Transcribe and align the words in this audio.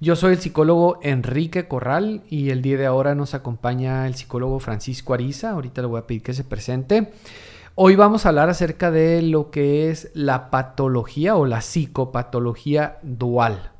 Yo 0.00 0.14
soy 0.14 0.34
el 0.34 0.38
psicólogo 0.38 1.00
Enrique 1.02 1.66
Corral 1.66 2.22
y 2.30 2.50
el 2.50 2.62
día 2.62 2.78
de 2.78 2.86
ahora 2.86 3.16
nos 3.16 3.34
acompaña 3.34 4.06
el 4.06 4.14
psicólogo 4.14 4.60
Francisco 4.60 5.12
Ariza. 5.12 5.50
Ahorita 5.50 5.80
le 5.80 5.88
voy 5.88 5.98
a 5.98 6.06
pedir 6.06 6.22
que 6.22 6.34
se 6.34 6.44
presente. 6.44 7.10
Hoy 7.74 7.96
vamos 7.96 8.24
a 8.24 8.28
hablar 8.28 8.48
acerca 8.48 8.92
de 8.92 9.22
lo 9.22 9.50
que 9.50 9.90
es 9.90 10.12
la 10.14 10.50
patología 10.50 11.34
o 11.34 11.46
la 11.46 11.62
psicopatología 11.62 12.98
dual. 13.02 13.72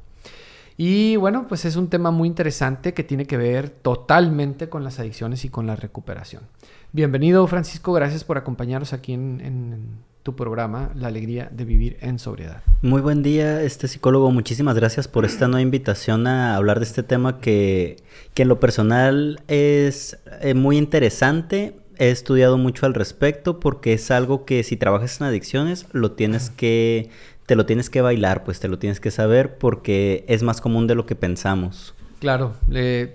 Y 0.76 1.14
bueno, 1.14 1.46
pues 1.46 1.64
es 1.64 1.76
un 1.76 1.88
tema 1.88 2.10
muy 2.10 2.26
interesante 2.26 2.94
que 2.94 3.04
tiene 3.04 3.26
que 3.26 3.36
ver 3.36 3.70
totalmente 3.70 4.68
con 4.68 4.82
las 4.82 4.98
adicciones 4.98 5.44
y 5.44 5.50
con 5.50 5.68
la 5.68 5.76
recuperación. 5.76 6.42
Bienvenido 6.90 7.46
Francisco, 7.46 7.92
gracias 7.92 8.24
por 8.24 8.38
acompañarnos 8.38 8.92
aquí 8.92 9.12
en, 9.12 10.00
tu 10.28 10.36
programa, 10.36 10.90
La 10.94 11.08
Alegría 11.08 11.48
de 11.50 11.64
Vivir 11.64 11.96
en 12.02 12.18
Sobriedad. 12.18 12.62
Muy 12.82 13.00
buen 13.00 13.22
día, 13.22 13.62
este 13.62 13.88
psicólogo. 13.88 14.30
Muchísimas 14.30 14.76
gracias 14.76 15.08
por 15.08 15.24
esta 15.24 15.48
nueva 15.48 15.62
invitación 15.62 16.26
a 16.26 16.54
hablar 16.54 16.80
de 16.80 16.84
este 16.84 17.02
tema 17.02 17.40
que, 17.40 17.96
que 18.34 18.42
en 18.42 18.48
lo 18.48 18.60
personal 18.60 19.40
es 19.48 20.18
eh, 20.42 20.52
muy 20.52 20.76
interesante. 20.76 21.78
He 21.96 22.10
estudiado 22.10 22.58
mucho 22.58 22.84
al 22.84 22.92
respecto 22.92 23.58
porque 23.58 23.94
es 23.94 24.10
algo 24.10 24.44
que 24.44 24.62
si 24.64 24.76
trabajas 24.76 25.18
en 25.18 25.28
adicciones 25.28 25.86
lo 25.92 26.12
tienes 26.12 26.50
que 26.50 27.08
te 27.46 27.56
lo 27.56 27.64
tienes 27.64 27.88
que 27.88 28.02
bailar, 28.02 28.44
pues 28.44 28.60
te 28.60 28.68
lo 28.68 28.78
tienes 28.78 29.00
que 29.00 29.10
saber 29.10 29.56
porque 29.56 30.26
es 30.28 30.42
más 30.42 30.60
común 30.60 30.86
de 30.86 30.94
lo 30.94 31.06
que 31.06 31.14
pensamos. 31.14 31.94
Claro, 32.20 32.54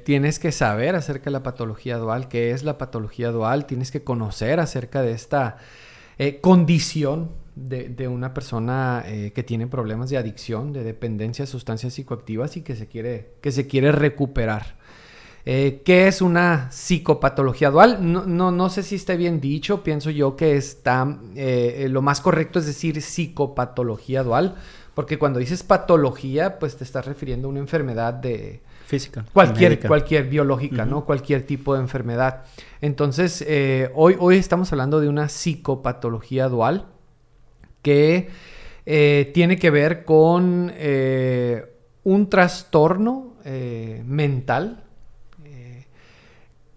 tienes 0.04 0.40
que 0.40 0.52
saber 0.52 0.96
acerca 0.96 1.26
de 1.26 1.32
la 1.32 1.44
patología 1.44 1.98
dual, 1.98 2.28
qué 2.28 2.50
es 2.50 2.64
la 2.64 2.80
patología 2.80 3.30
dual, 3.30 3.68
tienes 3.68 3.92
que 3.92 4.04
conocer 4.04 4.60
acerca 4.60 5.04
de 5.04 5.12
esta 5.12 5.58
eh, 6.26 6.40
condición 6.40 7.32
de, 7.56 8.08
una 8.08 8.34
persona 8.34 9.04
eh, 9.06 9.34
que 9.36 9.44
tiene 9.44 9.68
problemas 9.68 10.10
de 10.10 10.16
adicción, 10.16 10.72
de 10.72 10.82
dependencia 10.86 11.44
a 11.44 11.48
sustancias 11.48 11.94
psicoactivas 11.96 12.56
y 12.56 12.62
que 12.62 12.78
se 12.78 12.88
quiere, 12.88 13.34
que 13.42 13.52
se 13.52 13.68
quiere 13.68 13.92
recuperar. 13.92 14.78
Eh, 15.46 15.82
¿Qué 15.84 16.08
es 16.08 16.22
una 16.22 16.72
psicopatología 16.72 17.72
dual? 17.72 17.98
No, 18.00 18.26
no, 18.26 18.52
no, 18.52 18.70
sé 18.70 18.84
si 18.84 18.96
está 18.96 19.16
bien 19.16 19.42
dicho, 19.42 19.84
pienso 19.84 20.12
yo 20.12 20.38
que 20.38 20.56
está, 20.56 21.20
lo 21.90 22.02
más 22.02 22.22
correcto 22.22 22.60
es 22.60 22.68
decir 22.68 23.02
psicopatología 23.02 24.24
dual, 24.24 24.56
porque 24.94 25.20
cuando 25.20 25.40
dices 25.40 25.62
patología, 25.64 26.58
pues 26.58 26.78
te 26.78 26.86
estás 26.86 27.06
refiriendo 27.06 27.50
a 27.50 27.52
una 27.52 27.60
enfermedad 27.60 28.14
de, 28.14 28.62
Física. 28.86 29.26
Cualquier, 29.34 29.80
cualquier 29.88 30.26
biológica, 30.26 30.86
¿no? 30.86 31.06
Cualquier 31.06 31.46
tipo 31.46 31.74
de 31.74 31.82
enfermedad. 31.82 32.44
Entonces, 32.82 33.44
eh, 33.48 33.90
hoy, 33.96 34.16
hoy 34.20 34.38
estamos 34.38 34.72
hablando 34.72 35.00
de 35.00 35.10
una 35.10 35.30
psicopatología 35.30 36.50
dual 36.50 36.88
que 37.82 38.30
eh, 38.86 39.32
tiene 39.34 39.58
que 39.58 39.70
ver 39.70 40.06
con 40.06 40.72
eh, 40.76 41.66
un 42.04 42.30
trastorno 42.30 43.34
mental 44.06 44.86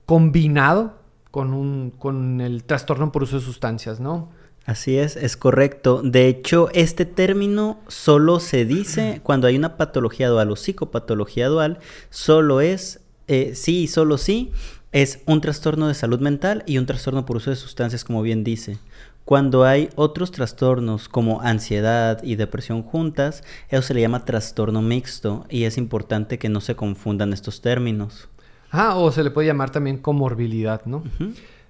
combinado 0.05 0.99
con, 1.31 1.53
un, 1.53 1.91
con 1.91 2.41
el 2.41 2.65
trastorno 2.65 3.13
por 3.13 3.23
uso 3.25 3.37
de 3.37 3.43
sustancias, 3.43 4.01
¿no? 4.01 4.31
Así 4.67 4.99
es, 4.99 5.15
es 5.15 5.37
correcto. 5.37 6.03
De 6.03 6.27
hecho, 6.27 6.69
este 6.75 7.05
término 7.05 7.79
solo 7.87 8.41
se 8.41 8.65
dice 8.65 9.21
cuando 9.23 9.47
hay 9.47 9.57
una 9.57 9.77
patología 9.77 10.29
dual 10.29 10.51
o 10.51 10.57
psicopatología 10.57 11.47
dual, 11.47 11.79
solo 12.11 12.61
es, 12.61 13.01
eh, 13.29 13.55
sí 13.55 13.83
y 13.83 13.87
solo 13.87 14.19
sí, 14.19 14.51
es 14.91 15.21
un 15.27 15.41
trastorno 15.41 15.87
de 15.87 15.95
salud 15.95 16.19
mental 16.19 16.65
y 16.67 16.79
un 16.79 16.87
trastorno 16.87 17.25
por 17.25 17.37
uso 17.37 17.51
de 17.51 17.57
sustancias, 17.57 18.03
como 18.03 18.23
bien 18.23 18.43
dice. 18.43 18.79
Cuando 19.25 19.65
hay 19.65 19.89
otros 19.95 20.33
trastornos 20.33 21.09
como 21.09 21.43
ansiedad 21.43 22.21
y 22.25 22.35
depresión 22.35 22.83
juntas, 22.83 23.45
eso 23.69 23.83
se 23.83 23.95
le 23.95 24.01
llama 24.01 24.25
trastorno 24.25 24.83
mixto 24.83 25.47
y 25.49 25.63
es 25.65 25.79
importante 25.79 26.41
que 26.41 26.49
no 26.49 26.61
se 26.61 26.75
confundan 26.75 27.33
estos 27.33 27.61
términos. 27.61 28.29
Ah, 28.73 28.97
o 28.97 29.13
se 29.13 29.23
le 29.23 29.31
puede 29.31 29.47
llamar 29.47 29.71
también 29.71 29.99
comorbilidad, 29.99 30.85
¿no? 30.87 31.05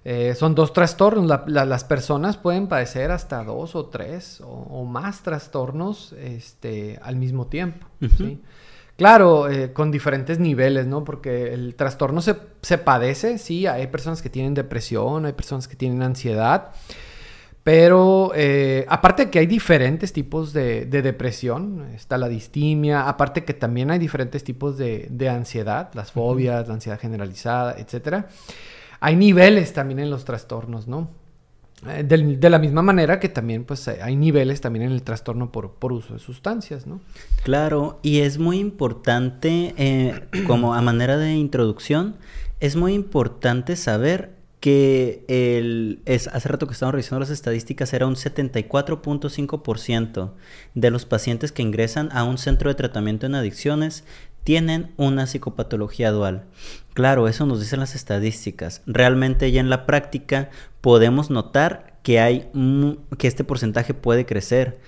Eh, 0.08 0.36
son 0.36 0.54
dos 0.54 0.72
trastornos. 0.72 1.42
las 1.48 1.82
personas 1.82 2.36
pueden 2.36 2.68
padecer 2.68 3.10
hasta 3.10 3.42
dos 3.42 3.74
o 3.74 3.86
tres 3.86 4.40
o, 4.40 4.84
más 4.84 5.24
trastornos 5.24 6.12
este, 6.12 7.00
al 7.02 7.16
mismo 7.16 7.48
tiempo. 7.48 7.88
Claro, 8.96 9.50
eh, 9.50 9.72
con 9.72 9.90
diferentes 9.90 10.38
niveles, 10.38 10.86
¿no? 10.86 11.02
Porque 11.02 11.52
el 11.52 11.74
trastorno 11.74 12.20
se, 12.22 12.78
padece, 12.78 13.38
sí, 13.38 13.66
hay 13.66 13.88
personas 13.88 14.22
que 14.22 14.30
tienen 14.30 14.54
depresión, 14.54 15.26
hay 15.26 15.32
personas 15.32 15.66
que 15.66 15.74
tienen 15.74 16.00
ansiedad, 16.02 16.70
pero 17.64 18.30
eh, 18.36 18.86
aparte 18.88 19.28
que 19.28 19.40
hay 19.40 19.46
diferentes 19.46 20.12
tipos 20.12 20.52
de, 20.52 20.86
depresión, 20.86 21.84
está 21.96 22.16
la 22.16 22.28
distimia, 22.28 23.08
aparte 23.08 23.44
que 23.44 23.54
también 23.54 23.90
hay 23.90 23.98
diferentes 23.98 24.44
tipos 24.44 24.78
de, 24.78 25.28
ansiedad, 25.28 25.90
las 25.94 26.12
fobias, 26.12 26.68
la 26.68 26.74
ansiedad 26.74 27.00
generalizada, 27.00 27.74
etcétera 27.76 28.28
hay 29.00 29.16
niveles 29.16 29.72
también 29.72 30.00
en 30.00 30.10
los 30.10 30.24
trastornos, 30.24 30.88
¿no? 30.88 31.10
Eh, 31.86 32.04
de, 32.04 32.48
la 32.48 32.58
misma 32.58 32.80
manera 32.80 33.20
que 33.20 33.28
también 33.28 33.64
pues 33.64 33.86
eh, 33.86 33.98
hay 34.00 34.16
niveles 34.16 34.62
también 34.62 34.86
en 34.86 34.92
el 34.92 35.02
trastorno 35.02 35.52
por, 35.52 35.92
uso 35.92 36.14
de 36.14 36.20
sustancias, 36.20 36.86
¿no? 36.86 37.02
Claro, 37.44 38.00
y 38.02 38.20
es 38.20 38.38
muy 38.38 38.58
importante, 38.58 39.74
eh, 39.76 40.26
como 40.46 40.72
a 40.74 40.80
manera 40.80 41.18
de 41.18 41.34
introducción, 41.34 42.16
es 42.60 42.76
muy 42.76 42.94
importante 42.94 43.76
saber 43.76 44.34
que 44.58 45.22
el, 45.28 46.00
es, 46.06 46.28
hace 46.28 46.48
rato 46.48 46.66
que 46.66 46.72
estábamos 46.72 46.94
revisando 46.94 47.20
las 47.20 47.28
estadísticas, 47.28 47.92
era 47.92 48.06
un 48.06 48.14
74.5% 48.14 50.30
de 50.74 50.90
los 50.90 51.04
pacientes 51.04 51.52
que 51.52 51.60
ingresan 51.60 52.08
a 52.12 52.24
un 52.24 52.38
centro 52.38 52.70
de 52.70 52.74
tratamiento 52.74 53.26
en 53.26 53.34
adicciones 53.34 54.04
tienen 54.46 54.92
una 54.96 55.26
psicopatología 55.26 56.12
dual. 56.12 56.44
Claro, 56.94 57.26
eso 57.26 57.46
nos 57.46 57.58
dicen 57.58 57.80
las 57.80 57.96
estadísticas. 57.96 58.80
Realmente 58.86 59.50
ya 59.50 59.60
en 59.60 59.70
la 59.70 59.86
práctica 59.86 60.50
podemos 60.80 61.30
notar 61.30 61.98
que 62.04 62.20
hay 62.20 62.48
que 63.18 63.26
este 63.26 63.42
porcentaje 63.42 63.92
puede 63.92 64.24
crecer. 64.24 64.78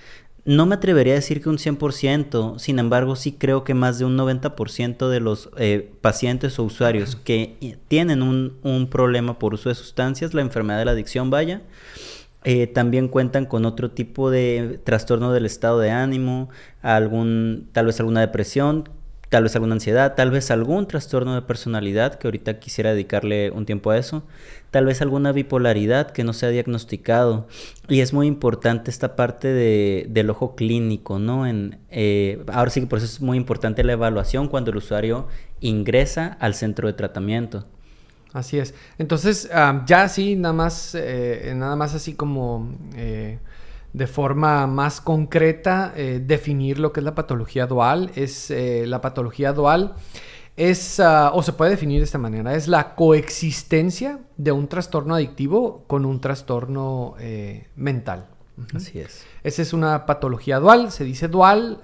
No 0.44 0.64
me 0.64 0.76
atrevería 0.76 1.14
a 1.14 1.16
decir 1.16 1.42
que 1.42 1.48
un 1.48 1.58
100%, 1.58 2.60
sin 2.60 2.78
embargo 2.78 3.16
sí 3.16 3.32
creo 3.32 3.64
que 3.64 3.74
más 3.74 3.98
de 3.98 4.04
un 4.04 4.16
90% 4.16 5.08
de 5.08 5.18
los 5.18 5.50
eh, 5.56 5.90
pacientes 6.02 6.56
o 6.60 6.62
usuarios 6.62 7.16
que 7.16 7.78
tienen 7.88 8.22
un, 8.22 8.86
problema 8.88 9.40
por 9.40 9.54
uso 9.54 9.70
de 9.70 9.74
sustancias, 9.74 10.34
la 10.34 10.42
enfermedad 10.42 10.78
de 10.78 10.84
la 10.84 10.92
adicción 10.92 11.30
vaya, 11.30 11.62
eh, 12.44 12.68
también 12.68 13.08
cuentan 13.08 13.44
con 13.44 13.64
otro 13.64 13.90
tipo 13.90 14.30
de 14.30 14.78
trastorno 14.84 15.32
del 15.32 15.46
estado 15.46 15.80
de 15.80 15.90
ánimo, 15.90 16.48
algún, 16.80 17.68
tal 17.72 17.86
vez 17.86 17.98
alguna 17.98 18.20
depresión, 18.20 18.88
tal 19.28 19.42
vez 19.42 19.54
alguna 19.54 19.74
ansiedad, 19.74 20.14
tal 20.14 20.30
vez 20.30 20.50
algún 20.50 20.86
trastorno 20.86 21.34
de 21.34 21.42
personalidad, 21.42 22.14
que 22.14 22.26
ahorita 22.26 22.58
quisiera 22.58 22.92
dedicarle 22.92 23.50
un 23.50 23.66
tiempo 23.66 23.90
a 23.90 23.98
eso, 23.98 24.22
tal 24.70 24.86
vez 24.86 25.02
alguna 25.02 25.32
bipolaridad 25.32 26.10
que 26.10 26.24
no 26.24 26.32
se 26.32 26.46
ha 26.46 26.48
diagnosticado. 26.48 27.46
Y 27.88 28.00
es 28.00 28.12
muy 28.12 28.26
importante 28.26 28.90
esta 28.90 29.16
parte 29.16 29.48
de, 29.48 30.06
del 30.08 30.30
ojo 30.30 30.54
clínico, 30.54 31.18
¿no? 31.18 31.46
En, 31.46 31.78
eh, 31.90 32.42
ahora 32.52 32.70
sí 32.70 32.80
que 32.80 32.86
por 32.86 32.98
eso 32.98 33.06
es 33.06 33.20
muy 33.20 33.36
importante 33.36 33.84
la 33.84 33.92
evaluación 33.92 34.48
cuando 34.48 34.70
el 34.70 34.78
usuario 34.78 35.28
ingresa 35.60 36.36
al 36.40 36.54
centro 36.54 36.88
de 36.88 36.94
tratamiento. 36.94 37.66
Así 38.32 38.58
es. 38.58 38.74
Entonces, 38.98 39.48
ah, 39.52 39.84
ya 39.86 40.02
así, 40.02 40.36
nada 40.36 40.52
más, 40.54 40.94
eh, 40.94 41.52
nada 41.54 41.76
más 41.76 41.94
así 41.94 42.14
como... 42.14 42.74
Eh, 42.94 43.38
de 43.92 44.06
forma 44.06 44.66
más 44.66 45.00
concreta 45.00 45.92
eh, 45.96 46.22
definir 46.24 46.78
lo 46.78 46.92
que 46.92 47.00
es 47.00 47.04
la 47.04 47.14
patología 47.14 47.66
dual. 47.66 48.10
Es 48.14 48.50
eh, 48.50 48.84
la 48.86 49.00
patología 49.00 49.52
dual 49.52 49.94
es, 50.56 51.00
ah, 51.00 51.30
o 51.34 51.42
se 51.42 51.52
puede 51.52 51.72
definir 51.72 52.00
de 52.00 52.04
esta 52.04 52.18
manera, 52.18 52.54
es 52.54 52.66
la 52.68 52.94
coexistencia 52.94 54.18
de 54.36 54.52
un 54.52 54.66
trastorno 54.66 55.14
adictivo 55.14 55.84
con 55.86 56.04
un 56.04 56.20
trastorno 56.20 57.14
eh, 57.20 57.68
mental. 57.76 58.26
Así 58.74 58.98
es. 58.98 59.24
Esa 59.44 59.62
es 59.62 59.72
una 59.72 60.04
patología 60.04 60.58
dual, 60.58 60.90
se 60.90 61.04
dice 61.04 61.28
dual, 61.28 61.80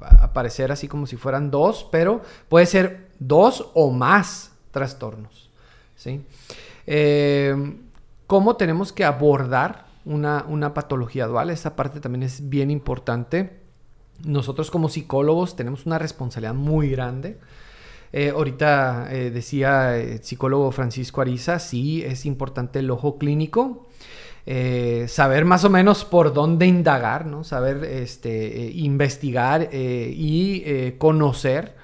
aparecer 0.00 0.72
así 0.72 0.88
como 0.88 1.06
si 1.06 1.16
fueran 1.16 1.52
dos, 1.52 1.86
pero 1.92 2.22
puede 2.48 2.66
ser 2.66 3.06
dos 3.20 3.70
o 3.74 3.92
más 3.92 4.50
trastornos. 4.72 5.48
¿sí? 5.94 6.26
¿Cómo 8.26 8.56
tenemos 8.56 8.92
que 8.92 9.04
abordar 9.04 9.91
una, 10.04 10.74
patología 10.74 11.26
dual. 11.26 11.50
Esa 11.50 11.76
parte 11.76 12.00
también 12.00 12.22
es 12.22 12.48
bien 12.48 12.70
importante. 12.70 13.60
Nosotros 14.24 14.70
como 14.70 14.88
psicólogos 14.88 15.56
tenemos 15.56 15.86
una 15.86 15.98
responsabilidad 15.98 16.54
muy 16.54 16.90
grande. 16.90 17.38
Eh, 18.12 18.30
ahorita 18.30 19.08
eh, 19.10 19.30
decía 19.30 19.96
el 19.96 20.22
psicólogo 20.22 20.70
Francisco 20.70 21.22
Ariza, 21.22 21.58
sí, 21.58 22.02
es 22.02 22.26
importante 22.26 22.80
el 22.80 22.90
ojo 22.90 23.16
clínico. 23.18 23.86
Eh, 24.44 25.06
saber 25.08 25.44
más 25.44 25.64
o 25.64 25.70
menos 25.70 26.04
por 26.04 26.32
dónde 26.32 26.66
indagar, 26.66 27.26
¿no? 27.26 27.44
Saber 27.44 27.84
este, 27.84 28.70
investigar 28.74 29.70
y 29.72 30.92
conocer 30.98 31.81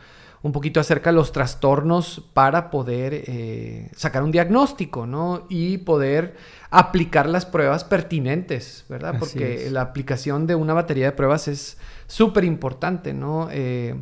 un 0.49 0.53
poquito 0.53 0.81
acerca 0.81 1.11
de 1.11 1.17
los 1.17 1.31
trastornos 1.31 2.23
para 2.33 2.71
poder 2.71 3.13
eh, 3.27 3.91
sacar 3.95 4.23
un 4.23 4.31
diagnóstico, 4.31 5.07
¿no? 5.07 5.45
Y 5.51 5.77
poder 5.77 6.37
aplicar 6.71 7.29
las 7.29 7.45
pruebas 7.45 7.85
pertinentes, 7.85 8.87
¿verdad? 8.89 9.17
Porque 9.19 9.69
la 9.71 9.83
aplicación 9.83 10.47
de 10.47 10.55
una 10.55 10.73
batería 10.73 11.05
de 11.05 11.13
pruebas 11.13 11.49
es 11.49 11.77
súper 12.07 12.45
importante, 12.45 13.13
¿no? 13.13 13.51
Eh, 13.53 13.95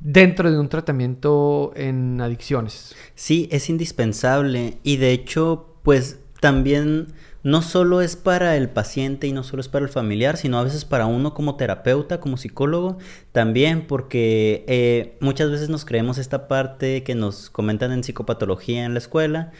dentro 0.00 0.50
de 0.50 0.58
un 0.58 0.70
tratamiento 0.70 1.74
en 1.76 2.18
adicciones. 2.18 2.96
Sí, 3.14 3.46
es 3.52 3.68
indispensable 3.68 4.78
y 4.82 4.96
de 4.96 5.12
hecho, 5.12 5.76
pues 5.82 6.18
también 6.40 7.08
no 7.44 7.62
solo 7.62 8.00
es 8.00 8.16
para 8.16 8.56
el 8.56 8.70
paciente 8.70 9.26
y 9.26 9.32
no 9.32 9.44
solo 9.44 9.60
es 9.60 9.68
para 9.68 9.84
el 9.84 9.90
familiar, 9.90 10.36
sino 10.38 10.58
a 10.58 10.64
veces 10.64 10.84
para 10.84 11.06
uno 11.06 11.34
como 11.34 11.56
terapeuta, 11.56 12.18
como 12.18 12.38
psicólogo, 12.38 12.98
también 13.32 13.86
porque 13.86 14.64
eh, 14.66 15.16
muchas 15.20 15.50
veces 15.50 15.68
nos 15.68 15.84
creemos 15.84 16.18
esta 16.18 16.48
parte 16.48 17.04
que 17.04 17.14
nos 17.14 17.50
comentan 17.50 17.92
en 17.92 18.02
psicopatología 18.02 18.84
en 18.84 18.94
la 18.94 18.98
escuela 18.98 19.52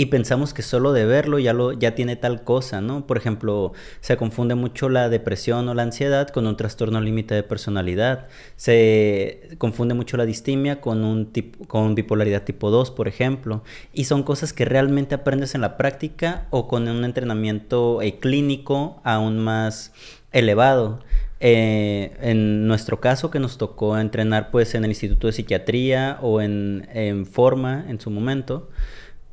y 0.00 0.06
pensamos 0.06 0.54
que 0.54 0.62
solo 0.62 0.94
de 0.94 1.04
verlo 1.04 1.38
ya, 1.38 1.52
lo, 1.52 1.74
ya 1.74 1.94
tiene 1.94 2.16
tal 2.16 2.42
cosa, 2.42 2.80
¿no? 2.80 3.06
Por 3.06 3.18
ejemplo, 3.18 3.74
se 4.00 4.16
confunde 4.16 4.54
mucho 4.54 4.88
la 4.88 5.10
depresión 5.10 5.68
o 5.68 5.74
la 5.74 5.82
ansiedad 5.82 6.28
con 6.28 6.46
un 6.46 6.56
trastorno 6.56 7.02
límite 7.02 7.34
de 7.34 7.42
personalidad. 7.42 8.26
Se 8.56 9.50
confunde 9.58 9.92
mucho 9.92 10.16
la 10.16 10.24
distimia 10.24 10.80
con, 10.80 11.04
un 11.04 11.26
tipo, 11.32 11.66
con 11.66 11.94
bipolaridad 11.94 12.44
tipo 12.44 12.70
2, 12.70 12.92
por 12.92 13.08
ejemplo. 13.08 13.62
Y 13.92 14.04
son 14.04 14.22
cosas 14.22 14.54
que 14.54 14.64
realmente 14.64 15.14
aprendes 15.14 15.54
en 15.54 15.60
la 15.60 15.76
práctica 15.76 16.46
o 16.48 16.66
con 16.66 16.88
un 16.88 17.04
entrenamiento 17.04 18.00
eh, 18.00 18.18
clínico 18.20 19.02
aún 19.04 19.38
más 19.38 19.92
elevado. 20.32 21.00
Eh, 21.40 22.16
en 22.22 22.66
nuestro 22.66 23.00
caso, 23.00 23.30
que 23.30 23.38
nos 23.38 23.58
tocó 23.58 23.98
entrenar 23.98 24.50
pues 24.50 24.74
en 24.74 24.84
el 24.84 24.92
Instituto 24.92 25.26
de 25.26 25.34
Psiquiatría 25.34 26.18
o 26.22 26.40
en, 26.40 26.88
en 26.94 27.26
Forma 27.26 27.84
en 27.86 28.00
su 28.00 28.10
momento, 28.10 28.70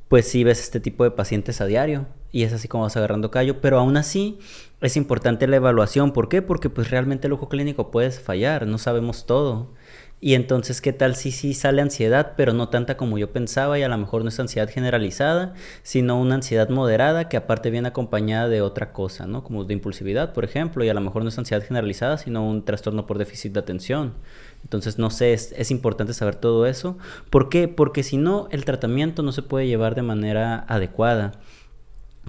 pues 0.08 0.28
sí 0.28 0.44
ves 0.44 0.62
este 0.62 0.80
tipo 0.80 1.04
de 1.04 1.12
pacientes 1.12 1.62
a 1.62 1.66
diario 1.66 2.08
y 2.32 2.44
es 2.44 2.54
así 2.54 2.68
como 2.68 2.84
vas 2.84 2.98
agarrando 2.98 3.32
callo, 3.32 3.62
pero 3.62 3.80
aún 3.80 3.98
así 3.98 4.40
es 4.82 4.98
importante 4.98 5.48
la 5.48 5.56
evaluación. 5.58 6.12
¿Por 6.12 6.30
qué? 6.30 6.42
Porque 6.42 6.70
pues 6.70 6.92
realmente 6.92 7.28
el 7.28 7.34
ojo 7.34 7.50
clínico 7.50 7.92
puede 7.92 8.12
fallar, 8.12 8.68
no 8.68 8.78
sabemos 8.78 9.26
todo. 9.26 9.74
Y 10.20 10.34
entonces, 10.34 10.82
¿qué 10.82 10.94
tal 10.94 11.16
si 11.16 11.32
sí 11.32 11.54
sale 11.54 11.80
ansiedad, 11.80 12.34
pero 12.36 12.52
no 12.52 12.70
tanta 12.70 12.98
como 12.98 13.20
yo 13.20 13.32
pensaba 13.32 13.78
y 13.78 13.84
a 13.84 13.88
lo 13.88 13.98
mejor 14.00 14.24
no 14.24 14.30
es 14.30 14.40
ansiedad 14.40 14.68
generalizada, 14.68 15.54
sino 15.84 16.20
una 16.20 16.36
ansiedad 16.36 16.70
moderada 16.70 17.30
que 17.30 17.38
aparte 17.38 17.70
viene 17.70 17.90
acompañada 17.90 18.50
de 18.50 18.62
otra 18.62 18.94
cosa, 18.94 19.28
¿no? 19.28 19.44
Como 19.44 19.64
de 19.64 19.74
impulsividad, 19.76 20.34
por 20.34 20.44
ejemplo, 20.44 20.84
y 20.84 20.90
a 20.90 20.96
lo 20.96 21.02
mejor 21.02 21.22
no 21.22 21.30
es 21.30 21.38
ansiedad 21.38 21.64
generalizada, 21.64 22.18
sino 22.18 22.48
un 22.48 22.66
trastorno 22.66 23.06
por 23.06 23.20
déficit 23.20 23.54
de 23.54 23.60
atención. 23.60 24.16
Entonces, 24.64 24.98
no 24.98 25.10
sé, 25.10 25.34
es, 25.34 25.72
importante 25.72 26.14
saber 26.14 26.36
todo 26.36 26.66
eso. 26.66 26.98
¿Por 27.30 27.50
qué? 27.50 27.68
Porque 27.68 28.04
si 28.04 28.18
no, 28.18 28.48
el 28.52 28.66
tratamiento 28.66 29.24
no 29.24 29.32
se 29.32 29.42
puede 29.42 29.68
llevar 29.68 29.96
de 29.96 30.02
manera 30.02 30.66
adecuada 30.68 31.34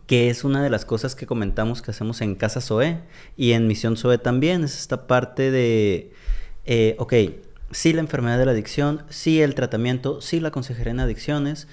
que 0.07 0.31
es 0.31 0.45
una 0.45 0.63
de 0.63 0.71
las 0.71 0.85
cosas 0.85 1.15
que 1.15 1.27
comentamos 1.27 1.83
que 1.83 1.91
hacemos 1.91 2.21
en 2.21 2.35
Casa 2.35 2.61
SOE 2.61 3.01
y 3.37 3.53
en 3.53 3.67
Misión 3.67 3.97
SOE 3.97 4.17
también, 4.17 4.65
es 4.65 4.79
esta 4.79 5.07
parte 5.07 5.51
de, 5.51 6.13
eh, 6.65 6.95
ok, 6.99 7.15
sí 7.73 7.93
la 7.93 8.01
enfermedad 8.01 8.39
de 8.39 8.47
la 8.47 8.53
adicción, 8.53 9.03
sí 9.11 9.43
el 9.43 9.55
tratamiento, 9.55 10.21
sí 10.21 10.41
la 10.41 10.51
consejería 10.51 10.93
en 10.93 11.01
adicciones, 11.01 11.69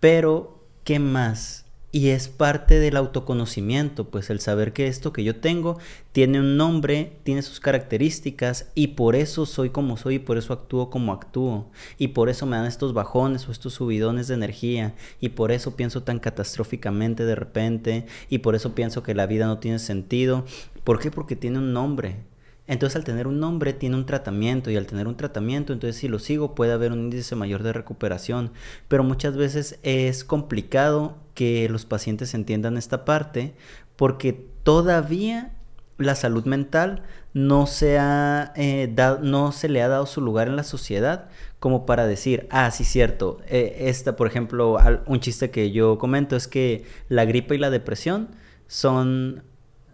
pero 0.00 0.58
¿qué 0.84 0.98
más? 0.98 1.59
Y 1.92 2.10
es 2.10 2.28
parte 2.28 2.78
del 2.78 2.96
autoconocimiento, 2.96 4.10
pues 4.10 4.30
el 4.30 4.38
saber 4.38 4.72
que 4.72 4.86
esto 4.86 5.12
que 5.12 5.24
yo 5.24 5.40
tengo 5.40 5.78
tiene 6.12 6.38
un 6.38 6.56
nombre, 6.56 7.18
tiene 7.24 7.42
sus 7.42 7.58
características 7.58 8.70
y 8.76 8.88
por 8.88 9.16
eso 9.16 9.44
soy 9.44 9.70
como 9.70 9.96
soy 9.96 10.16
y 10.16 10.18
por 10.20 10.38
eso 10.38 10.52
actúo 10.52 10.88
como 10.88 11.12
actúo 11.12 11.68
y 11.98 12.08
por 12.08 12.28
eso 12.28 12.46
me 12.46 12.56
dan 12.56 12.66
estos 12.66 12.92
bajones 12.92 13.48
o 13.48 13.52
estos 13.52 13.74
subidones 13.74 14.28
de 14.28 14.34
energía 14.34 14.94
y 15.20 15.30
por 15.30 15.50
eso 15.50 15.74
pienso 15.74 16.04
tan 16.04 16.20
catastróficamente 16.20 17.24
de 17.24 17.34
repente 17.34 18.06
y 18.28 18.38
por 18.38 18.54
eso 18.54 18.72
pienso 18.76 19.02
que 19.02 19.14
la 19.16 19.26
vida 19.26 19.46
no 19.46 19.58
tiene 19.58 19.80
sentido. 19.80 20.44
¿Por 20.84 21.00
qué? 21.00 21.10
Porque 21.10 21.34
tiene 21.34 21.58
un 21.58 21.72
nombre. 21.72 22.29
Entonces 22.70 22.94
al 22.94 23.02
tener 23.02 23.26
un 23.26 23.40
nombre 23.40 23.72
tiene 23.72 23.96
un 23.96 24.06
tratamiento 24.06 24.70
y 24.70 24.76
al 24.76 24.86
tener 24.86 25.08
un 25.08 25.16
tratamiento, 25.16 25.72
entonces 25.72 25.96
si 25.96 26.06
lo 26.06 26.20
sigo 26.20 26.54
puede 26.54 26.72
haber 26.72 26.92
un 26.92 27.00
índice 27.00 27.34
mayor 27.34 27.64
de 27.64 27.72
recuperación. 27.72 28.52
Pero 28.86 29.02
muchas 29.02 29.36
veces 29.36 29.80
es 29.82 30.22
complicado 30.22 31.16
que 31.34 31.68
los 31.68 31.84
pacientes 31.84 32.32
entiendan 32.32 32.76
esta 32.76 33.04
parte 33.04 33.54
porque 33.96 34.32
todavía 34.62 35.52
la 35.98 36.14
salud 36.14 36.44
mental 36.44 37.02
no 37.34 37.66
se, 37.66 37.98
ha, 37.98 38.52
eh, 38.54 38.94
no 39.20 39.50
se 39.50 39.68
le 39.68 39.82
ha 39.82 39.88
dado 39.88 40.06
su 40.06 40.20
lugar 40.20 40.46
en 40.46 40.54
la 40.54 40.62
sociedad 40.62 41.28
como 41.58 41.86
para 41.86 42.06
decir, 42.06 42.46
ah, 42.50 42.70
sí, 42.70 42.84
cierto, 42.84 43.38
eh, 43.48 43.78
esta, 43.80 44.14
por 44.14 44.28
ejemplo, 44.28 44.78
un 45.06 45.18
chiste 45.18 45.50
que 45.50 45.72
yo 45.72 45.98
comento 45.98 46.36
es 46.36 46.46
que 46.46 46.84
la 47.08 47.24
gripe 47.24 47.56
y 47.56 47.58
la 47.58 47.70
depresión 47.70 48.28
son 48.68 49.42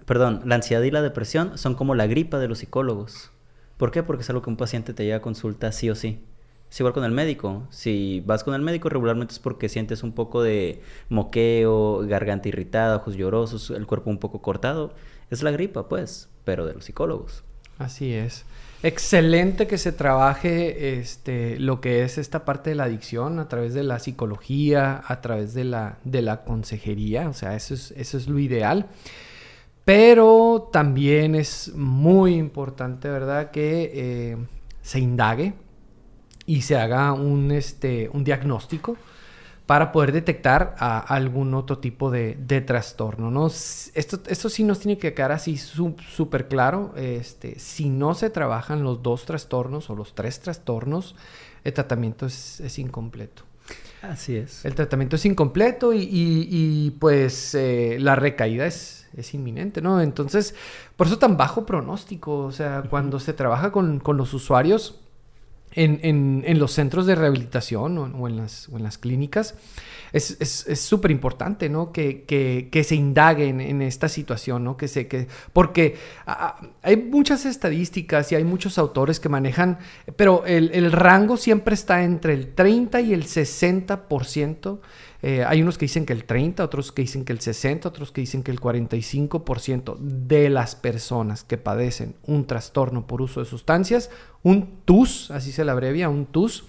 perdón, 0.06 0.42
la 0.44 0.54
ansiedad 0.54 0.82
y 0.82 0.90
la 0.90 1.02
depresión 1.02 1.58
son 1.58 1.74
como 1.74 1.94
la 1.94 2.06
gripa 2.06 2.38
de 2.38 2.48
los 2.48 2.58
psicólogos. 2.58 3.30
¿Por 3.76 3.90
qué? 3.90 4.02
Porque 4.02 4.22
es 4.22 4.30
algo 4.30 4.40
que 4.40 4.50
un 4.50 4.56
paciente 4.56 4.94
te 4.94 5.04
llega 5.04 5.16
a 5.16 5.20
consulta 5.20 5.70
sí 5.72 5.90
o 5.90 5.94
sí. 5.94 6.24
Es 6.70 6.80
igual 6.80 6.94
con 6.94 7.04
el 7.04 7.12
médico. 7.12 7.66
Si 7.70 8.22
vas 8.26 8.42
con 8.42 8.54
el 8.54 8.62
médico 8.62 8.88
regularmente 8.88 9.32
es 9.32 9.38
porque 9.38 9.68
sientes 9.68 10.02
un 10.02 10.12
poco 10.12 10.42
de 10.42 10.80
moqueo, 11.08 11.98
garganta 12.06 12.48
irritada, 12.48 12.96
ojos 12.96 13.16
llorosos, 13.16 13.70
el 13.70 13.86
cuerpo 13.86 14.10
un 14.10 14.18
poco 14.18 14.40
cortado. 14.40 14.94
Es 15.30 15.42
la 15.42 15.50
gripa, 15.50 15.88
pues, 15.88 16.28
pero 16.44 16.66
de 16.66 16.74
los 16.74 16.84
psicólogos. 16.84 17.44
Así 17.78 18.14
es. 18.14 18.44
Excelente 18.82 19.66
que 19.66 19.78
se 19.78 19.92
trabaje 19.92 20.98
este, 20.98 21.58
lo 21.58 21.80
que 21.80 22.04
es 22.04 22.18
esta 22.18 22.44
parte 22.44 22.70
de 22.70 22.76
la 22.76 22.84
adicción 22.84 23.38
a 23.38 23.48
través 23.48 23.74
de 23.74 23.82
la 23.82 23.98
psicología, 23.98 25.02
a 25.06 25.20
través 25.20 25.54
de 25.54 25.64
la, 25.64 25.98
de 26.04 26.22
la 26.22 26.44
consejería. 26.44 27.28
O 27.28 27.32
sea, 27.32 27.56
eso 27.56 27.74
es, 27.74 27.92
eso 27.96 28.16
es 28.16 28.28
lo 28.28 28.38
ideal. 28.38 28.86
Pero 29.86 30.68
también 30.72 31.36
es 31.36 31.72
muy 31.76 32.34
importante, 32.34 33.08
¿verdad?, 33.08 33.52
que 33.52 33.92
eh, 33.94 34.36
se 34.82 34.98
indague 34.98 35.54
y 36.44 36.62
se 36.62 36.76
haga 36.76 37.12
un, 37.12 37.52
este, 37.52 38.10
un 38.12 38.24
diagnóstico 38.24 38.96
para 39.66 39.92
poder 39.92 40.10
detectar 40.10 40.74
algún 40.78 41.54
otro 41.54 41.78
tipo 41.78 42.10
de, 42.10 42.34
trastorno, 42.66 43.30
¿no? 43.30 43.46
Esto, 43.46 44.20
esto, 44.26 44.48
sí 44.48 44.64
nos 44.64 44.80
tiene 44.80 44.98
que 44.98 45.14
quedar 45.14 45.30
así 45.30 45.56
súper 45.56 46.48
claro. 46.48 46.92
Este, 46.96 47.60
si 47.60 47.88
no 47.88 48.14
se 48.14 48.28
trabajan 48.28 48.82
los 48.82 49.04
dos 49.04 49.24
trastornos 49.24 49.88
o 49.88 49.94
los 49.94 50.16
tres 50.16 50.40
trastornos, 50.40 51.14
el 51.62 51.72
tratamiento 51.72 52.26
es, 52.26 52.78
incompleto. 52.80 53.44
Así 54.02 54.36
es. 54.36 54.64
El 54.64 54.74
tratamiento 54.74 55.16
es 55.16 55.24
incompleto 55.26 55.92
y, 55.94 56.94
pues 57.00 57.54
eh, 57.54 57.96
la 58.00 58.16
recaída 58.16 58.66
es, 58.66 59.08
es 59.16 59.34
inminente, 59.34 59.80
¿no? 59.80 60.00
Entonces, 60.00 60.54
por 60.96 61.06
eso 61.06 61.18
tan 61.18 61.36
bajo 61.36 61.66
pronóstico, 61.66 62.44
o 62.44 62.52
sea, 62.52 62.84
cuando 62.88 63.18
se 63.18 63.32
trabaja 63.32 63.72
con, 63.72 64.02
los 64.06 64.34
usuarios 64.34 65.00
en, 65.76 66.58
los 66.58 66.72
centros 66.72 67.06
de 67.06 67.14
rehabilitación 67.14 67.98
o, 67.98 68.28
en, 68.28 68.36
las, 68.36 68.68
en 68.68 68.82
las 68.82 68.98
clínicas, 68.98 69.54
es 70.12 70.80
súper 70.80 71.10
importante, 71.10 71.68
¿no? 71.68 71.92
Que, 71.92 72.84
se 72.84 72.94
indaguen 72.94 73.60
en 73.60 73.82
esta 73.82 74.08
situación, 74.08 74.64
¿no? 74.64 74.76
Que 74.76 74.88
se, 74.88 75.06
que, 75.06 75.28
porque 75.52 75.96
hay 76.82 76.96
muchas 76.96 77.44
estadísticas 77.44 78.32
y 78.32 78.36
hay 78.36 78.44
muchos 78.44 78.78
autores 78.78 79.20
que 79.20 79.28
manejan, 79.28 79.78
pero 80.16 80.44
el, 80.46 80.70
el 80.72 80.90
rango 80.92 81.36
siempre 81.36 81.74
está 81.74 82.02
entre 82.02 82.32
el 82.32 82.54
30 82.54 83.00
y 83.02 83.12
el 83.12 83.24
60% 83.24 84.78
eh, 85.22 85.44
hay 85.44 85.62
unos 85.62 85.78
que 85.78 85.86
dicen 85.86 86.06
que 86.06 86.12
el 86.12 86.24
30, 86.24 86.64
otros 86.64 86.92
que 86.92 87.02
dicen 87.02 87.24
que 87.24 87.32
el 87.32 87.40
60, 87.40 87.88
otros 87.88 88.12
que 88.12 88.20
dicen 88.20 88.42
que 88.42 88.50
el 88.50 88.60
45% 88.60 89.96
de 89.98 90.50
las 90.50 90.76
personas 90.76 91.42
que 91.42 91.56
padecen 91.56 92.16
un 92.26 92.46
trastorno 92.46 93.06
por 93.06 93.22
uso 93.22 93.40
de 93.40 93.46
sustancias, 93.46 94.10
un 94.42 94.80
TUS, 94.84 95.30
así 95.30 95.52
se 95.52 95.64
le 95.64 95.70
abrevia, 95.70 96.08
un 96.08 96.26
TUS, 96.26 96.64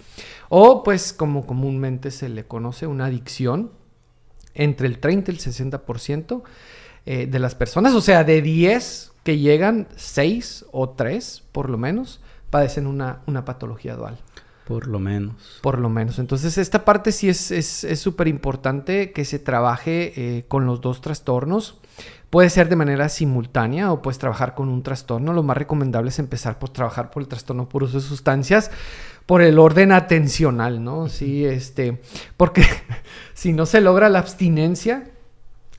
o 0.50 0.84
pues 0.84 1.14
como 1.14 1.46
comúnmente 1.46 2.12
se 2.12 2.30
le 2.30 2.46
conoce, 2.46 2.88
una 2.88 3.06
adicción, 3.06 3.72
entre 4.54 4.88
el 4.88 5.00
30 5.00 5.32
y 5.32 5.36
el 5.36 5.40
60% 5.40 6.42
eh, 7.06 7.28
de 7.28 7.40
las 7.40 7.56
personas, 7.56 7.94
o 7.94 8.02
sea, 8.02 8.24
de 8.24 8.42
10 8.42 9.12
que 9.24 9.38
llegan, 9.38 9.88
6 9.96 10.66
o 10.72 10.90
3 10.90 11.44
por 11.52 11.70
lo 11.70 11.78
menos, 11.78 12.22
padecen 12.50 12.88
una, 12.88 13.22
una 13.28 13.46
patología 13.46 13.96
dual. 13.96 14.18
Por 14.68 14.88
lo 14.88 15.00
menos. 15.00 15.60
Por 15.62 15.80
lo 15.80 15.88
menos. 15.88 16.20
Entonces, 16.20 16.58
esta 16.58 16.84
parte 16.84 17.14
sí 17.14 17.30
es 17.30 17.88
súper 17.96 18.28
importante 18.28 19.14
que 19.14 19.24
se 19.24 19.40
trabaje 19.40 20.12
eh, 20.18 20.46
con 20.50 20.66
los 20.66 20.82
dos 20.82 21.00
trastornos. 21.00 21.80
Puede 22.30 22.50
ser 22.50 22.68
de 22.68 22.76
manera 22.76 23.08
simultánea 23.08 23.94
o 23.94 24.02
puedes 24.02 24.18
trabajar 24.18 24.56
con 24.56 24.68
un 24.68 24.84
trastorno. 24.84 25.32
Lo 25.32 25.42
más 25.42 25.56
recomendable 25.56 26.10
es 26.10 26.20
empezar 26.20 26.60
por 26.60 26.70
trabajar 26.70 27.12
por 27.12 27.24
el 27.24 27.30
trastorno 27.30 27.70
por 27.70 27.84
uso 27.84 28.02
de 28.02 28.04
sustancias, 28.04 28.70
por 29.26 29.42
el 29.42 29.58
orden 29.58 29.94
atencional, 29.94 30.84
¿no? 30.84 31.08
Sí, 31.08 31.46
este, 31.46 32.02
porque 32.36 32.66
si 33.34 33.54
no 33.54 33.66
se 33.66 33.80
logra 33.80 34.10
la 34.10 34.20
abstinencia, 34.20 35.12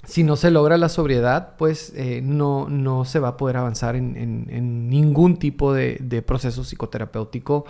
si 0.07 0.25
no 0.25 0.37
se 0.37 0.51
logra 0.51 0.79
la 0.79 0.89
sobriedad, 0.89 1.57
pues 1.59 1.93
eh, 1.95 2.23
no, 2.25 2.71
no 2.71 3.05
se 3.05 3.19
va 3.19 3.29
a 3.29 3.37
poder 3.37 3.59
avanzar 3.59 3.97
en, 3.97 4.89
ningún 4.89 5.39
tipo 5.39 5.75
de, 5.75 5.99
de 6.01 6.23
proceso 6.23 6.65
psicoterapéutico 6.65 7.67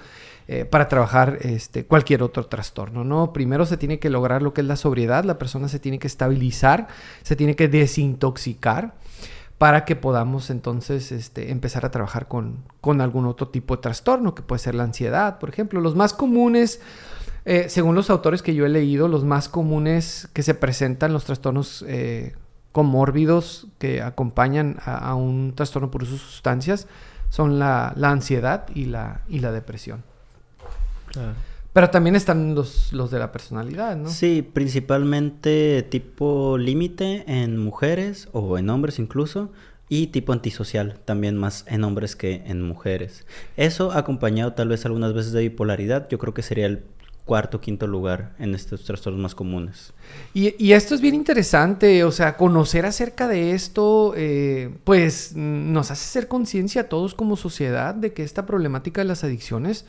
eh, 0.50 0.64
para 0.64 0.88
trabajar 0.88 1.40
este, 1.43 1.85
cualquier 1.85 2.23
otro 2.23 2.47
trastorno, 2.47 3.05
¿no? 3.05 3.35
Primero 3.35 3.67
se 3.67 3.76
tiene 3.76 3.99
que 3.99 4.09
lograr 4.09 4.40
lo 4.40 4.55
que 4.55 4.62
es 4.62 4.67
la 4.67 4.76
sobriedad, 4.76 5.25
la 5.25 5.37
persona 5.37 5.69
se 5.69 5.78
tiene 5.78 5.99
que 5.99 6.07
estabilizar, 6.07 6.88
se 7.23 7.37
tiene 7.37 7.55
que 7.55 7.69
desintoxicar 7.69 8.95
para 9.59 9.85
que 9.85 9.95
podamos 9.95 10.49
entonces 10.49 11.12
este, 11.12 11.50
empezar 11.50 11.85
a 11.85 11.90
trabajar 11.90 12.28
con, 12.28 12.64
algún 12.99 13.26
otro 13.26 13.49
tipo 13.49 13.76
de 13.76 13.83
trastorno, 13.83 14.35
que 14.35 14.40
puede 14.40 14.61
ser 14.61 14.75
la 14.75 14.85
ansiedad, 14.85 15.38
por 15.38 15.50
ejemplo. 15.50 15.83
Los 15.83 15.95
más 15.95 16.14
comunes, 16.14 16.81
eh, 17.45 17.67
según 17.69 17.95
los 17.95 18.09
autores 18.09 18.40
que 18.40 18.55
yo 18.55 18.64
he 18.64 18.71
leído, 18.71 19.07
los 19.07 19.26
más 19.26 19.50
comunes 19.50 20.31
que 20.33 20.43
se 20.43 20.55
presentan, 20.55 21.12
los 21.12 21.26
trastornos 21.26 21.85
eh, 21.87 22.35
comórbidos 22.73 23.67
que 23.78 24.00
acompañan 24.00 24.78
a, 24.83 25.14
un 25.14 25.52
trastorno 25.55 25.90
por 25.90 26.07
de 26.07 26.17
sustancias, 26.17 26.87
son 27.28 27.59
la, 27.59 27.88
ansiedad 28.00 28.64
y 28.75 28.87
la 28.87 29.52
depresión. 29.52 30.05
Pero 31.73 31.91
también 31.91 32.17
están 32.17 32.55
los, 32.55 32.93
los 32.93 33.11
de 33.11 33.19
la 33.19 33.31
personalidad, 33.31 33.97
¿no? 33.97 34.09
Sí, 34.09 34.43
principalmente 34.43 35.87
tipo 35.89 36.59
límite 36.59 37.25
en 37.27 37.59
mujeres 37.59 38.29
o 38.33 38.59
en 38.59 38.71
hombres 38.71 38.99
incluso, 38.99 39.53
y 39.89 40.09
tipo 40.09 40.33
antisocial, 40.33 40.99
también 41.05 41.37
más 41.37 41.65
en 41.67 41.85
hombres 41.85 42.15
que 42.15 42.43
en 42.47 42.63
mujeres. 42.63 43.27
Eso 43.57 43.93
acompañado 43.93 44.53
tal 44.53 44.69
vez 44.69 44.85
algunas 44.85 45.15
veces 45.15 45.33
de 45.33 45.41
bipolaridad, 45.41 46.09
yo 46.09 46.19
creo 46.19 46.35
que 46.35 46.43
sería 46.43 46.67
el 46.67 46.85
cuarto, 47.25 47.61
quinto 47.61 47.87
lugar 47.87 48.33
en 48.39 48.55
estos 48.55 48.85
trastornos 48.85 49.21
más 49.21 49.35
comunes. 49.35 49.93
Y, 50.33 50.73
esto 50.73 50.95
es 50.95 51.03
bien 51.03 51.15
interesante, 51.15 52.03
o 52.05 52.11
sea, 52.11 52.39
conocer 52.39 52.87
acerca 52.87 53.29
de 53.29 53.53
esto, 53.53 54.15
eh, 54.17 54.75
pues 54.85 55.33
nos 55.37 55.91
hace 55.91 56.07
ser 56.07 56.29
conciencia 56.29 56.83
a 56.83 56.89
todos 56.89 57.15
como 57.15 57.37
sociedad 57.37 57.95
de 57.95 58.15
que 58.15 58.23
esta 58.23 58.47
problemática 58.47 59.03
de 59.03 59.09
las 59.09 59.25
adicciones, 59.25 59.85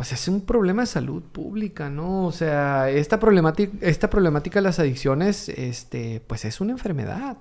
pues 0.00 0.12
es 0.12 0.28
un 0.28 0.40
problema 0.40 0.80
de 0.80 0.86
salud 0.86 1.22
pública, 1.22 1.90
¿no? 1.90 2.24
O 2.24 2.32
sea, 2.32 2.88
esta 2.88 3.20
problemática, 3.20 3.76
esta 3.82 4.08
problemática 4.08 4.58
de 4.58 4.62
las 4.62 4.78
adicciones, 4.78 5.50
este, 5.50 6.22
pues 6.26 6.46
es 6.46 6.62
una 6.62 6.72
enfermedad. 6.72 7.36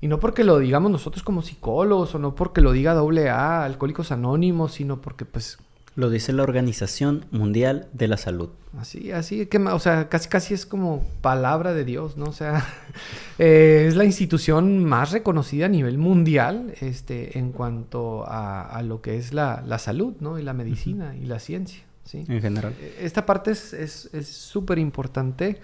Y 0.00 0.08
no 0.08 0.18
porque 0.18 0.42
lo 0.42 0.58
digamos 0.58 0.90
nosotros 0.90 1.22
como 1.22 1.42
psicólogos 1.42 2.14
o 2.14 2.18
no 2.18 2.34
porque 2.34 2.62
lo 2.62 2.72
diga 2.72 2.92
AA, 2.92 3.64
Alcohólicos 3.64 4.10
Anónimos, 4.10 4.72
sino 4.72 5.02
porque 5.02 5.26
pues 5.26 5.58
lo 5.96 6.10
dice 6.10 6.32
la 6.32 6.42
Organización 6.42 7.24
Mundial 7.30 7.88
de 7.92 8.06
la 8.06 8.16
Salud. 8.16 8.50
Así, 8.78 9.10
así, 9.10 9.46
que, 9.46 9.58
o 9.58 9.78
sea, 9.78 10.08
casi, 10.08 10.28
casi 10.28 10.54
es 10.54 10.66
como 10.66 11.04
palabra 11.22 11.72
de 11.72 11.84
Dios, 11.84 12.16
¿no? 12.16 12.26
O 12.26 12.32
sea, 12.32 12.64
eh, 13.38 13.86
es 13.88 13.96
la 13.96 14.04
institución 14.04 14.84
más 14.84 15.10
reconocida 15.10 15.66
a 15.66 15.68
nivel 15.68 15.98
mundial 15.98 16.74
este, 16.80 17.38
en 17.38 17.52
cuanto 17.52 18.24
a, 18.28 18.80
lo 18.84 19.00
que 19.00 19.16
es 19.16 19.32
la, 19.32 19.78
salud, 19.78 20.14
¿no? 20.20 20.38
Y 20.38 20.42
la 20.42 20.52
medicina 20.52 21.16
y 21.16 21.24
la 21.24 21.40
ciencia, 21.40 21.82
¿sí? 22.04 22.24
En 22.28 22.40
general. 22.40 22.74
E, 22.80 22.98
esta 23.00 23.26
parte 23.26 23.50
es 23.50 24.08
súper 24.22 24.78
importante. 24.78 25.58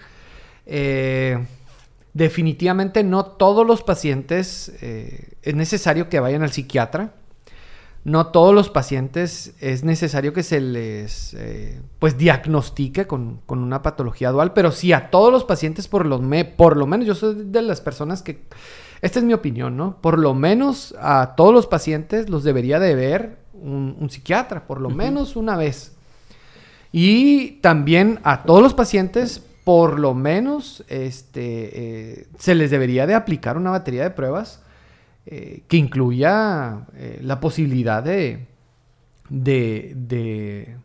Eh, 0.67 1.39
definitivamente 2.15 3.03
no 3.05 3.25
todos 3.25 3.67
los 3.67 3.83
pacientes 3.83 4.73
eh, 4.83 5.35
es 5.43 5.55
necesario 5.55 6.09
que 6.09 6.21
vayan 6.21 6.43
al 6.43 6.53
psiquiatra 6.53 7.15
no 8.05 8.27
todos 8.29 8.55
los 8.55 8.69
pacientes 8.69 9.55
es 9.61 9.85
necesario 9.85 10.33
que 10.33 10.43
se 10.43 10.61
les 10.61 11.35
eh, 11.35 11.81
pues 12.01 12.19
diagnostique 12.19 13.07
con, 13.07 13.41
una 13.47 13.83
patología 13.83 14.31
dual, 14.31 14.53
pero 14.53 14.73
sí 14.73 14.93
a 14.93 15.11
todos 15.11 15.33
los 15.33 15.45
pacientes 15.45 15.87
por 15.87 16.07
lo, 16.07 16.19
me, 16.19 16.45
por 16.45 16.77
lo 16.77 16.87
menos 16.87 17.07
yo 17.07 17.15
soy 17.15 17.37
de 17.45 17.63
las 17.63 17.81
personas 17.81 18.23
que, 18.23 18.43
esta 19.03 19.21
es 19.21 19.25
mi 19.25 19.35
opinión, 19.35 19.77
¿no? 19.77 19.99
Por 20.01 20.19
lo 20.19 20.35
menos 20.35 20.95
a 21.01 21.35
todos 21.37 21.53
los 21.55 21.67
pacientes 21.67 22.29
los 22.29 22.43
debería 22.45 22.81
de 22.81 22.95
ver 22.95 23.37
un, 23.53 24.09
psiquiatra, 24.11 24.67
por 24.67 24.81
lo 24.81 24.91
menos 24.91 25.37
una 25.37 25.57
vez. 25.57 25.93
Y 26.91 27.53
también 27.61 28.19
a 28.23 28.43
todos 28.43 28.63
los 28.63 28.75
pacientes 28.75 29.43
por 29.65 30.01
lo 30.01 30.15
menos 30.15 30.85
este, 30.89 32.21
eh, 32.21 32.27
se 32.39 32.57
les 32.57 32.71
debería 32.71 33.07
de 33.07 33.15
aplicar 33.15 33.57
una 33.57 33.71
batería 33.71 34.03
de 34.03 34.11
pruebas 34.11 34.61
eh, 35.25 35.63
que 35.69 35.77
incluya 35.77 36.87
eh, 36.97 37.21
la 37.23 37.39
posibilidad 37.39 38.03
de, 38.03 38.49
de, 39.29 40.77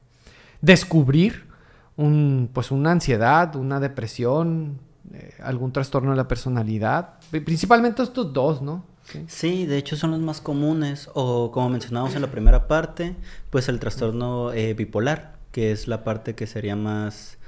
descubrir 0.61 1.47
un, 1.95 2.51
pues 2.53 2.69
una 2.69 2.91
ansiedad, 2.91 3.55
una 3.55 3.79
depresión, 3.79 4.79
eh, 5.11 5.33
algún 5.41 5.71
trastorno 5.71 6.11
de 6.11 6.17
la 6.17 6.27
personalidad. 6.27 7.15
Principalmente 7.31 8.03
estos 8.03 8.31
dos, 8.31 8.61
¿no? 8.61 8.85
¿Sí? 9.27 9.65
de 9.65 9.77
hecho 9.77 9.95
son 9.95 10.11
los 10.11 10.19
más 10.19 10.39
comunes. 10.39 11.09
O 11.15 11.49
como 11.51 11.69
mencionábamos 11.69 12.13
en 12.15 12.21
la 12.21 12.29
primera 12.29 12.67
parte, 12.67 13.15
pues 13.49 13.69
el 13.69 13.79
trastorno 13.79 14.51
bipolar, 14.75 15.39
que 15.51 15.71
es 15.71 15.87
la 15.87 16.03
parte 16.03 16.35
que 16.35 16.45
sería 16.45 16.75
más 16.75 17.39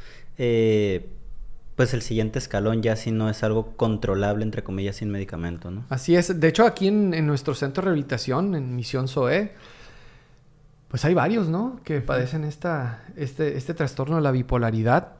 pues 1.79 1.93
el 1.93 2.01
siguiente 2.01 2.39
escalón 2.39 2.83
ya 2.83 2.97
si 2.97 3.09
no 3.09 3.29
es 3.29 3.41
algo 3.41 3.77
controlable, 3.77 4.43
entre 4.43 4.63
comillas, 4.63 4.97
sin 4.97 5.09
medicamento, 5.09 5.71
¿no? 5.71 5.85
Así 5.87 6.13
es. 6.13 6.37
De 6.37 6.49
hecho, 6.49 6.65
aquí 6.65 6.89
en, 6.89 7.25
nuestro 7.25 7.55
centro 7.55 7.79
de 7.79 7.85
rehabilitación, 7.85 8.53
en 8.53 8.75
Misión 8.75 9.07
SOE, 9.07 9.53
pues 10.89 11.05
hay 11.05 11.13
varios, 11.13 11.47
¿no? 11.47 11.79
Que 11.85 12.01
padecen 12.01 12.43
esta, 12.43 13.05
este, 13.15 13.55
este 13.55 13.73
trastorno 13.73 14.17
de 14.17 14.21
la 14.21 14.31
bipolaridad. 14.31 15.13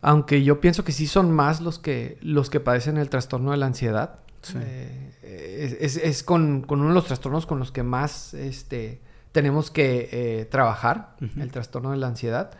Aunque 0.00 0.42
yo 0.42 0.60
pienso 0.60 0.82
que 0.82 0.90
sí 0.90 1.06
son 1.06 1.30
más 1.30 1.60
los 1.60 1.78
que, 1.78 2.18
los 2.20 2.50
que 2.50 2.58
padecen 2.58 2.96
el 2.96 3.08
trastorno 3.08 3.52
de 3.52 3.58
la 3.58 3.66
ansiedad. 3.66 4.18
Eh, 4.56 5.78
es, 6.02 6.22
con, 6.24 6.66
uno 6.68 6.88
de 6.88 6.94
los 6.94 7.06
trastornos 7.06 7.46
con 7.46 7.60
los 7.60 7.70
que 7.70 7.84
más 7.84 8.34
este, 8.34 9.00
tenemos 9.30 9.70
que 9.70 10.08
eh, 10.10 10.46
trabajar, 10.46 11.14
el 11.38 11.52
trastorno 11.52 11.92
de 11.92 11.98
la 11.98 12.08
ansiedad. 12.08 12.50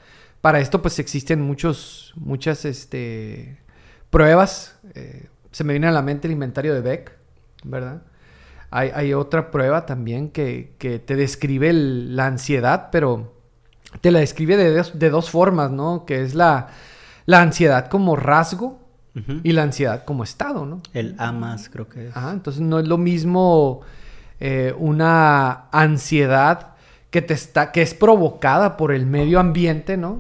Para 0.43 0.59
esto 0.59 0.83
pues 0.83 0.99
existen 0.99 1.41
muchos, 1.41 2.13
muchas 2.17 2.65
este, 2.65 3.59
pruebas. 4.11 4.77
Eh, 4.95 5.29
se 5.53 5.63
me 5.63 5.73
viene 5.73 5.87
a 5.87 5.93
la 5.93 6.03
mente 6.03 6.27
el 6.27 6.33
inventario 6.33 6.75
de 6.75 6.81
Beck, 6.81 7.13
¿verdad? 7.65 8.03
Hay, 8.75 9.13
otra 9.13 9.51
prueba 9.51 9.85
también 9.85 10.31
que, 10.31 10.75
te 10.79 11.15
describe 11.15 11.75
la 11.75 12.27
ansiedad, 12.27 12.89
pero 12.91 13.35
te 14.01 14.11
la 14.11 14.21
describe 14.21 14.57
de, 14.57 15.11
dos, 15.11 15.31
formas, 15.31 15.71
¿no? 15.71 16.07
Que 16.07 16.23
es 16.23 16.35
la, 16.35 16.69
la 17.27 17.43
ansiedad 17.43 17.89
como 17.89 18.17
rasgo 18.17 18.81
y 19.43 19.53
la 19.53 19.65
ansiedad 19.65 20.05
como 20.07 20.25
estado, 20.25 20.65
¿no? 20.65 20.81
El 20.95 21.15
A 21.19 21.33
más, 21.33 21.69
creo 21.69 21.87
que 21.87 22.09
es. 22.09 22.17
Ajá, 22.17 22.33
entonces 22.33 22.63
no 22.63 22.79
es 22.79 22.89
lo 22.89 22.97
mismo 22.97 23.83
eh, 24.41 24.75
una 24.79 25.69
ansiedad 25.71 26.72
que 27.13 27.21
te 27.21 27.35
está, 27.35 27.73
que 27.73 27.83
es 27.83 27.93
provocada 27.93 28.79
por 28.79 28.91
el 28.91 29.05
medio 29.05 29.39
ambiente, 29.39 29.99
¿no? 29.99 30.19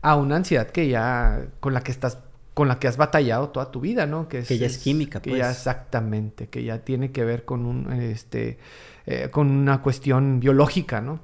A 0.00 0.16
una 0.16 0.36
ansiedad 0.36 0.66
que 0.70 0.88
ya, 0.88 1.48
con 1.60 1.74
la 1.74 1.82
que 1.82 1.92
estás, 1.92 2.18
con 2.54 2.68
la 2.68 2.78
que 2.78 2.88
has 2.88 2.96
batallado 2.96 3.50
toda 3.50 3.70
tu 3.70 3.80
vida, 3.80 4.06
¿no? 4.06 4.26
Que, 4.26 4.38
es, 4.38 4.48
ya 4.48 4.66
es 4.66 4.78
química, 4.78 5.20
que 5.20 5.32
ya 5.32 5.44
pues. 5.44 5.58
exactamente, 5.58 6.48
que 6.48 6.64
ya 6.64 6.78
tiene 6.78 7.12
que 7.12 7.22
ver 7.22 7.44
con 7.44 7.66
un, 7.66 7.92
este, 7.92 8.58
eh, 9.04 9.28
con 9.30 9.50
una 9.50 9.82
cuestión 9.82 10.40
biológica, 10.40 11.02
¿no? 11.02 11.20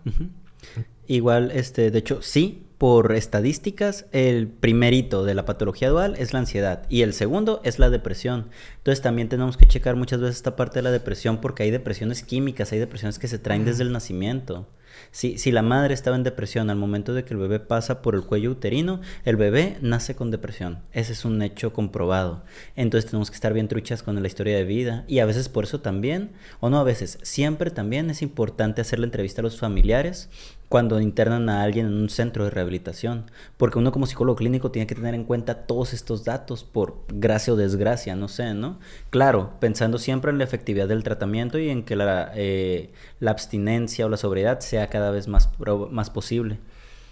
Igual, 1.06 1.52
este, 1.52 1.90
de 1.90 1.98
hecho, 1.98 2.20
sí, 2.20 2.65
por 2.78 3.14
estadísticas, 3.14 4.06
el 4.12 4.48
primerito 4.48 5.24
de 5.24 5.34
la 5.34 5.46
patología 5.46 5.88
dual 5.88 6.14
es 6.18 6.32
la 6.32 6.40
ansiedad 6.40 6.82
y 6.90 7.02
el 7.02 7.14
segundo 7.14 7.60
es 7.64 7.78
la 7.78 7.88
depresión. 7.88 8.50
Entonces 8.78 9.02
también 9.02 9.28
tenemos 9.28 9.56
que 9.56 9.66
checar 9.66 9.96
muchas 9.96 10.20
veces 10.20 10.36
esta 10.36 10.56
parte 10.56 10.80
de 10.80 10.82
la 10.82 10.90
depresión 10.90 11.40
porque 11.40 11.62
hay 11.62 11.70
depresiones 11.70 12.22
químicas, 12.22 12.72
hay 12.72 12.78
depresiones 12.78 13.18
que 13.18 13.28
se 13.28 13.38
traen 13.38 13.64
desde 13.64 13.82
el 13.82 13.92
nacimiento. 13.92 14.66
Si, 15.10 15.38
si 15.38 15.52
la 15.52 15.62
madre 15.62 15.94
estaba 15.94 16.16
en 16.16 16.22
depresión 16.22 16.70
al 16.70 16.76
momento 16.76 17.14
de 17.14 17.24
que 17.24 17.34
el 17.34 17.40
bebé 17.40 17.60
pasa 17.60 18.02
por 18.02 18.14
el 18.14 18.22
cuello 18.22 18.50
uterino, 18.50 19.00
el 19.24 19.36
bebé 19.36 19.76
nace 19.80 20.14
con 20.14 20.30
depresión. 20.30 20.80
Ese 20.92 21.12
es 21.12 21.24
un 21.24 21.40
hecho 21.42 21.72
comprobado. 21.72 22.44
Entonces 22.74 23.10
tenemos 23.10 23.30
que 23.30 23.36
estar 23.36 23.52
bien 23.52 23.68
truchas 23.68 24.02
con 24.02 24.20
la 24.20 24.26
historia 24.26 24.56
de 24.56 24.64
vida. 24.64 25.04
Y 25.08 25.18
a 25.18 25.26
veces 25.26 25.48
por 25.48 25.64
eso 25.64 25.80
también, 25.80 26.32
o 26.60 26.70
no 26.70 26.78
a 26.78 26.84
veces, 26.84 27.18
siempre 27.22 27.70
también 27.70 28.10
es 28.10 28.22
importante 28.22 28.80
hacer 28.80 28.98
la 28.98 29.06
entrevista 29.06 29.40
a 29.40 29.44
los 29.44 29.58
familiares 29.58 30.28
cuando 30.68 31.00
internan 31.00 31.48
a 31.48 31.62
alguien 31.62 31.86
en 31.86 31.94
un 31.94 32.08
centro 32.08 32.44
de 32.44 32.50
rehabilitación, 32.50 33.30
porque 33.56 33.78
uno 33.78 33.92
como 33.92 34.06
psicólogo 34.06 34.36
clínico 34.36 34.72
tiene 34.72 34.86
que 34.86 34.96
tener 34.96 35.14
en 35.14 35.24
cuenta 35.24 35.66
todos 35.66 35.92
estos 35.92 36.24
datos 36.24 36.64
por 36.64 37.04
gracia 37.08 37.52
o 37.52 37.56
desgracia, 37.56 38.16
no 38.16 38.26
sé, 38.28 38.52
¿no? 38.54 38.80
Claro, 39.10 39.52
pensando 39.60 39.98
siempre 39.98 40.32
en 40.32 40.38
la 40.38 40.44
efectividad 40.44 40.88
del 40.88 41.04
tratamiento 41.04 41.58
y 41.58 41.70
en 41.70 41.84
que 41.84 41.94
la, 41.94 42.32
eh, 42.34 42.90
la 43.20 43.30
abstinencia 43.30 44.06
o 44.06 44.08
la 44.08 44.16
sobriedad 44.16 44.58
sea 44.60 44.88
cada 44.96 45.10
vez 45.10 45.28
más, 45.28 45.50
más 45.90 46.08
posible. 46.10 46.58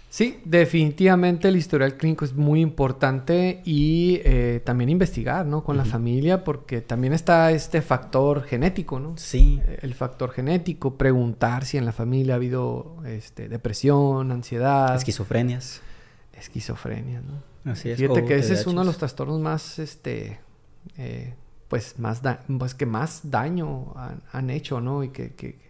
Sí, 0.09 0.39
definitivamente 0.45 1.49
el 1.49 1.55
historial 1.55 1.97
clínico 1.97 2.25
es 2.25 2.33
muy 2.33 2.61
importante 2.61 3.61
y 3.65 4.21
eh, 4.23 4.61
también 4.63 4.89
investigar, 4.89 5.45
¿no? 5.45 5.63
Con 5.63 5.75
la 5.75 5.83
familia, 5.83 6.43
porque 6.43 6.79
también 6.79 7.11
está 7.11 7.51
este 7.51 7.81
factor 7.81 8.43
genético, 8.43 8.99
¿no? 8.99 9.17
Sí. 9.17 9.61
El 9.81 9.93
factor 9.93 10.31
genético, 10.31 10.95
preguntar 10.95 11.65
si 11.65 11.77
en 11.77 11.85
la 11.85 11.91
familia 11.91 12.35
ha 12.35 12.37
habido 12.37 12.95
este, 13.05 13.49
depresión, 13.49 14.31
ansiedad. 14.31 14.95
Esquizofrenias. 14.95 15.81
Esquizofrenia, 16.33 17.21
¿no? 17.21 17.71
Así 17.71 17.89
es. 17.89 17.97
Fíjate 17.97 18.23
que 18.25 18.35
ese 18.37 18.53
es 18.53 18.65
uno 18.67 18.81
de 18.81 18.87
los 18.87 18.97
trastornos 18.97 19.39
más, 19.41 19.79
este, 19.79 20.39
eh, 20.97 21.33
pues, 21.67 21.99
más, 21.99 22.21
pues, 22.57 22.73
que 22.73 22.85
más 22.85 23.29
daño 23.29 23.93
han, 24.31 24.49
hecho, 24.49 24.79
¿no? 24.79 25.03
Y 25.03 25.09
que, 25.09 25.33
que 25.33 25.64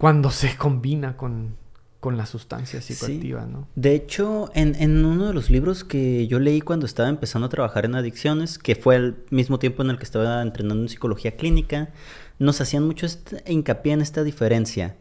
cuando 0.00 0.30
se 0.30 0.56
combina 0.56 1.16
con 1.16 1.60
con 2.00 2.16
las 2.16 2.30
sustancias 2.30 2.86
psicoactivas, 2.86 3.46
¿no? 3.46 3.68
De 3.74 3.94
hecho, 3.94 4.50
en, 4.54 4.74
en, 4.76 5.04
uno 5.04 5.26
de 5.26 5.34
los 5.34 5.50
libros 5.50 5.84
que 5.84 6.26
yo 6.26 6.38
leí 6.38 6.62
cuando 6.62 6.86
estaba 6.86 7.10
empezando 7.10 7.46
a 7.46 7.50
trabajar 7.50 7.84
en 7.84 7.94
adicciones, 7.94 8.58
que 8.58 8.74
fue 8.74 8.96
al 8.96 9.16
mismo 9.28 9.58
tiempo 9.58 9.82
en 9.82 9.90
el 9.90 9.98
que 9.98 10.04
estaba 10.04 10.40
entrenando 10.40 10.82
en 10.82 10.88
psicología 10.88 11.36
clínica, 11.36 11.90
nos 12.38 12.62
hacían 12.62 12.86
mucho 12.86 13.04
este, 13.04 13.44
hincapié 13.46 13.92
en 13.92 14.00
esta 14.00 14.24
diferencia. 14.24 14.96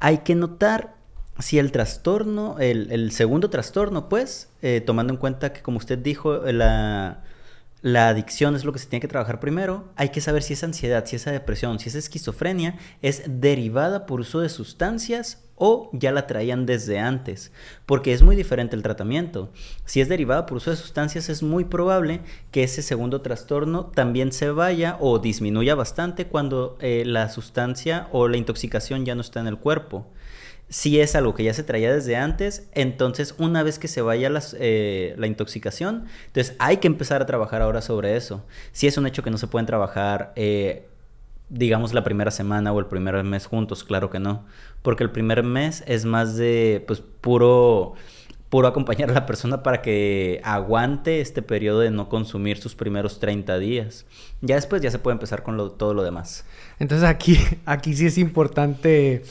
Hay 0.00 0.18
que 0.18 0.34
notar 0.34 0.96
si 1.38 1.58
el 1.58 1.72
trastorno, 1.72 2.56
el, 2.60 2.92
el 2.92 3.10
segundo 3.12 3.48
trastorno, 3.48 4.10
pues, 4.10 4.50
eh, 4.60 4.82
tomando 4.84 5.14
en 5.14 5.18
cuenta 5.18 5.54
que 5.54 5.62
como 5.62 5.78
usted 5.78 5.98
dijo, 5.98 6.42
la 6.52 7.24
la 7.84 8.08
adicción 8.08 8.56
es 8.56 8.64
lo 8.64 8.72
que 8.72 8.78
se 8.78 8.86
tiene 8.86 9.02
que 9.02 9.08
trabajar 9.08 9.40
primero. 9.40 9.92
Hay 9.96 10.08
que 10.08 10.22
saber 10.22 10.42
si 10.42 10.54
esa 10.54 10.64
ansiedad, 10.64 11.04
si 11.04 11.16
esa 11.16 11.32
depresión, 11.32 11.78
si 11.78 11.90
esa 11.90 11.98
esquizofrenia 11.98 12.78
es 13.02 13.24
derivada 13.26 14.06
por 14.06 14.20
uso 14.20 14.40
de 14.40 14.48
sustancias 14.48 15.44
o 15.56 15.90
ya 15.92 16.10
la 16.10 16.26
traían 16.26 16.64
desde 16.64 16.98
antes, 16.98 17.52
porque 17.84 18.14
es 18.14 18.22
muy 18.22 18.36
diferente 18.36 18.74
el 18.74 18.82
tratamiento. 18.82 19.52
Si 19.84 20.00
es 20.00 20.08
derivada 20.08 20.46
por 20.46 20.56
uso 20.56 20.70
de 20.70 20.78
sustancias, 20.78 21.28
es 21.28 21.42
muy 21.42 21.66
probable 21.66 22.22
que 22.52 22.62
ese 22.62 22.80
segundo 22.80 23.20
trastorno 23.20 23.84
también 23.94 24.32
se 24.32 24.50
vaya 24.50 24.96
o 24.98 25.18
disminuya 25.18 25.74
bastante 25.74 26.26
cuando 26.26 26.78
eh, 26.80 27.02
la 27.04 27.28
sustancia 27.28 28.08
o 28.12 28.28
la 28.28 28.38
intoxicación 28.38 29.04
ya 29.04 29.14
no 29.14 29.20
está 29.20 29.40
en 29.40 29.48
el 29.48 29.58
cuerpo 29.58 30.06
si 30.74 30.98
es 30.98 31.14
algo 31.14 31.34
que 31.34 31.44
ya 31.44 31.54
se 31.54 31.62
traía 31.62 31.94
desde 31.94 32.16
antes, 32.16 32.68
entonces 32.72 33.36
una 33.38 33.62
vez 33.62 33.78
que 33.78 33.86
se 33.86 34.02
vaya 34.02 34.28
eh, 34.58 35.14
la 35.16 35.28
intoxicación, 35.28 36.06
entonces 36.26 36.56
hay 36.58 36.78
que 36.78 36.88
empezar 36.88 37.22
a 37.22 37.26
trabajar 37.26 37.62
ahora 37.62 37.80
sobre 37.80 38.16
eso. 38.16 38.44
Si 38.72 38.88
es 38.88 38.98
un 38.98 39.06
hecho 39.06 39.22
que 39.22 39.30
no 39.30 39.38
se 39.38 39.46
pueden 39.46 39.66
trabajar, 39.66 40.32
eh, 40.34 40.88
digamos, 41.48 41.94
la 41.94 42.02
primera 42.02 42.32
semana 42.32 42.72
o 42.72 42.80
el 42.80 42.86
primer 42.86 43.22
mes 43.22 43.46
juntos, 43.46 43.84
claro 43.84 44.10
que 44.10 44.18
no, 44.18 44.46
porque 44.82 45.04
el 45.04 45.12
primer 45.12 45.44
mes 45.44 45.84
es 45.86 46.06
más 46.06 46.34
de, 46.34 46.82
pues, 46.88 47.00
puro 47.20 47.94
puro 48.54 48.68
acompañar 48.68 49.10
a 49.10 49.14
la 49.14 49.26
persona 49.26 49.64
para 49.64 49.82
que 49.82 50.40
aguante 50.44 51.20
este 51.20 51.42
periodo 51.42 51.80
de 51.80 51.90
no 51.90 52.08
consumir 52.08 52.56
sus 52.56 52.76
primeros 52.76 53.18
30 53.18 53.58
días. 53.58 54.06
Ya 54.42 54.54
después 54.54 54.80
ya 54.80 54.92
se 54.92 55.00
puede 55.00 55.14
empezar 55.14 55.42
con 55.42 55.56
todo 55.76 55.92
lo 55.92 56.04
demás. 56.04 56.44
Entonces 56.78 57.08
aquí, 57.08 57.36
aquí 57.66 57.96
sí 57.96 58.06
es 58.06 58.16
importante 58.16 59.24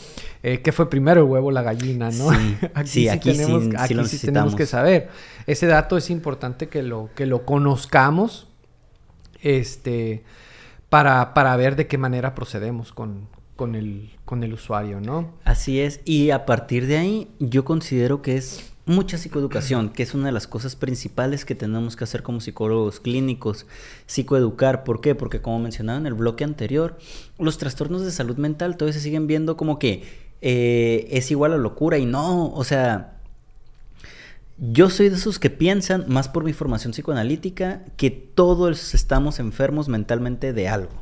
eh, 0.43 0.59
qué 0.61 0.73
fue 0.73 0.89
primero 0.89 1.21
el 1.21 1.27
huevo 1.27 1.47
o 1.47 1.51
la 1.51 1.61
gallina, 1.61 2.09
¿no? 2.11 2.31
Sí, 2.33 2.57
aquí 2.73 2.89
sí, 2.89 3.07
aquí 3.07 3.31
tenemos, 3.31 3.63
aquí 3.77 3.95
sí 4.07 4.25
tenemos 4.25 4.55
que 4.57 4.65
saber. 4.65 5.07
Ese 5.47 5.67
dato 5.67 5.95
es 5.95 6.09
importante 6.09 6.67
que 6.67 6.83
lo, 6.83 7.09
que 7.15 7.25
lo 7.25 7.45
conozcamos 7.45 8.49
este, 9.41 10.25
para, 10.89 11.33
para 11.33 11.55
ver 11.55 11.77
de 11.77 11.87
qué 11.87 11.97
manera 11.97 12.35
procedemos 12.35 12.91
con, 12.91 13.29
con, 13.55 13.75
el, 13.75 14.11
con 14.25 14.43
el 14.43 14.51
usuario, 14.51 14.99
¿no? 14.99 15.31
Así 15.45 15.79
es. 15.79 16.01
Y 16.03 16.31
a 16.31 16.45
partir 16.45 16.87
de 16.87 16.97
ahí 16.97 17.31
yo 17.39 17.63
considero 17.63 18.21
que 18.21 18.35
es 18.35 18.72
mucha 18.85 19.17
psicoeducación, 19.17 19.89
que 19.89 20.03
es 20.03 20.13
una 20.13 20.25
de 20.25 20.31
las 20.33 20.47
cosas 20.47 20.75
principales 20.75 21.45
que 21.45 21.55
tenemos 21.55 21.95
que 21.95 22.03
hacer 22.03 22.21
como 22.21 22.41
psicólogos 22.41 22.99
clínicos, 22.99 23.65
psicoeducar. 24.07 24.83
¿Por 24.83 24.99
qué? 24.99 25.15
Porque 25.15 25.41
como 25.41 25.59
mencionaba 25.59 25.99
en 25.99 26.05
el 26.05 26.13
bloque 26.13 26.43
anterior, 26.43 26.97
los 27.39 27.57
trastornos 27.57 28.03
de 28.03 28.11
salud 28.11 28.37
mental 28.37 28.75
todavía 28.75 28.93
se 28.93 29.03
siguen 29.03 29.27
viendo 29.27 29.55
como 29.55 29.79
que 29.79 30.03
eh, 30.41 31.07
es 31.11 31.31
igual 31.31 31.53
a 31.53 31.57
locura 31.57 31.97
y 31.97 32.05
no, 32.05 32.51
o 32.53 32.63
sea, 32.65 33.13
yo 34.57 34.89
soy 34.89 35.09
de 35.09 35.15
esos 35.15 35.39
que 35.39 35.49
piensan, 35.49 36.05
más 36.07 36.27
por 36.27 36.43
mi 36.43 36.53
formación 36.53 36.91
psicoanalítica, 36.91 37.83
que 37.95 38.11
todos 38.11 38.93
estamos 38.93 39.39
enfermos 39.39 39.87
mentalmente 39.87 40.51
de 40.51 40.67
algo. 40.67 41.01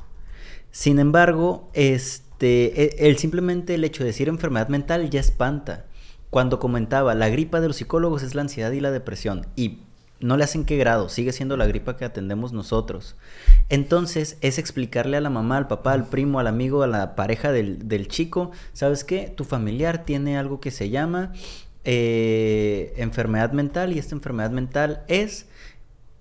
Sin 0.71 0.99
embargo, 0.99 1.69
este, 1.73 2.83
e, 2.83 3.09
el 3.09 3.17
simplemente 3.17 3.73
el 3.73 3.83
hecho 3.83 4.03
de 4.03 4.07
decir 4.07 4.29
enfermedad 4.29 4.69
mental 4.69 5.09
ya 5.09 5.19
espanta 5.19 5.85
cuando 6.31 6.59
comentaba, 6.59 7.13
la 7.13 7.27
gripa 7.27 7.59
de 7.59 7.67
los 7.67 7.75
psicólogos 7.75 8.23
es 8.23 8.35
la 8.35 8.41
ansiedad 8.41 8.71
y 8.71 8.79
la 8.79 8.89
depresión. 8.89 9.47
Y 9.57 9.81
no 10.21 10.37
le 10.37 10.45
hacen 10.45 10.63
qué 10.63 10.77
grado, 10.77 11.09
sigue 11.09 11.33
siendo 11.33 11.57
la 11.57 11.67
gripa 11.67 11.97
que 11.97 12.05
atendemos 12.05 12.53
nosotros. 12.53 13.17
Entonces 13.67 14.37
es 14.39 14.57
explicarle 14.57 15.17
a 15.17 15.21
la 15.21 15.29
mamá, 15.29 15.57
al 15.57 15.67
papá, 15.67 15.91
al 15.91 16.07
primo, 16.07 16.39
al 16.39 16.47
amigo, 16.47 16.83
a 16.83 16.87
la 16.87 17.15
pareja 17.15 17.51
del, 17.51 18.07
chico, 18.07 18.51
¿sabes 18.71 19.03
qué? 19.03 19.33
Tu 19.35 19.43
familiar 19.43 20.05
tiene 20.05 20.37
algo 20.37 20.61
que 20.61 20.71
se 20.71 20.89
llama 20.89 21.33
eh, 21.83 22.93
enfermedad 22.95 23.51
mental 23.51 23.91
y 23.91 23.99
esta 23.99 24.15
enfermedad 24.15 24.51
mental 24.51 25.03
es 25.09 25.47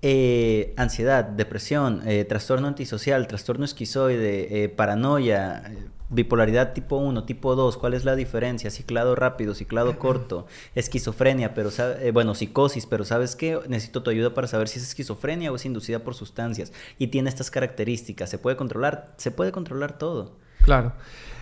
eh, 0.02 0.74
ansiedad, 0.76 1.24
depresión, 1.24 2.02
eh, 2.04 2.24
trastorno 2.24 2.66
antisocial, 2.66 3.28
trastorno 3.28 3.64
esquizoide, 3.64 4.68
paranoia 4.70 5.70
bipolaridad 6.10 6.72
tipo 6.72 6.96
1, 6.96 7.24
tipo 7.24 7.54
2, 7.54 7.76
¿cuál 7.76 7.94
es 7.94 8.04
la 8.04 8.16
diferencia? 8.16 8.70
Ciclado 8.70 9.14
rápido, 9.14 9.54
ciclado 9.54 9.98
corto, 9.98 10.46
esquizofrenia, 10.74 11.54
pero 11.54 11.70
eh, 11.78 12.10
bueno, 12.12 12.34
psicosis, 12.34 12.86
pero 12.86 13.04
¿sabes 13.04 13.36
qué? 13.36 13.58
Necesito 13.68 14.02
tu 14.02 14.10
ayuda 14.10 14.34
para 14.34 14.48
saber 14.48 14.68
si 14.68 14.78
es 14.80 14.88
esquizofrenia 14.88 15.52
o 15.52 15.56
es 15.56 15.64
inducida 15.64 16.00
por 16.00 16.14
sustancias 16.14 16.72
y 16.98 17.06
tiene 17.08 17.28
estas 17.28 17.50
características. 17.50 18.28
¿Se 18.28 18.38
puede 18.38 18.56
controlar? 18.56 19.14
Se 19.16 19.30
puede 19.30 19.52
controlar 19.52 19.98
todo. 19.98 20.36
Claro. 20.62 20.92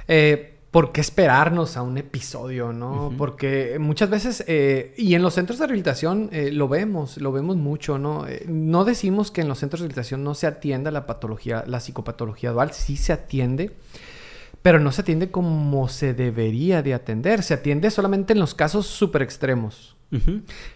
Eh, 0.07 0.54
¿Por 0.70 0.92
qué 0.92 1.00
esperarnos 1.00 1.78
a 1.78 1.83
un 1.83 1.96
episodio, 1.96 2.74
no? 2.74 3.11
Porque 3.16 3.78
muchas 3.81 4.11
veces, 4.11 4.44
eh, 4.48 4.92
y 4.98 5.14
en 5.14 5.22
los 5.22 5.33
centros 5.33 5.59
de 5.59 5.66
rehabilitación 5.66 6.28
lo 6.52 6.68
vemos, 6.68 7.16
lo 7.16 7.33
vemos 7.33 7.57
mucho, 7.57 7.98
¿no? 7.98 8.26
no 8.46 8.85
decimos 8.85 9.31
que 9.31 9.40
en 9.40 9.48
los 9.48 9.61
centros 9.61 9.81
de 9.81 9.85
rehabilitación 9.85 10.24
no 10.24 10.35
se 10.35 10.46
atienda 10.46 10.90
la 10.90 11.07
patología, 11.07 11.64
la 11.66 11.81
psicopatología 11.81 12.52
dual, 12.52 12.74
sí 12.74 12.98
se 12.98 13.14
atiende, 13.14 13.76
pero 14.62 14.81
no 14.81 14.92
se 14.92 15.03
atiende 15.03 15.31
como 15.31 15.88
se 15.88 16.14
debería 16.14 16.83
de 16.83 16.94
atender. 16.94 17.42
Se 17.42 17.55
atiende 17.55 17.90
solamente 17.90 18.33
en 18.33 18.40
los 18.40 18.55
casos 18.55 18.87
súper 18.87 19.23
extremos. 19.23 19.97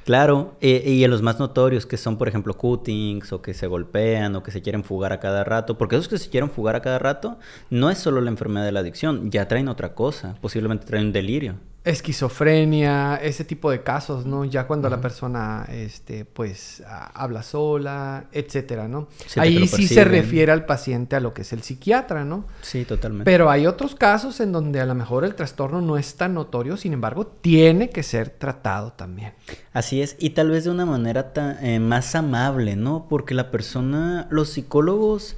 Claro, 0.05 0.57
eh, 0.61 0.83
y 0.87 1.05
en 1.05 1.11
los 1.11 1.23
más 1.23 1.38
notorios 1.38 1.87
que 1.87 1.97
son, 1.97 2.18
por 2.18 2.29
ejemplo, 2.29 2.55
cuttings 2.55 3.33
o 3.33 3.40
que 3.40 3.55
se 3.55 3.66
golpean 3.66 4.37
o 4.37 4.42
que 4.42 4.51
se 4.51 4.61
quieren 4.61 4.85
fugar 4.85 5.12
a 5.12 5.21
cada 5.21 5.42
rato, 5.42 5.79
porque 5.79 5.97
esos 5.97 6.09
que 6.09 6.18
se 6.18 6.29
quieren 6.29 6.51
fugar 6.51 6.77
a 6.77 6.83
cada 6.83 6.99
rato 6.99 7.38
no 7.71 7.88
es 7.90 7.97
solo 7.97 8.21
la 8.21 8.31
enfermedad 8.31 8.66
de 8.66 8.73
la 8.73 8.81
adicción, 8.81 9.31
ya 9.31 9.49
traen 9.49 9.68
otra 9.68 9.95
cosa, 9.95 10.37
posiblemente 10.42 10.85
traen 10.85 11.07
un 11.07 11.12
delirio 11.12 11.55
esquizofrenia, 11.85 13.16
ese 13.16 13.45
tipo 13.45 13.71
de 13.71 13.83
casos, 13.83 14.25
¿no? 14.25 14.45
Ya 14.45 14.68
cuando 14.68 14.88
la 14.88 15.01
persona, 15.01 15.66
este, 15.68 16.25
pues, 16.25 16.83
habla 16.87 17.42
sola, 17.42 18.27
etcétera, 18.31 18.87
¿no? 18.87 19.09
Ahí 19.37 19.66
sí 19.66 19.88
se 19.88 20.05
refiere 20.05 20.53
al 20.53 20.64
paciente 20.64 21.16
a 21.16 21.21
lo 21.21 21.35
que 21.35 21.42
es 21.42 21.53
el 21.53 21.62
psiquiatra, 21.62 22.25
¿no? 22.25 22.47
Sí, 22.61 22.85
totalmente. 22.85 23.25
Pero 23.25 23.51
hay 23.51 23.66
otros 23.66 23.97
casos 23.97 24.38
en 24.40 24.53
donde 24.53 24.81
a 24.81 24.87
lo 24.87 24.95
mejor 24.95 25.25
el 25.25 25.35
trastorno 25.35 25.81
no 25.81 25.97
es 25.99 26.14
tan 26.14 26.35
notorio, 26.35 26.77
sin 26.77 26.92
embargo, 26.92 27.27
tiene 27.27 27.90
que 27.90 28.05
ser 28.05 28.31
tratado 28.31 28.92
también. 28.92 29.33
Así 29.73 30.03
es, 30.03 30.14
y 30.21 30.31
tal 30.31 30.51
vez 30.51 30.64
de 30.64 30.71
una 30.71 30.87
manera 30.87 31.33
eh, 31.62 31.81
más 31.81 32.14
amable, 32.14 32.77
¿no? 32.77 33.07
Porque 33.09 33.35
la 33.35 33.51
persona, 33.51 34.29
los 34.31 34.51
psicólogos 34.51 35.37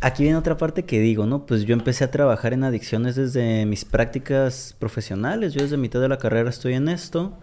Aquí 0.00 0.24
viene 0.24 0.36
otra 0.36 0.58
parte 0.58 0.84
que 0.84 1.00
digo, 1.00 1.24
¿no? 1.26 1.46
Pues 1.46 1.64
yo 1.64 1.72
empecé 1.72 2.04
a 2.04 2.10
trabajar 2.10 2.52
en 2.52 2.64
adicciones 2.64 3.16
desde 3.16 3.64
mis 3.64 3.84
prácticas 3.86 4.76
profesionales. 4.78 5.54
Yo 5.54 5.62
desde 5.62 5.78
mitad 5.78 6.00
de 6.00 6.08
la 6.08 6.18
carrera 6.18 6.50
estoy 6.50 6.74
en 6.74 6.88
esto. 6.88 7.38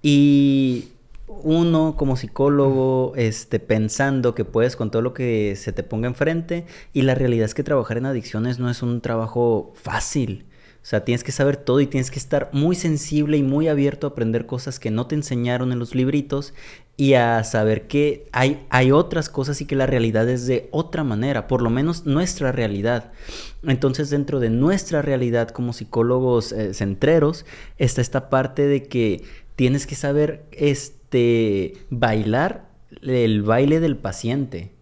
Y 0.00 0.90
uno 1.26 1.96
como 1.96 2.16
psicólogo, 2.16 3.12
este, 3.16 3.58
pensando 3.58 4.34
que 4.34 4.44
puedes 4.44 4.76
con 4.76 4.92
todo 4.92 5.02
lo 5.02 5.12
que 5.12 5.56
se 5.56 5.72
te 5.72 5.82
ponga 5.82 6.06
enfrente. 6.06 6.66
Y 6.92 7.02
la 7.02 7.16
realidad 7.16 7.46
es 7.46 7.54
que 7.54 7.64
trabajar 7.64 7.98
en 7.98 8.06
adicciones 8.06 8.60
no 8.60 8.70
es 8.70 8.82
un 8.82 9.00
trabajo 9.00 9.72
fácil. 9.74 10.46
O 10.86 10.88
sea, 10.88 11.04
tienes 11.04 11.24
que 11.24 11.32
saber 11.32 11.56
todo 11.56 11.80
y 11.80 11.88
tienes 11.88 12.12
que 12.12 12.20
estar 12.20 12.48
muy 12.52 12.76
sensible 12.76 13.36
y 13.36 13.42
muy 13.42 13.66
abierto 13.66 14.06
a 14.06 14.10
aprender 14.10 14.46
cosas 14.46 14.78
que 14.78 14.92
no 14.92 15.08
te 15.08 15.16
enseñaron 15.16 15.72
en 15.72 15.80
los 15.80 15.96
libritos 15.96 16.54
y 16.96 17.14
a 17.14 17.44
saber 17.44 17.86
que 17.86 18.26
hay, 18.32 18.64
hay 18.70 18.90
otras 18.90 19.28
cosas 19.28 19.60
y 19.60 19.66
que 19.66 19.76
la 19.76 19.86
realidad 19.86 20.28
es 20.28 20.46
de 20.46 20.68
otra 20.70 21.04
manera, 21.04 21.46
por 21.46 21.60
lo 21.60 21.68
menos 21.68 22.06
nuestra 22.06 22.52
realidad. 22.52 23.12
Entonces, 23.62 24.08
dentro 24.08 24.40
de 24.40 24.48
nuestra 24.48 25.02
realidad 25.02 25.48
como 25.50 25.72
psicólogos 25.72 26.52
eh, 26.52 26.72
centreros, 26.72 27.44
está 27.76 28.00
esta 28.00 28.30
parte 28.30 28.66
de 28.66 28.84
que 28.84 29.24
tienes 29.56 29.86
que 29.86 29.94
saber 29.94 30.44
este, 30.52 31.74
bailar 31.90 32.70
el 33.02 33.42
baile 33.42 33.80
del 33.80 33.96
paciente. 33.96 34.75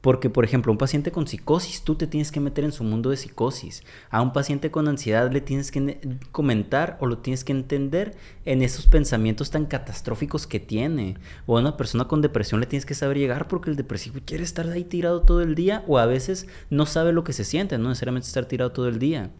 Porque, 0.00 0.30
por 0.30 0.44
ejemplo, 0.44 0.72
un 0.72 0.78
paciente 0.78 1.12
con 1.12 1.26
psicosis, 1.26 1.82
tú 1.82 1.94
te 1.94 2.06
tienes 2.06 2.32
que 2.32 2.40
meter 2.40 2.64
en 2.64 2.72
su 2.72 2.84
mundo 2.84 3.10
de 3.10 3.18
psicosis. 3.18 3.84
A 4.08 4.22
un 4.22 4.32
paciente 4.32 4.70
con 4.70 4.88
ansiedad 4.88 5.30
le 5.30 5.42
tienes 5.42 5.70
que 5.70 6.00
comentar 6.32 6.96
o 7.00 7.06
lo 7.06 7.18
tienes 7.18 7.44
que 7.44 7.52
entender 7.52 8.16
en 8.46 8.62
esos 8.62 8.86
pensamientos 8.86 9.50
tan 9.50 9.66
catastróficos 9.66 10.46
que 10.46 10.58
tiene. 10.58 11.18
O 11.44 11.58
a 11.58 11.60
una 11.60 11.76
persona 11.76 12.08
con 12.08 12.22
depresión 12.22 12.60
le 12.60 12.66
tienes 12.66 12.86
que 12.86 12.94
saber 12.94 13.18
llegar 13.18 13.46
porque 13.46 13.68
el 13.68 13.76
depresivo 13.76 14.20
quiere 14.24 14.42
estar 14.42 14.66
ahí 14.68 14.84
tirado 14.84 15.20
todo 15.20 15.42
el 15.42 15.54
día 15.54 15.84
o 15.86 15.98
a 15.98 16.06
veces 16.06 16.46
no 16.70 16.86
sabe 16.86 17.12
lo 17.12 17.22
que 17.22 17.34
se 17.34 17.44
siente, 17.44 17.76
no 17.76 17.90
necesariamente 17.90 18.26
estar 18.26 18.46
tirado 18.46 18.72
todo 18.72 18.88
el 18.88 18.98
día. 18.98 19.30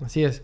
Así 0.00 0.24
es. 0.24 0.42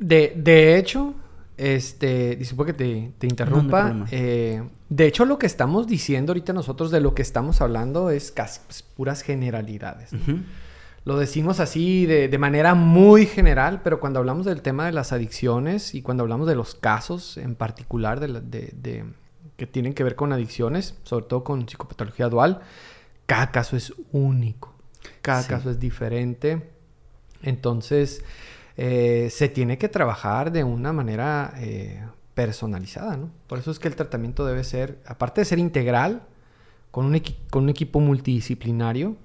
De, 0.00 0.32
de 0.34 0.78
hecho, 0.78 1.14
este, 1.60 2.36
disculpa 2.36 2.64
que 2.64 2.72
te, 2.72 3.12
te 3.18 3.26
interrumpa. 3.26 4.06
Eh, 4.10 4.62
de 4.88 5.06
hecho, 5.06 5.26
lo 5.26 5.38
que 5.38 5.44
estamos 5.44 5.86
diciendo 5.86 6.32
ahorita 6.32 6.54
nosotros 6.54 6.90
de 6.90 7.02
lo 7.02 7.14
que 7.14 7.20
estamos 7.20 7.60
hablando 7.60 8.08
es 8.08 8.32
casi 8.32 8.60
pues, 8.66 8.82
puras 8.82 9.20
generalidades. 9.20 10.10
lo 11.04 11.18
decimos 11.18 11.60
así 11.60 12.06
de, 12.06 12.38
manera 12.38 12.74
muy 12.74 13.26
general, 13.26 13.82
pero 13.84 14.00
cuando 14.00 14.20
hablamos 14.20 14.46
del 14.46 14.62
tema 14.62 14.86
de 14.86 14.92
las 14.92 15.12
adicciones 15.12 15.94
y 15.94 16.00
cuando 16.00 16.22
hablamos 16.22 16.48
de 16.48 16.54
los 16.54 16.74
casos 16.74 17.36
en 17.36 17.54
particular 17.54 18.20
de, 18.20 19.04
que 19.58 19.66
tienen 19.66 19.92
que 19.92 20.02
ver 20.02 20.16
con 20.16 20.32
adicciones, 20.32 20.94
sobre 21.02 21.26
todo 21.26 21.44
con 21.44 21.68
psicopatología 21.68 22.30
dual, 22.30 22.62
cada 23.26 23.50
caso 23.50 23.76
es 23.76 23.92
único, 24.12 24.72
cada 25.20 25.46
caso 25.46 25.70
es 25.70 25.78
diferente. 25.78 26.70
Entonces, 27.42 28.24
eh, 28.76 29.28
se 29.30 29.48
tiene 29.48 29.78
que 29.78 29.88
trabajar 29.88 30.52
de 30.52 30.64
una 30.64 30.92
manera 30.92 31.54
eh, 31.58 32.02
personalizada, 32.34 33.16
¿no? 33.16 33.30
Por 33.46 33.58
eso 33.58 33.70
es 33.70 33.78
que 33.78 33.88
el 33.88 33.96
tratamiento 33.96 34.46
debe 34.46 34.64
ser, 34.64 34.98
aparte 35.06 35.40
de 35.40 35.44
ser 35.44 35.58
integral, 35.58 36.22
con 36.90 37.06
un, 37.06 37.14
equipo 37.14 38.00
multidisciplinario, 38.00 39.16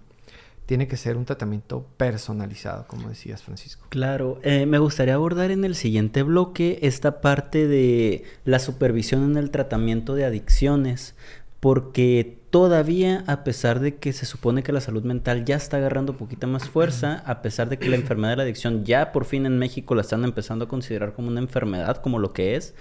tiene 0.65 0.88
que 0.88 0.97
ser 0.97 1.17
un 1.17 1.25
tratamiento 1.25 1.86
personalizado, 1.97 2.86
como 2.88 3.10
decías, 3.10 3.43
Francisco. 3.43 3.86
Claro, 3.89 4.39
eh, 4.43 4.65
me 4.65 4.79
gustaría 4.79 5.15
abordar 5.15 5.51
en 5.51 5.63
el 5.63 5.75
siguiente 5.75 6.23
bloque 6.23 6.79
esta 6.81 7.21
parte 7.21 7.67
de 7.67 8.23
la 8.45 8.60
supervisión 8.60 9.23
en 9.23 9.38
el 9.38 9.51
tratamiento 9.51 10.15
de 10.15 10.25
adicciones, 10.25 11.15
porque 11.60 12.39
todavía, 12.49 13.23
a 13.27 13.43
pesar 13.43 13.79
de 13.79 13.95
que 13.95 14.13
se 14.13 14.25
supone 14.25 14.63
que 14.63 14.71
la 14.71 14.81
salud 14.81 15.03
mental 15.03 15.45
ya 15.45 15.55
está 15.55 15.77
agarrando 15.77 16.13
un 16.13 16.17
poquito 16.17 16.47
más 16.47 16.69
fuerza, 16.69 17.23
a 17.25 17.41
pesar 17.41 17.69
de 17.69 17.77
que 17.77 17.89
la 17.89 17.95
enfermedad 17.95 18.31
de 18.31 18.38
la 18.38 18.43
adicción 18.43 18.86
ya 18.86 19.12
por 19.12 19.25
fin 19.25 19.45
en 19.45 19.58
México 19.58 19.95
la 19.95 20.01
están 20.01 20.23
empezando 20.23 20.65
a 20.65 20.67
considerar 20.67 21.13
como 21.13 21.27
una 21.27 21.39
enfermedad, 21.39 21.97
como 21.97 22.19
lo 22.19 22.34
que 22.34 22.55
es, 22.55 22.73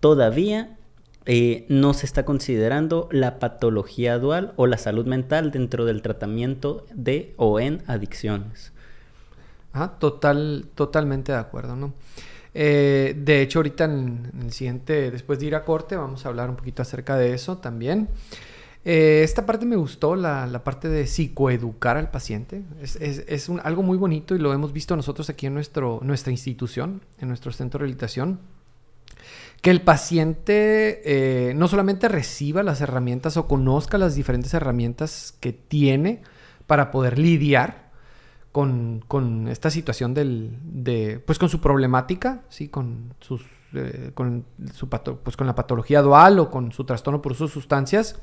todavía 0.00 0.76
eh, 1.26 1.66
no 1.68 1.92
se 1.92 2.06
está 2.06 2.24
considerando 2.24 3.08
la 3.12 3.38
patología 3.38 4.18
dual 4.18 4.52
o 4.56 4.66
la 4.66 4.78
salud 4.78 5.06
mental 5.06 5.50
dentro 5.50 5.84
del 5.84 6.02
tratamiento 6.02 6.86
de 6.94 7.34
o 7.36 7.60
en 7.60 7.82
adicciones. 7.86 8.72
Ah, 9.72 9.96
total, 9.98 10.66
totalmente 10.74 11.32
de 11.32 11.38
acuerdo, 11.38 11.76
¿no? 11.76 11.92
Eh, 12.54 13.14
de 13.16 13.42
hecho, 13.42 13.60
ahorita 13.60 13.84
en, 13.84 14.32
el 14.42 14.52
siguiente, 14.52 15.10
después 15.10 15.38
de 15.38 15.46
ir 15.46 15.54
a 15.54 15.64
corte, 15.64 15.96
vamos 15.96 16.24
a 16.24 16.30
hablar 16.30 16.50
un 16.50 16.56
poquito 16.56 16.82
acerca 16.82 17.16
de 17.16 17.34
eso 17.34 17.58
también. 17.58 18.08
Eh, 18.84 19.22
esta 19.22 19.44
parte 19.44 19.66
me 19.66 19.76
gustó, 19.76 20.16
la, 20.16 20.62
parte 20.64 20.88
de 20.88 21.06
psicoeducar 21.06 21.96
al 21.96 22.10
paciente. 22.10 22.62
Es, 22.80 23.50
algo 23.62 23.82
muy 23.82 23.98
bonito 23.98 24.34
y 24.34 24.38
lo 24.38 24.52
hemos 24.52 24.72
visto 24.72 24.96
nosotros 24.96 25.28
aquí 25.30 25.46
en 25.46 25.54
nuestro, 25.54 26.00
nuestra 26.02 26.32
institución, 26.32 27.02
en 27.18 27.28
nuestro 27.28 27.52
centro 27.52 27.78
de 27.78 27.82
rehabilitación 27.82 28.40
que 29.62 29.70
el 29.70 29.82
paciente 29.82 31.02
eh, 31.04 31.54
no 31.54 31.68
solamente 31.68 32.08
reciba 32.08 32.62
las 32.62 32.80
herramientas 32.80 33.36
o 33.36 33.46
conozca 33.46 33.98
las 33.98 34.14
diferentes 34.14 34.54
herramientas 34.54 35.34
que 35.38 35.52
tiene 35.52 36.22
para 36.66 36.90
poder 36.90 37.18
lidiar 37.18 37.90
con, 38.52 39.48
esta 39.48 39.70
situación 39.70 40.14
del, 40.14 40.56
de, 40.62 41.22
pues 41.24 41.38
con 41.38 41.48
su 41.48 41.60
problemática, 41.60 42.42
¿sí? 42.48 42.68
con, 42.68 43.14
sus, 43.20 43.42
eh, 43.74 44.10
con, 44.14 44.44
su 44.74 44.88
pues 44.88 45.36
con 45.36 45.46
la 45.46 45.54
patología 45.54 46.02
dual 46.02 46.38
o 46.38 46.50
con 46.50 46.72
su 46.72 46.84
trastorno 46.84 47.22
por 47.22 47.34
sus 47.34 47.52
sustancias, 47.52 48.18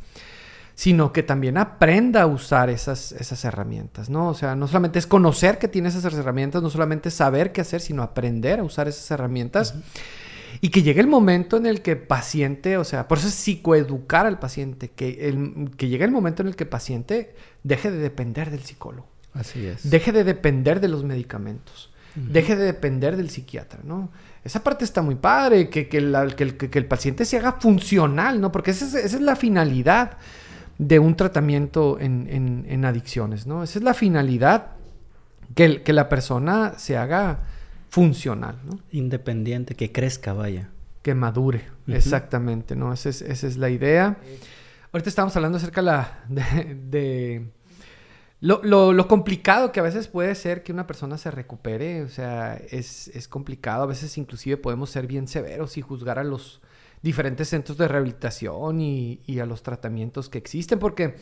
sino 0.77 1.11
que 1.11 1.23
también 1.23 1.57
aprenda 1.57 2.21
a 2.21 2.27
usar 2.27 2.69
esas, 2.69 3.11
esas 3.13 3.43
herramientas, 3.43 4.11
¿no? 4.11 4.29
O 4.29 4.35
sea, 4.35 4.55
no 4.55 4.67
solamente 4.67 4.99
es 4.99 5.07
conocer 5.07 5.57
que 5.57 5.67
tiene 5.67 5.89
esas 5.89 6.05
herramientas, 6.13 6.61
no 6.61 6.69
solamente 6.69 7.09
saber 7.09 7.51
qué 7.51 7.61
hacer, 7.61 7.81
sino 7.81 8.03
aprender 8.03 8.59
a 8.59 8.63
usar 8.63 8.87
esas 8.87 9.09
herramientas. 9.09 9.73
Y 10.61 10.69
que 10.69 10.83
llegue 10.83 11.01
el 11.01 11.07
momento 11.07 11.57
en 11.57 11.65
el 11.65 11.81
que 11.81 11.95
paciente, 11.95 12.77
o 12.77 12.83
sea, 12.83 13.07
por 13.07 13.17
eso 13.17 13.27
es 13.27 13.33
psicoeducar 13.33 14.27
al 14.27 14.37
paciente, 14.37 14.91
que, 14.91 15.27
el, 15.27 15.71
que 15.75 15.87
llegue 15.87 16.05
el 16.05 16.11
momento 16.11 16.43
en 16.43 16.47
el 16.47 16.55
que 16.55 16.67
paciente 16.67 17.33
deje 17.63 17.89
de 17.89 17.97
depender 17.97 18.51
del 18.51 18.61
psicólogo. 18.61 19.07
Así 19.33 19.65
es. 19.65 19.89
Deje 19.89 20.11
de 20.11 20.23
depender 20.23 20.79
de 20.79 20.89
los 20.89 21.03
medicamentos. 21.03 21.91
Deje 22.13 22.55
de 22.55 22.65
depender 22.65 23.17
del 23.17 23.31
psiquiatra, 23.31 23.79
¿no? 23.83 24.11
Esa 24.43 24.63
parte 24.63 24.85
está 24.85 25.01
muy 25.01 25.15
padre, 25.15 25.69
que, 25.69 25.87
que, 25.87 25.97
el, 25.97 26.85
paciente 26.85 27.25
se 27.25 27.37
haga 27.37 27.53
funcional, 27.53 28.39
¿no? 28.41 28.51
Porque 28.51 28.71
esa 28.71 28.85
es, 28.85 28.93
esa 28.93 29.17
es 29.17 29.21
la 29.21 29.35
finalidad 29.35 30.17
de 30.77 30.99
un 30.99 31.15
tratamiento 31.15 31.99
en, 31.99 32.65
en, 32.67 32.85
adicciones, 32.85 33.47
¿no? 33.47 33.63
Esa 33.63 33.79
es 33.79 33.83
la 33.83 33.93
finalidad, 33.93 34.73
que, 35.55 35.81
que 35.81 35.93
la 35.93 36.07
persona 36.07 36.73
se 36.77 36.97
haga 36.97 37.39
funcional, 37.89 38.59
¿no? 38.65 38.79
Independiente, 38.91 39.75
que 39.75 39.91
crezca, 39.91 40.33
vaya. 40.33 40.69
Que 41.01 41.15
madure, 41.15 41.63
exactamente, 41.87 42.75
¿no? 42.75 42.93
Esa 42.93 43.09
es, 43.09 43.21
esa 43.21 43.47
es, 43.47 43.57
la 43.57 43.69
idea. 43.69 44.17
Ahorita 44.91 45.09
estamos 45.09 45.35
hablando 45.35 45.57
acerca 45.57 45.81
la, 45.81 46.23
de, 46.27 47.49
lo, 48.39 48.61
lo, 48.93 49.07
complicado 49.07 49.71
que 49.71 49.79
a 49.79 49.83
veces 49.83 50.07
puede 50.07 50.35
ser 50.35 50.61
que 50.63 50.71
una 50.71 50.85
persona 50.85 51.17
se 51.17 51.31
recupere, 51.31 52.03
o 52.03 52.09
sea, 52.09 52.59
es, 52.69 53.07
es 53.09 53.27
complicado, 53.27 53.83
a 53.83 53.87
veces 53.87 54.15
inclusive 54.17 54.57
podemos 54.57 54.91
ser 54.91 55.07
bien 55.07 55.27
severos 55.27 55.77
y 55.77 55.81
juzgar 55.81 56.19
a 56.19 56.23
los 56.23 56.61
diferentes 57.01 57.49
centros 57.49 57.77
de 57.77 57.87
rehabilitación 57.87 58.81
y, 58.81 59.39
a 59.39 59.45
los 59.45 59.61
tratamientos 59.61 60.29
que 60.29 60.37
existen, 60.37 60.79
porque 60.79 61.15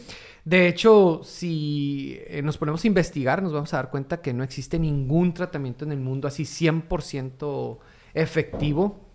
de 0.46 0.68
hecho 0.68 1.22
si 1.24 2.18
eh, 2.28 2.42
nos 2.42 2.58
ponemos 2.58 2.84
a 2.84 2.88
investigar 2.88 3.44
nos 3.44 3.52
vamos 3.52 3.74
a 3.74 3.78
dar 3.78 3.90
cuenta 3.90 4.22
que 4.22 4.34
no 4.34 4.44
existe 4.44 4.80
ningún 4.80 5.34
tratamiento 5.34 5.84
en 5.86 5.92
el 5.92 6.00
mundo 6.00 6.28
así 6.28 6.44
100% 6.44 7.78
efectivo 8.14 9.06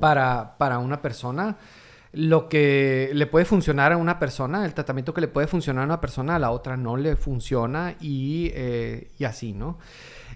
para, 0.00 0.56
para 0.58 0.78
una 0.78 1.00
persona. 1.02 1.58
Lo 2.12 2.48
que 2.48 3.10
le 3.12 3.26
puede 3.26 3.44
funcionar 3.44 3.92
a 3.92 3.96
una 3.96 4.20
persona, 4.20 4.64
el 4.64 4.72
tratamiento 4.72 5.12
que 5.12 5.20
le 5.20 5.28
puede 5.28 5.48
funcionar 5.48 5.82
a 5.82 5.86
una 5.86 6.00
persona, 6.00 6.36
a 6.36 6.38
la 6.38 6.52
otra 6.52 6.76
no 6.76 6.96
le 6.96 7.16
funciona 7.16 7.96
y, 8.00 8.52
eh, 8.54 9.10
y 9.18 9.24
así, 9.24 9.52
¿no? 9.52 9.78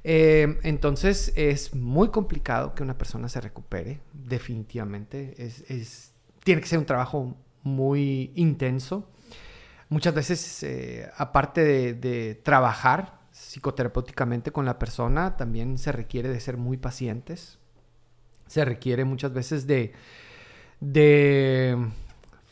Eh, 0.04 0.58
entonces 0.62 1.32
es 1.36 1.74
muy 1.74 2.08
complicado 2.08 2.74
que 2.74 2.82
una 2.82 2.96
persona 2.96 3.28
se 3.28 3.40
recupere, 3.40 4.00
definitivamente. 4.12 5.34
Es, 5.38 6.12
tiene 6.44 6.60
que 6.60 6.68
ser 6.68 6.78
un 6.78 6.86
trabajo 6.86 7.36
muy 7.62 8.32
intenso. 8.34 9.10
Muchas 9.88 10.14
veces, 10.14 10.62
eh, 10.62 11.10
aparte 11.16 11.94
de, 11.94 12.34
trabajar 12.34 13.18
psicoterapéuticamente 13.32 14.50
con 14.50 14.64
la 14.64 14.78
persona, 14.78 15.36
también 15.36 15.78
se 15.78 15.92
requiere 15.92 16.28
de 16.28 16.40
ser 16.40 16.56
muy 16.56 16.76
pacientes. 16.76 17.58
Se 18.46 18.64
requiere 18.64 19.04
muchas 19.04 19.32
veces 19.32 19.66
de, 19.66 19.92
de 20.80 21.76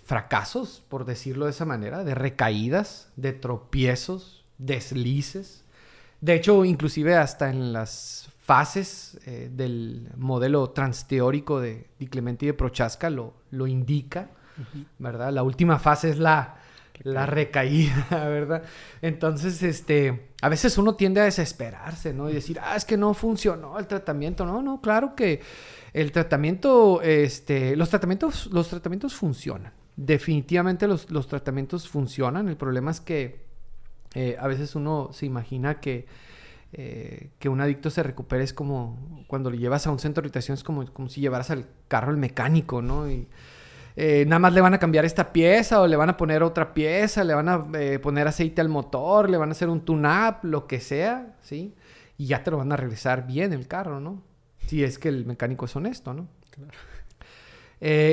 fracasos, 0.05 0.85
por 0.89 1.05
decirlo 1.05 1.47
de 1.47 1.51
esa 1.51 1.65
manera, 1.65 2.05
de 2.05 2.15
recaídas, 2.15 3.11
de 3.17 3.33
tropiezos, 3.33 4.47
deslices 4.59 5.66
de 6.21 6.35
hecho, 6.35 6.65
inclusive 6.65 7.15
hasta 7.17 7.51
en 7.51 7.73
las 7.73 8.29
fases 8.47 9.19
eh, 9.27 9.51
del 9.53 10.09
modelo 10.17 10.71
transteórico 10.71 11.61
de 11.61 11.89
Di 11.99 12.07
Clementi 12.07 12.47
y 12.47 12.49
de 12.49 12.55
Prochaska 12.55 13.11
lo, 13.11 13.35
lo 13.51 13.67
indica, 13.67 14.29
¿verdad? 14.99 15.33
La 15.33 15.43
última 15.43 15.79
fase 15.79 16.11
es 16.11 16.19
la, 16.19 16.57
la 17.03 17.27
recaída, 17.27 18.07
¿verdad? 18.11 18.63
Entonces, 19.03 19.63
este, 19.63 20.31
a 20.41 20.49
veces 20.49 20.79
uno 20.79 20.95
tiende 20.95 21.21
a 21.21 21.25
desesperarse, 21.25 22.15
¿no? 22.15 22.31
Y 22.31 22.35
decir, 22.35 22.59
ah, 22.63 22.77
es 22.77 22.85
que 22.85 22.97
no 22.97 23.15
funcionó 23.15 23.79
el 23.79 23.87
tratamiento. 23.87 24.47
No, 24.47 24.63
no, 24.63 24.81
claro 24.81 25.15
que 25.17 25.41
el 25.93 26.13
tratamiento, 26.13 27.03
este, 27.03 27.75
los 27.75 27.91
tratamientos, 27.91 28.47
los 28.53 28.69
tratamientos 28.69 29.15
funcionan. 29.15 29.73
Definitivamente 29.97 30.87
los, 30.87 31.11
los 31.11 31.27
tratamientos 31.27 31.89
funcionan. 31.89 32.49
El 32.49 32.57
problema 32.57 32.91
es 32.91 33.01
que 33.01 33.46
eh, 34.17 34.35
a 34.41 34.49
veces 34.49 34.75
uno 34.75 35.11
se 35.13 35.27
imagina 35.27 35.79
que, 35.79 36.07
eh, 36.73 37.29
que 37.39 37.51
un 37.51 37.61
adicto 37.61 37.91
se 37.91 38.03
recupere 38.03 38.45
es 38.45 38.55
como 38.55 39.25
cuando 39.27 39.51
lo 39.51 39.57
llevas 39.57 39.87
a 39.87 39.91
un 39.91 39.99
centro 39.99 40.23
de 40.23 40.29
rehabilitación, 40.29 40.55
es 40.55 40.65
como, 40.65 40.91
como 40.91 41.11
si 41.11 41.21
llevaras 41.21 41.51
al 41.51 41.67
carro 41.87 42.13
al 42.13 42.17
mecánico, 42.17 42.81
¿no? 42.81 43.11
Y 43.11 43.29
eh, 43.95 44.25
nada 44.27 44.39
más 44.39 44.55
le 44.55 44.63
van 44.63 44.73
a 44.73 44.79
cambiar 44.79 45.05
esta 45.05 45.35
pieza 45.35 45.83
o 45.83 45.87
le 45.87 45.97
van 45.97 46.09
a 46.09 46.17
poner 46.17 46.43
otra 46.43 46.73
pieza, 46.73 47.25
le 47.25 47.35
van 47.35 47.51
a 47.51 47.67
poner 48.01 48.27
aceite 48.27 48.63
al 48.63 48.71
motor, 48.71 49.29
le 49.29 49.37
van 49.37 49.51
a 49.51 49.53
hacer 49.53 49.69
un 49.69 49.83
tune-up, 49.83 50.37
lo 50.45 50.67
que 50.67 50.81
sea, 50.81 51.37
¿sí? 51.43 51.75
Y 52.17 52.25
ya 52.25 52.43
te 52.43 52.51
lo 52.51 52.57
van 52.57 52.73
a 52.73 52.77
regresar 52.77 53.27
bien 53.27 53.53
el 53.53 53.69
carro, 53.69 54.01
¿no? 54.01 54.23
Si 54.67 54.83
es 54.83 54.99
que 54.99 55.11
el 55.11 55.27
mecánico 55.27 55.67
es 55.67 55.77
honesto, 55.77 56.15
¿no? 56.15 56.27
Claro. 56.51 56.73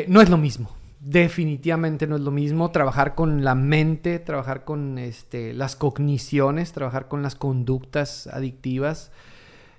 no 0.10 0.22
es 0.22 0.30
lo 0.30 0.38
mismo 0.38 0.83
definitivamente 1.04 2.08
no 2.08 2.16
es 2.16 2.22
lo 2.22 2.32
mismo 2.32 2.72
trabajar 2.72 3.14
con 3.14 3.44
la 3.44 3.56
mente, 3.56 4.20
trabajar 4.20 4.64
con 4.64 4.98
este, 4.98 5.54
las 5.54 5.76
cogniciones, 5.76 6.72
trabajar 6.72 7.08
con 7.10 7.22
las 7.22 7.36
conductas 7.36 8.28
adictivas. 8.28 9.12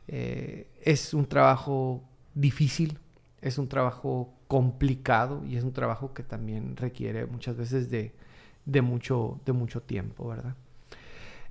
Eh, 0.07 0.67
es 0.83 1.15
un 1.15 1.25
trabajo 1.27 2.03
difícil, 2.35 2.99
es 3.41 3.57
un 3.57 3.69
trabajo 3.69 4.35
complicado 4.49 5.43
y 5.47 5.57
es 5.57 5.65
un 5.65 5.73
trabajo 5.73 6.13
que 6.13 6.23
también 6.23 6.77
requiere 6.77 7.25
muchas 7.25 7.57
veces 7.57 7.91
de, 7.91 8.13
mucho, 8.83 9.41
de 9.47 9.53
mucho 9.53 9.81
tiempo, 9.81 10.29
¿verdad? 10.29 10.55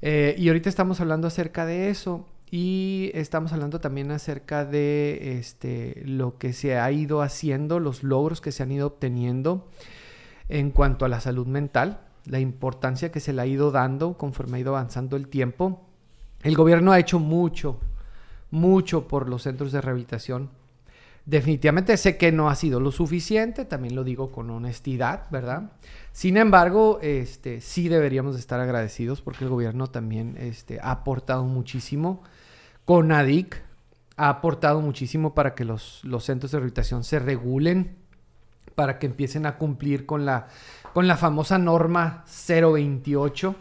Eh, 0.01 0.36
y 0.38 0.49
ahorita 0.49 0.69
estamos 0.69 1.01
hablando 1.01 1.27
acerca 1.27 1.65
de 1.65 1.89
eso 1.89 2.27
y 2.55 3.09
estamos 3.15 3.51
hablando 3.51 3.79
también 3.79 4.11
acerca 4.11 4.63
de 4.63 5.39
este, 5.39 6.03
lo 6.05 6.37
que 6.37 6.53
se 6.53 6.77
ha 6.77 6.91
ido 6.91 7.23
haciendo, 7.23 7.79
los 7.79 8.03
logros 8.03 8.41
que 8.41 8.51
se 8.51 8.61
han 8.61 8.71
ido 8.71 8.85
obteniendo 8.85 9.67
en 10.49 10.69
cuanto 10.69 11.03
a 11.03 11.09
la 11.09 11.19
salud 11.19 11.47
mental, 11.47 12.01
la 12.25 12.39
importancia 12.39 13.11
que 13.11 13.19
se 13.19 13.33
le 13.33 13.41
ha 13.41 13.47
ido 13.47 13.71
dando 13.71 14.19
conforme 14.19 14.57
ha 14.57 14.59
ido 14.61 14.77
avanzando 14.77 15.15
el 15.15 15.29
tiempo. 15.29 15.81
El 16.43 16.55
gobierno 16.55 16.91
ha 16.91 16.99
hecho 16.99 17.17
mucho, 17.17 17.79
mucho 18.51 19.07
por 19.07 19.29
los 19.29 19.41
centros 19.41 19.71
de 19.71 19.81
rehabilitación. 19.81 20.51
Definitivamente 21.25 21.97
sé 21.97 22.17
que 22.17 22.31
no 22.31 22.49
ha 22.49 22.55
sido 22.55 22.79
lo 22.79 22.91
suficiente, 22.91 23.65
también 23.65 23.95
lo 23.95 24.03
digo 24.03 24.31
con 24.31 24.51
honestidad, 24.51 25.25
¿verdad? 25.31 25.71
Sin 26.11 26.37
embargo, 26.37 26.99
este, 27.01 27.61
sí 27.61 27.89
deberíamos 27.89 28.37
estar 28.37 28.59
agradecidos 28.59 29.21
porque 29.21 29.43
el 29.43 29.49
gobierno 29.49 29.87
también 29.87 30.37
este, 30.37 30.79
ha 30.79 30.91
aportado 30.91 31.45
muchísimo. 31.45 32.21
Con 32.86 33.12
ADIC 33.12 33.62
ha 34.17 34.30
aportado 34.30 34.82
muchísimo 34.82 35.34
para 35.34 35.56
que 35.56 35.65
los, 35.65 36.02
centros 36.19 36.52
de 36.52 36.58
rehabilitación 36.58 37.04
se 37.04 37.19
regulen, 37.19 37.96
para 38.76 39.00
que 39.00 39.06
empiecen 39.06 39.46
a 39.46 39.58
cumplir 39.58 40.06
con 40.06 40.26
la, 40.26 40.48
con 40.93 41.08
la 41.08 41.17
famosa 41.17 41.58
norma 41.58 42.26
028 42.48 43.56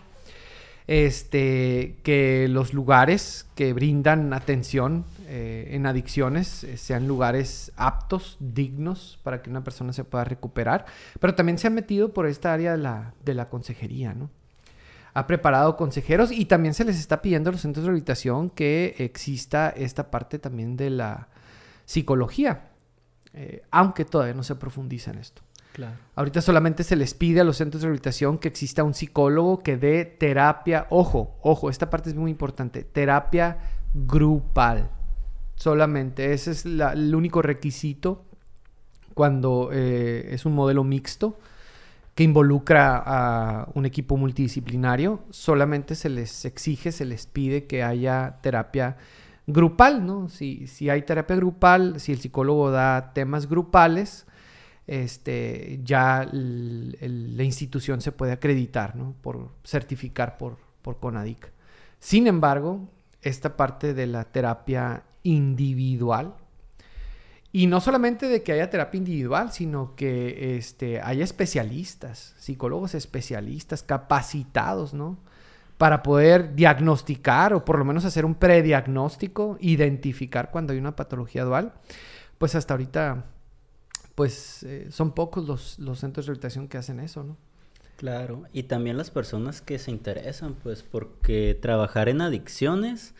este, 0.87 1.97
que 2.03 2.49
los 2.49 2.75
lugares 2.75 3.47
que 3.55 3.73
brindan 3.73 4.33
atención 4.33 5.05
eh, 5.27 5.69
en 5.71 5.87
adicciones 5.87 6.65
eh, 6.65 6.77
sean 6.77 7.07
lugares 7.07 7.73
aptos, 7.77 8.37
dignos, 8.41 9.19
para 9.23 9.43
que 9.43 9.51
una 9.51 9.65
persona 9.65 9.93
se 9.93 10.05
pueda 10.05 10.25
recuperar. 10.25 10.87
Pero 11.21 11.35
también 11.35 11.59
se 11.59 11.69
ha 11.69 11.71
metido 11.71 12.13
por 12.13 12.27
esta 12.27 12.53
área 12.53 12.73
de 12.73 12.79
la, 12.79 13.15
de 13.25 13.35
la 13.35 13.49
consejería, 13.49 14.15
¿no? 14.15 14.31
Ha 15.14 15.27
preparado 15.27 15.77
consejeros 15.77 16.33
y 16.33 16.46
también 16.46 16.75
se 16.75 16.85
les 16.85 16.98
está 16.98 17.20
pidiendo 17.20 17.51
a 17.51 17.53
los 17.53 17.61
centros 17.61 17.85
de 17.85 17.88
rehabilitación 17.88 18.51
que 18.51 18.94
exista 18.98 19.68
esta 19.70 20.11
parte 20.11 20.38
también 20.38 20.77
de 20.77 20.90
la 20.90 21.29
psicología, 21.85 22.70
eh, 23.35 23.62
aunque 23.70 24.05
todavía 24.05 24.35
no 24.35 24.42
se 24.42 24.55
profundiza 24.55 25.11
en 25.11 25.18
esto. 25.18 25.42
Ahorita 26.14 26.40
solamente 26.42 26.85
se 26.85 26.96
les 26.96 27.14
pide 27.14 27.40
a 27.40 27.44
los 27.44 27.57
centros 27.57 27.81
de 27.81 27.87
rehabilitación 27.87 28.38
que 28.38 28.48
exista 28.48 28.85
un 28.85 28.94
psicólogo 28.94 29.62
que 29.62 29.77
dé 29.77 30.05
terapia. 30.05 30.87
Ojo, 30.90 31.37
ojo, 31.42 31.70
esta 31.70 31.88
parte 31.88 32.11
es 32.11 32.16
muy 32.16 32.31
importante. 32.31 32.85
Terapia 32.85 33.59
grupal. 33.94 34.90
Solamente. 35.55 36.33
Ese 36.33 36.51
es 36.51 36.66
el 36.66 37.14
único 37.14 37.40
requisito 37.40 38.25
cuando 39.14 39.70
eh, 39.72 40.29
es 40.31 40.44
un 40.44 40.55
modelo 40.55 40.85
mixto 40.85 41.38
que 42.14 42.25
involucra 42.25 43.03
a 43.05 43.68
un 43.75 43.87
equipo 43.87 44.16
multidisciplinario. 44.16 45.25
Solamente 45.31 45.94
se 45.94 46.09
les 46.09 46.44
exige, 46.44 46.92
se 46.92 47.05
les 47.05 47.27
pide 47.27 47.66
que 47.66 47.83
haya 47.83 48.38
terapia 48.42 48.96
grupal, 49.46 50.07
¿no? 50.07 50.29
Si, 50.29 50.66
si 50.66 50.90
hay 50.90 51.03
terapia 51.03 51.37
grupal, 51.37 51.98
si 52.01 52.12
el 52.12 52.18
psicólogo 52.18 52.70
da 52.70 53.12
temas 53.12 53.48
grupales, 53.48 54.27
este, 54.87 55.81
ya 55.85 56.29
la 56.33 57.42
institución 57.42 58.01
se 58.01 58.12
puede 58.12 58.33
acreditar, 58.33 58.96
¿no? 58.96 59.14
Por 59.22 59.51
certificar 59.64 60.37
por, 60.37 60.59
por 60.83 60.98
CONADIC. 60.98 61.53
Sin 61.98 62.27
embargo, 62.27 62.88
esta 63.22 63.57
parte 63.57 63.94
de 63.94 64.07
la 64.07 64.25
terapia 64.25 65.05
individual, 65.22 66.35
y 67.53 67.67
no 67.67 67.83
solamente 67.83 68.29
de 68.29 68.43
que 68.43 68.53
haya 68.53 68.71
terapia 68.71 68.97
individual, 68.97 69.53
sino 69.53 69.95
que 69.95 70.57
este, 70.57 71.03
haya 71.03 71.23
especialistas, 71.23 72.35
psicólogos 72.38 72.95
especialistas, 72.95 73.83
capacitados, 73.83 74.95
¿no? 74.95 75.19
Para 75.77 76.03
poder 76.03 76.55
diagnosticar 76.55 77.53
o 77.53 77.65
por 77.65 77.79
lo 77.79 77.85
menos 77.85 78.07
hacer 78.07 78.25
un 78.25 78.35
prediagnóstico, 78.35 79.59
identificar 79.61 80.51
cuando 80.51 80.73
hay 80.73 80.79
una 80.79 80.97
patología 80.97 81.45
dual. 81.45 81.75
Pues 82.38 82.55
hasta 82.55 82.73
ahorita 82.73 83.27
pues 84.15 84.62
eh, 84.62 84.88
son 84.91 85.12
pocos 85.12 85.47
los, 85.47 85.79
los 85.79 86.01
centros 86.01 86.25
de 86.25 86.31
rehabilitación 86.31 86.69
que 86.69 86.79
hacen 86.79 87.01
eso, 87.01 87.23
¿no? 87.23 87.37
Claro, 87.97 88.45
y 88.53 88.65
también 88.65 88.97
las 88.97 89.11
personas 89.11 89.61
que 89.61 89.79
se 89.79 89.91
interesan, 89.91 90.55
pues 90.55 90.83
porque 90.83 91.57
trabajar 91.61 92.09
en 92.09 92.21
adicciones 92.21 93.15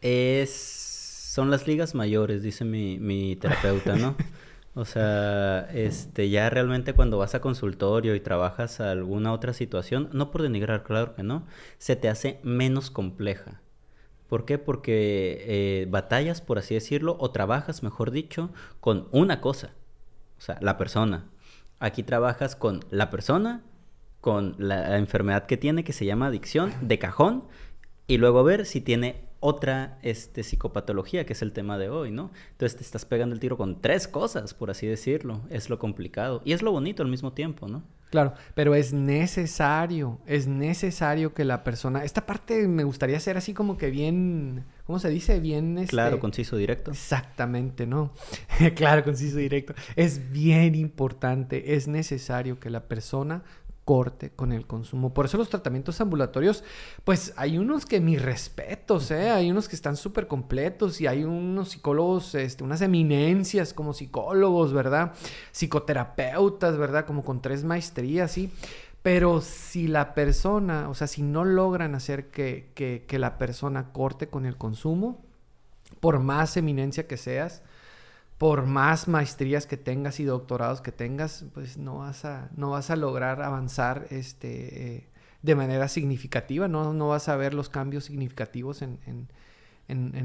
es 0.00 0.93
son 1.34 1.50
las 1.50 1.66
ligas 1.66 1.96
mayores, 1.96 2.44
dice 2.44 2.64
mi, 2.64 2.96
mi 3.00 3.34
terapeuta, 3.34 3.96
¿no? 3.96 4.14
O 4.76 4.84
sea, 4.84 5.68
este, 5.72 6.30
ya 6.30 6.50
realmente 6.50 6.94
cuando 6.94 7.16
vas 7.18 7.36
a 7.36 7.40
consultorio 7.40 8.16
y 8.16 8.20
trabajas 8.20 8.80
alguna 8.80 9.32
otra 9.32 9.52
situación, 9.52 10.10
no 10.12 10.32
por 10.32 10.42
denigrar, 10.42 10.82
claro 10.82 11.14
que 11.14 11.22
no, 11.22 11.46
se 11.78 11.94
te 11.94 12.08
hace 12.08 12.40
menos 12.42 12.90
compleja. 12.90 13.62
¿Por 14.28 14.44
qué? 14.44 14.58
Porque 14.58 15.44
eh, 15.46 15.86
batallas, 15.88 16.40
por 16.40 16.58
así 16.58 16.74
decirlo, 16.74 17.16
o 17.20 17.30
trabajas, 17.30 17.84
mejor 17.84 18.10
dicho, 18.10 18.50
con 18.80 19.06
una 19.12 19.40
cosa. 19.40 19.70
O 20.38 20.40
sea, 20.40 20.58
la 20.60 20.76
persona. 20.76 21.30
Aquí 21.78 22.02
trabajas 22.02 22.56
con 22.56 22.80
la 22.90 23.10
persona, 23.10 23.62
con 24.20 24.56
la 24.58 24.98
enfermedad 24.98 25.46
que 25.46 25.56
tiene, 25.56 25.84
que 25.84 25.92
se 25.92 26.04
llama 26.04 26.26
adicción, 26.26 26.72
de 26.80 26.98
cajón, 26.98 27.44
y 28.08 28.18
luego 28.18 28.40
a 28.40 28.44
ver 28.44 28.66
si 28.66 28.80
tiene 28.80 29.33
otra 29.46 29.98
este, 30.00 30.42
psicopatología, 30.42 31.26
que 31.26 31.34
es 31.34 31.42
el 31.42 31.52
tema 31.52 31.76
de 31.76 31.90
hoy, 31.90 32.10
¿no? 32.10 32.30
Entonces 32.52 32.78
te 32.78 32.82
estás 32.82 33.04
pegando 33.04 33.34
el 33.34 33.40
tiro 33.40 33.58
con 33.58 33.82
tres 33.82 34.08
cosas, 34.08 34.54
por 34.54 34.70
así 34.70 34.86
decirlo. 34.86 35.42
Es 35.50 35.68
lo 35.68 35.78
complicado. 35.78 36.40
Y 36.46 36.54
es 36.54 36.62
lo 36.62 36.72
bonito 36.72 37.02
al 37.02 37.10
mismo 37.10 37.34
tiempo, 37.34 37.68
¿no? 37.68 37.82
Claro, 38.10 38.32
pero 38.54 38.74
es 38.74 38.94
necesario, 38.94 40.18
es 40.24 40.46
necesario 40.46 41.34
que 41.34 41.44
la 41.44 41.62
persona... 41.62 42.04
Esta 42.04 42.24
parte 42.24 42.66
me 42.68 42.84
gustaría 42.84 43.18
hacer 43.18 43.36
así 43.36 43.52
como 43.52 43.76
que 43.76 43.90
bien, 43.90 44.64
¿cómo 44.86 44.98
se 44.98 45.10
dice? 45.10 45.40
Bien... 45.40 45.76
Este... 45.76 45.90
Claro, 45.90 46.20
conciso, 46.20 46.56
directo. 46.56 46.92
Exactamente, 46.92 47.86
¿no? 47.86 48.12
claro, 48.76 49.04
conciso, 49.04 49.36
directo. 49.36 49.74
Es 49.94 50.32
bien 50.32 50.74
importante, 50.74 51.74
es 51.74 51.86
necesario 51.86 52.58
que 52.58 52.70
la 52.70 52.84
persona 52.84 53.42
corte 53.84 54.30
con 54.30 54.52
el 54.52 54.66
consumo. 54.66 55.12
Por 55.12 55.26
eso 55.26 55.36
los 55.36 55.50
tratamientos 55.50 56.00
ambulatorios, 56.00 56.64
pues 57.04 57.34
hay 57.36 57.58
unos 57.58 57.86
que 57.86 58.00
mis 58.00 58.20
respetos, 58.20 59.10
¿eh? 59.10 59.30
hay 59.30 59.50
unos 59.50 59.68
que 59.68 59.76
están 59.76 59.96
súper 59.96 60.26
completos 60.26 61.00
y 61.00 61.06
hay 61.06 61.24
unos 61.24 61.70
psicólogos, 61.70 62.34
este, 62.34 62.64
unas 62.64 62.80
eminencias 62.80 63.74
como 63.74 63.92
psicólogos, 63.92 64.72
¿verdad? 64.72 65.12
Psicoterapeutas, 65.52 66.78
¿verdad? 66.78 67.04
Como 67.04 67.24
con 67.24 67.42
tres 67.42 67.64
maestrías, 67.64 68.32
¿sí? 68.32 68.50
Pero 69.02 69.42
si 69.42 69.86
la 69.86 70.14
persona, 70.14 70.88
o 70.88 70.94
sea, 70.94 71.06
si 71.06 71.22
no 71.22 71.44
logran 71.44 71.94
hacer 71.94 72.30
que, 72.30 72.70
que, 72.74 73.04
que 73.06 73.18
la 73.18 73.36
persona 73.36 73.92
corte 73.92 74.28
con 74.28 74.46
el 74.46 74.56
consumo, 74.56 75.22
por 76.00 76.20
más 76.20 76.56
eminencia 76.56 77.06
que 77.06 77.18
seas, 77.18 77.62
por 78.44 78.66
más 78.66 79.08
maestrías 79.08 79.66
que 79.66 79.78
tengas 79.78 80.20
y 80.20 80.24
doctorados 80.24 80.82
que 80.82 80.92
tengas, 80.92 81.46
pues 81.54 81.78
no 81.78 81.96
vas 81.96 82.26
a, 82.26 82.50
no 82.58 82.72
vas 82.72 82.90
a 82.90 82.96
lograr 82.96 83.40
avanzar 83.40 84.06
este, 84.10 84.96
eh, 84.96 85.08
de 85.40 85.54
manera 85.54 85.88
significativa, 85.88 86.68
no, 86.68 86.92
no 86.92 87.08
vas 87.08 87.30
a 87.30 87.36
ver 87.36 87.54
los 87.54 87.70
cambios 87.70 88.04
significativos 88.04 88.82
en, 88.82 88.98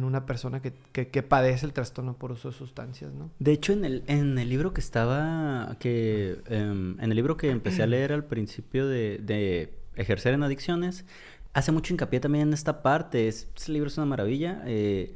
una 0.04 0.26
persona 0.26 0.62
que, 0.62 1.24
padece 1.24 1.66
el 1.66 1.72
trastorno 1.72 2.18
por 2.18 2.34
uso 2.34 2.50
de 2.50 2.58
sustancias, 2.58 3.14
¿no? 3.14 3.32
De 3.40 3.54
hecho, 3.54 3.72
en 3.72 3.86
el, 3.86 4.04
en 4.08 4.38
el 4.38 4.50
libro 4.50 4.74
que 4.74 4.82
estaba, 4.82 5.78
que, 5.80 6.42
em, 6.48 7.00
en 7.00 7.12
el 7.12 7.16
libro 7.16 7.38
que 7.38 7.50
empecé 7.50 7.84
a 7.84 7.88
leer 7.96 8.12
al 8.12 8.26
principio 8.26 8.86
de, 8.86 9.72
ejercer 9.96 10.34
en 10.34 10.44
adicciones, 10.44 11.06
hace 11.54 11.72
mucho 11.72 11.94
hincapié 11.94 12.20
también 12.20 12.50
en 12.50 12.54
esta 12.54 12.82
parte, 12.82 13.30
ese 13.30 13.48
libro 13.72 13.88
es 13.88 13.98
una 13.98 14.08
maravilla, 14.08 14.62
eh, 14.66 15.14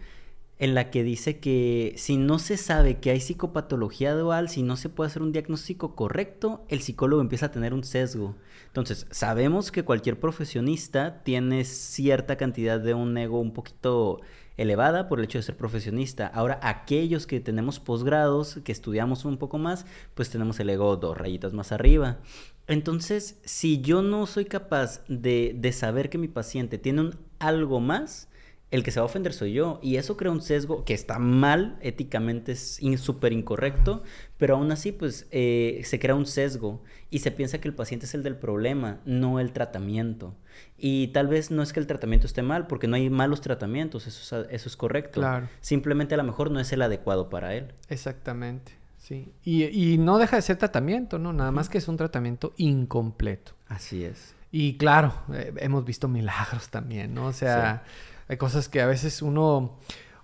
en 0.60 0.76
la 0.76 0.92
que 0.92 1.04
dice 1.04 1.40
que 1.40 1.94
si 1.98 2.18
no 2.18 2.40
se 2.40 2.58
sabe 2.58 3.00
que 3.00 3.10
hay 3.10 3.20
psicopatología 3.20 4.14
dual, 4.14 4.50
si 4.50 4.64
no 4.64 4.78
se 4.78 4.90
puede 4.90 5.10
hacer 5.10 5.22
un 5.22 5.32
diagnóstico 5.32 5.96
correcto, 5.96 6.64
el 6.70 6.82
psicólogo 6.82 7.22
empieza 7.22 7.48
a 7.48 7.52
tener 7.52 7.74
un 7.74 7.84
sesgo. 7.84 8.36
Entonces, 8.68 9.08
sabemos 9.12 9.72
que 9.72 9.84
cualquier 9.84 10.20
profesionista 10.20 11.24
tiene 11.24 11.64
cierta 11.66 12.38
cantidad 12.38 12.80
de 12.80 12.94
un 12.94 13.18
ego 13.18 13.40
un 13.40 13.54
poquito 13.54 14.22
elevada 14.56 15.10
por 15.10 15.20
el 15.20 15.26
hecho 15.26 15.40
de 15.40 15.44
ser 15.44 15.58
profesionista. 15.58 16.28
Ahora, 16.28 16.60
aquellos 16.62 17.26
que 17.26 17.40
tenemos 17.40 17.80
posgrados, 17.80 18.60
que 18.64 18.72
estudiamos 18.72 19.26
un 19.26 19.38
poco 19.38 19.58
más, 19.58 19.86
pues 20.14 20.30
tenemos 20.30 20.60
el 20.60 20.70
ego 20.70 20.96
dos 20.98 21.18
rayitas 21.18 21.54
más 21.54 21.72
arriba. 21.72 22.20
Entonces, 22.68 23.40
si 23.44 23.82
yo 23.82 24.02
no 24.02 24.26
soy 24.28 24.46
capaz 24.46 25.04
de, 25.08 25.56
de 25.58 25.72
saber 25.72 26.10
que 26.10 26.18
mi 26.18 26.28
paciente 26.28 26.78
tiene 26.78 27.02
un 27.02 27.16
algo 27.40 27.80
más, 27.80 28.30
el 28.74 28.82
que 28.82 28.90
se 28.90 29.00
va 29.00 29.04
a 29.04 29.06
ofender 29.06 29.34
soy 29.34 29.54
yo. 29.54 29.80
Y 29.84 29.98
eso 29.98 30.18
crea 30.18 30.32
un 30.32 30.42
sesgo 30.42 30.84
que 30.84 30.96
está 30.96 31.20
mal, 31.20 31.78
éticamente 31.82 32.54
es 32.54 32.82
súper 32.98 33.32
incorrecto, 33.32 34.02
pero 34.40 34.56
aún 34.56 34.72
así, 34.72 34.92
pues 34.92 35.28
eh, 35.30 35.82
se 35.86 36.00
crea 36.00 36.16
un 36.16 36.26
sesgo 36.26 36.82
y 37.12 37.20
se 37.20 37.30
piensa 37.30 37.62
que 37.62 37.68
el 37.68 37.76
paciente 37.76 38.08
es 38.08 38.16
el 38.16 38.24
del 38.24 38.36
problema, 38.36 39.00
no 39.06 39.40
el 39.40 39.52
tratamiento. 39.54 40.36
Y 40.76 41.10
tal 41.10 41.28
vez 41.28 41.52
no 41.52 41.62
es 41.62 41.72
que 41.72 41.82
el 41.82 41.86
tratamiento 41.86 42.26
esté 42.26 42.42
mal, 42.42 42.66
porque 42.66 42.88
no 42.88 42.96
hay 42.96 43.12
malos 43.12 43.42
tratamientos, 43.42 44.08
eso 44.08 44.42
es, 44.42 44.48
eso 44.50 44.70
es 44.70 44.76
correcto. 44.76 45.20
Claro. 45.20 45.50
Simplemente 45.62 46.16
a 46.16 46.18
lo 46.18 46.24
mejor 46.24 46.50
no 46.50 46.60
es 46.60 46.74
el 46.74 46.82
adecuado 46.82 47.30
para 47.30 47.54
él. 47.54 47.74
Exactamente, 47.90 48.72
sí. 48.98 49.32
Y, 49.44 50.00
no 50.00 50.18
deja 50.18 50.36
de 50.36 50.42
ser 50.42 50.58
tratamiento, 50.58 51.20
¿no? 51.20 51.32
Nada 51.32 51.52
más 51.52 51.70
que 51.70 51.78
es 51.78 51.88
un 51.88 51.98
tratamiento 51.98 52.56
incompleto. 52.58 53.52
Así 53.68 54.04
es. 54.04 54.34
Y 54.52 54.78
claro, 54.78 55.14
eh, 55.32 55.54
hemos 55.58 55.86
visto 55.86 56.08
milagros 56.08 56.70
también, 56.70 57.14
¿no? 57.14 57.28
O 57.28 57.34
sea... 57.34 57.84
Hay 58.28 58.38
cosas 58.38 58.70
que 58.70 58.82
a 58.82 58.86
veces 58.86 59.22
uno, 59.22 59.78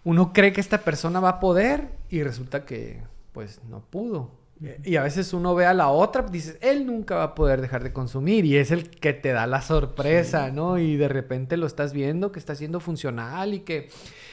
uno 0.03 0.33
cree 0.33 0.53
que 0.53 0.61
esta 0.61 0.79
persona 0.79 1.19
va 1.19 1.29
a 1.29 1.39
poder 1.39 1.89
y 2.09 2.23
resulta 2.23 2.65
que 2.65 3.01
pues 3.33 3.61
no 3.69 3.81
pudo. 3.81 4.39
Y 4.83 4.97
a 4.97 5.03
veces 5.03 5.31
uno 5.31 5.55
ve 5.55 5.65
a 5.65 5.73
la 5.73 5.87
otra, 5.87 6.21
dices, 6.23 6.57
él 6.59 6.85
nunca 6.85 7.15
va 7.15 7.23
a 7.23 7.35
poder 7.35 7.61
dejar 7.61 7.81
de 7.81 7.93
consumir 7.93 8.43
y 8.43 8.57
es 8.57 8.71
el 8.71 8.89
que 8.89 9.13
te 9.13 9.31
da 9.31 9.47
la 9.47 9.61
sorpresa, 9.61 10.51
¿no? 10.51 10.77
Y 10.77 10.97
de 10.97 11.07
repente 11.07 11.55
lo 11.55 11.65
estás 11.65 11.93
viendo 11.93 12.33
que 12.33 12.39
está 12.39 12.55
siendo 12.55 12.81
funcional 12.81 13.53
y 13.53 13.61
que 13.61 13.87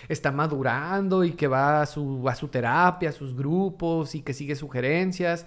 está 0.09 0.33
madurando 0.33 1.22
y 1.22 1.33
que 1.33 1.46
va 1.46 1.81
a 1.81 1.87
su, 1.87 2.29
a 2.29 2.35
su 2.35 2.48
terapia, 2.48 3.11
a 3.11 3.12
sus 3.12 3.37
grupos 3.37 4.16
y 4.16 4.22
que 4.22 4.35
sigue 4.35 4.57
sugerencias. 4.57 5.46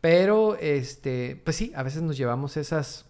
Pero, 0.00 0.56
este, 0.60 1.40
pues 1.44 1.56
sí, 1.56 1.72
a 1.74 1.82
veces 1.82 2.02
nos 2.02 2.16
llevamos 2.16 2.56
esas, 2.56 3.09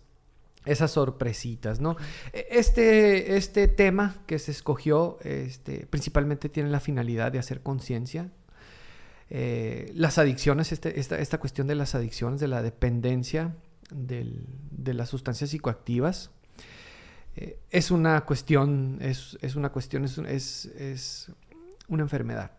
esas 0.64 0.90
sorpresitas, 0.90 1.80
¿no? 1.80 1.96
E, 2.32 2.46
este, 2.50 3.36
este 3.36 3.68
tema 3.68 4.22
que 4.26 4.38
se 4.38 4.50
escogió, 4.50 5.18
este, 5.22 5.86
principalmente 5.86 6.48
tiene 6.48 6.70
la 6.70 6.80
finalidad 6.80 7.32
de 7.32 7.38
hacer 7.38 7.62
conciencia 7.62 8.30
eh, 9.32 9.92
las 9.94 10.18
adicciones, 10.18 10.72
este, 10.72 10.98
esta, 10.98 11.38
cuestión 11.38 11.68
de 11.68 11.76
las 11.76 11.94
adicciones, 11.94 12.40
de 12.40 12.48
la 12.48 12.62
dependencia 12.62 13.54
de 13.92 14.94
las 14.94 15.08
sustancias 15.08 15.50
psicoactivas, 15.50 16.30
eh, 17.36 17.60
es 17.70 17.92
una 17.92 18.22
cuestión, 18.22 18.98
es, 19.00 19.36
una 19.54 19.70
cuestión, 19.70 20.04
es, 20.04 20.66
es, 20.66 21.30
una 21.86 22.02
enfermedad. 22.02 22.50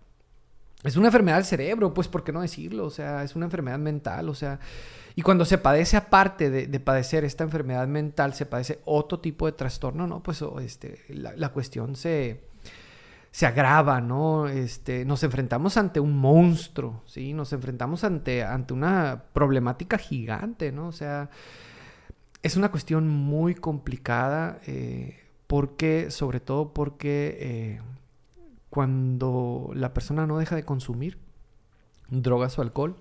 Es 0.84 0.96
una 0.96 1.08
enfermedad 1.08 1.38
del 1.38 1.46
cerebro, 1.46 1.94
pues, 1.94 2.08
¿por 2.08 2.24
qué 2.24 2.32
no 2.32 2.42
decirlo? 2.42 2.86
O 2.86 2.90
sea, 2.90 3.24
es 3.24 3.36
una 3.36 3.46
enfermedad 3.46 3.78
mental, 3.78 4.30
o 4.30 4.34
sea, 4.34 4.60
y 5.16 5.22
cuando 5.22 5.46
se 5.46 5.58
padece 5.58 5.98
aparte 5.98 6.50
de, 6.50 6.80
padecer 6.80 7.24
esta 7.24 7.44
enfermedad 7.44 7.88
mental, 7.88 8.34
se 8.34 8.46
padece 8.46 8.80
otro 8.86 9.20
tipo 9.20 9.46
de 9.46 9.52
trastorno, 9.52 10.08
¿no? 10.08 10.24
Pues 10.24 10.44
este, 10.60 11.04
la 11.10 11.50
cuestión 11.50 11.96
se, 11.96 12.42
se 13.32 13.46
agrava, 13.46 14.02
¿no? 14.02 14.48
Este, 14.48 15.06
nos 15.06 15.24
enfrentamos 15.24 15.78
ante 15.78 16.02
un 16.02 16.18
monstruo, 16.18 17.02
¿sí? 17.06 17.34
Nos 17.34 17.54
enfrentamos 17.54 18.04
ante, 18.04 18.44
ante 18.44 18.74
una 18.74 19.24
problemática 19.32 19.98
gigante, 19.98 20.74
¿no? 20.74 20.88
O 20.88 20.92
sea, 20.92 21.30
es 22.44 22.58
una 22.58 22.72
cuestión 22.72 23.08
muy 23.08 23.56
complicada 23.56 24.60
eh, 24.68 25.22
porque, 25.48 26.12
sobre 26.12 26.42
todo 26.42 26.74
porque 26.74 27.38
eh, 27.40 27.82
cuando 28.72 29.70
la 29.76 29.94
persona 29.94 30.26
no 30.26 30.40
deja 30.40 30.56
de 30.56 30.64
consumir 30.64 31.20
drogas 32.10 32.58
o 32.58 32.62
alcohol, 32.64 32.96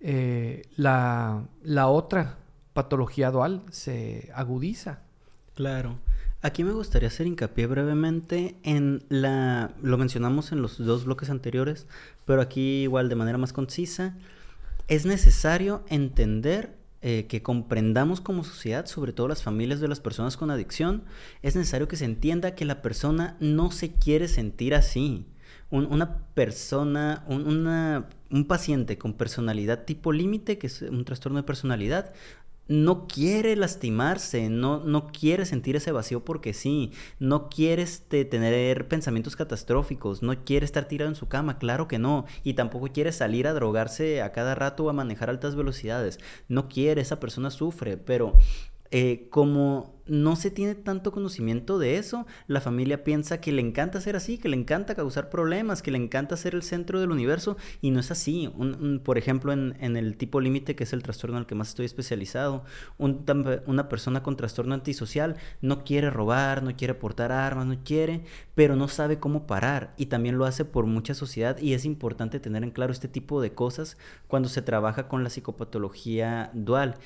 eh, 0.00 0.62
la, 0.76 1.44
la 1.62 1.86
otra 1.86 2.38
patología 2.74 3.30
dual 3.30 3.62
se 3.70 4.30
agudiza. 4.34 4.98
Claro. 5.54 5.98
Aquí 6.42 6.64
me 6.64 6.72
gustaría 6.72 7.08
hacer 7.08 7.26
hincapié 7.26 7.66
brevemente 7.66 8.56
en 8.64 9.04
la... 9.08 9.70
Lo 9.82 9.98
mencionamos 9.98 10.52
en 10.52 10.62
los 10.62 10.78
dos 10.78 11.04
bloques 11.04 11.30
anteriores, 11.30 11.86
pero 12.24 12.42
aquí 12.42 12.82
igual 12.82 13.08
de 13.08 13.14
manera 13.14 13.38
más 13.38 13.52
concisa. 13.52 14.16
Es 14.88 15.06
necesario 15.06 15.84
entender 15.88 16.75
eh, 17.02 17.26
que 17.28 17.42
comprendamos 17.42 18.20
como 18.20 18.42
sociedad, 18.42 18.86
sobre 18.86 19.12
todo 19.12 19.28
las 19.28 19.42
familias 19.42 19.80
de 19.80 19.88
las 19.88 20.00
personas 20.00 20.36
con 20.36 20.50
adicción, 20.50 21.04
es 21.42 21.54
necesario 21.54 21.88
que 21.88 21.96
se 21.96 22.04
entienda 22.04 22.54
que 22.54 22.64
la 22.64 22.82
persona 22.82 23.36
no 23.38 23.70
se 23.70 23.92
quiere 23.92 24.28
sentir 24.28 24.74
así. 24.74 25.26
una 25.70 26.18
persona, 26.34 27.24
un 27.28 28.44
paciente 28.46 28.98
con 28.98 29.12
personalidad 29.12 29.84
tipo 29.84 30.12
límite, 30.12 30.58
que 30.58 30.68
es 30.68 30.82
un 30.82 31.04
trastorno 31.04 31.38
de 31.38 31.42
personalidad, 31.42 32.12
no 32.68 33.06
quiere 33.06 33.54
lastimarse, 33.56 34.48
no, 34.48 34.80
no 34.80 35.08
quiere 35.08 35.46
sentir 35.46 35.76
ese 35.76 35.92
vacío 35.92 36.24
porque 36.24 36.52
sí, 36.52 36.92
no 37.18 37.48
quiere 37.48 37.82
este, 37.82 38.24
tener 38.24 38.88
pensamientos 38.88 39.36
catastróficos, 39.36 40.22
no 40.22 40.44
quiere 40.44 40.64
estar 40.64 40.88
tirado 40.88 41.10
en 41.10 41.16
su 41.16 41.28
cama, 41.28 41.58
claro 41.58 41.88
que 41.88 41.98
no, 41.98 42.26
y 42.42 42.54
tampoco 42.54 42.88
quiere 42.88 43.12
salir 43.12 43.46
a 43.46 43.54
drogarse 43.54 44.22
a 44.22 44.32
cada 44.32 44.54
rato 44.54 44.84
o 44.84 44.90
a 44.90 44.92
manejar 44.92 45.30
altas 45.30 45.54
velocidades, 45.54 46.18
no 46.48 46.68
quiere, 46.68 47.00
esa 47.00 47.20
persona 47.20 47.50
sufre, 47.50 47.96
pero 47.96 48.32
eh, 48.90 49.28
como 49.30 49.96
no 50.06 50.36
se 50.36 50.50
tiene 50.50 50.74
tanto 50.74 51.10
conocimiento 51.10 51.78
de 51.78 51.98
eso, 51.98 52.26
la 52.46 52.60
familia 52.60 53.02
piensa 53.02 53.40
que 53.40 53.50
le 53.52 53.60
encanta 53.60 54.00
ser 54.00 54.14
así, 54.16 54.38
que 54.38 54.48
le 54.48 54.56
encanta 54.56 54.94
causar 54.94 55.30
problemas, 55.30 55.82
que 55.82 55.90
le 55.90 55.98
encanta 55.98 56.36
ser 56.36 56.54
el 56.54 56.62
centro 56.62 57.00
del 57.00 57.10
universo 57.10 57.56
y 57.80 57.90
no 57.90 58.00
es 58.00 58.10
así. 58.10 58.52
por 59.04 59.18
ejemplo, 59.18 59.52
en, 59.52 59.96
el 59.96 60.16
tipo 60.16 60.40
límite, 60.40 60.76
que 60.76 60.84
es 60.84 60.92
el 60.92 61.02
trastorno 61.02 61.38
el 61.38 61.46
que 61.46 61.54
más 61.54 61.70
estoy 61.70 61.86
especializado, 61.86 62.64
una 62.98 63.88
persona 63.88 64.22
con 64.22 64.36
trastorno 64.36 64.74
antisocial 64.74 65.36
no 65.60 65.84
quiere 65.84 66.10
robar, 66.10 66.62
no 66.62 66.76
quiere 66.76 66.94
portar 66.94 67.32
armas, 67.32 67.66
no 67.66 67.78
quiere, 67.84 68.22
pero 68.54 68.76
no 68.76 68.88
sabe 68.88 69.18
cómo 69.18 69.46
parar 69.46 69.94
y 69.96 70.06
también 70.06 70.38
lo 70.38 70.44
hace 70.44 70.64
por 70.64 70.86
mucha 70.86 71.14
sociedad 71.14 71.58
y 71.58 71.74
es 71.74 71.84
importante 71.84 72.40
tener 72.40 72.62
en 72.62 72.70
claro 72.70 72.92
este 72.92 73.08
tipo 73.08 73.40
de 73.40 73.54
cosas 73.54 73.96
cuando 74.28 74.48
se 74.48 74.62
trabaja 74.62 75.08
con 75.08 75.24
la 75.24 75.30
psicopatología 75.30 76.50
dual. 76.54 76.96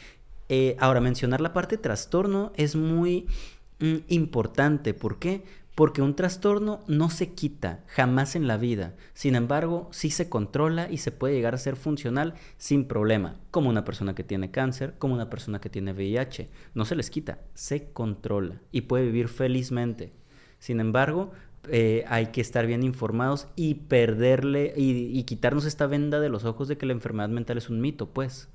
Eh, 0.53 0.77
ahora, 0.81 1.01
mencionar 1.01 1.41
la 1.41 1.53
parte 1.53 1.79
trastorno 1.79 2.53
es 2.57 2.75
muy 2.75 3.29
mm, 3.79 3.99
importante. 4.09 4.95
¿Por 4.95 5.21
qué? 5.21 5.45
Porque 5.77 6.03
un 6.03 6.17
trastorno 6.17 6.81
no 6.89 7.09
se 7.09 7.35
quita 7.35 7.85
jamás 7.87 8.35
en 8.35 8.49
la 8.49 8.57
vida. 8.57 8.97
Sin 9.15 9.37
embargo, 9.37 9.89
sí 9.93 10.11
se 10.11 10.29
controla 10.29 10.91
y 10.91 10.99
se 10.99 11.13
puede 11.13 11.35
llegar 11.35 11.55
a 11.55 11.59
ser 11.59 11.77
funcional 11.77 12.35
sin 12.59 12.87
problema. 12.87 13.37
Como 13.53 13.71
una 13.71 13.85
persona 13.85 14.17
que 14.17 14.25
tiene 14.25 14.51
cáncer, 14.51 14.95
como 14.99 15.15
una 15.15 15.31
persona 15.31 15.61
que 15.61 15.71
tiene 15.71 15.93
VIH. 15.93 16.51
No 16.75 16.85
se 16.85 16.97
les 16.97 17.11
quita, 17.11 17.39
se 17.55 17.93
controla 17.93 18.61
y 18.73 18.81
puede 18.83 19.05
vivir 19.05 19.29
felizmente. 19.29 20.13
Sin 20.59 20.81
embargo, 20.81 21.31
eh, 21.69 22.05
hay 22.09 22.33
que 22.33 22.41
estar 22.41 22.67
bien 22.67 22.83
informados 22.83 23.47
y 23.55 23.75
perderle 23.75 24.75
y 24.77 25.23
quitarnos 25.23 25.65
esta 25.65 25.87
venda 25.87 26.19
de 26.19 26.29
los 26.29 26.45
ojos 26.45 26.67
de 26.67 26.77
que 26.77 26.87
la 26.87 26.93
enfermedad 26.93 27.29
mental 27.29 27.57
es 27.57 27.71
un 27.71 27.81
mito, 27.81 28.11
pues. 28.11 28.49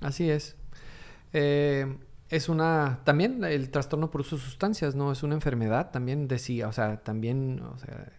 Así 0.00 0.28
es. 0.28 0.56
Eh, 1.32 1.96
es 2.28 2.48
una, 2.48 3.00
también 3.04 3.44
el 3.44 3.70
trastorno 3.70 4.10
por 4.10 4.22
uso 4.22 4.36
de 4.36 4.42
sustancias, 4.42 4.94
¿no? 4.94 5.12
Es 5.12 5.22
una 5.22 5.34
enfermedad, 5.34 5.90
también 5.90 6.26
decía, 6.26 6.68
o 6.68 6.72
sea, 6.72 6.98
también, 6.98 7.60
o 7.62 7.78
sea, 7.78 8.12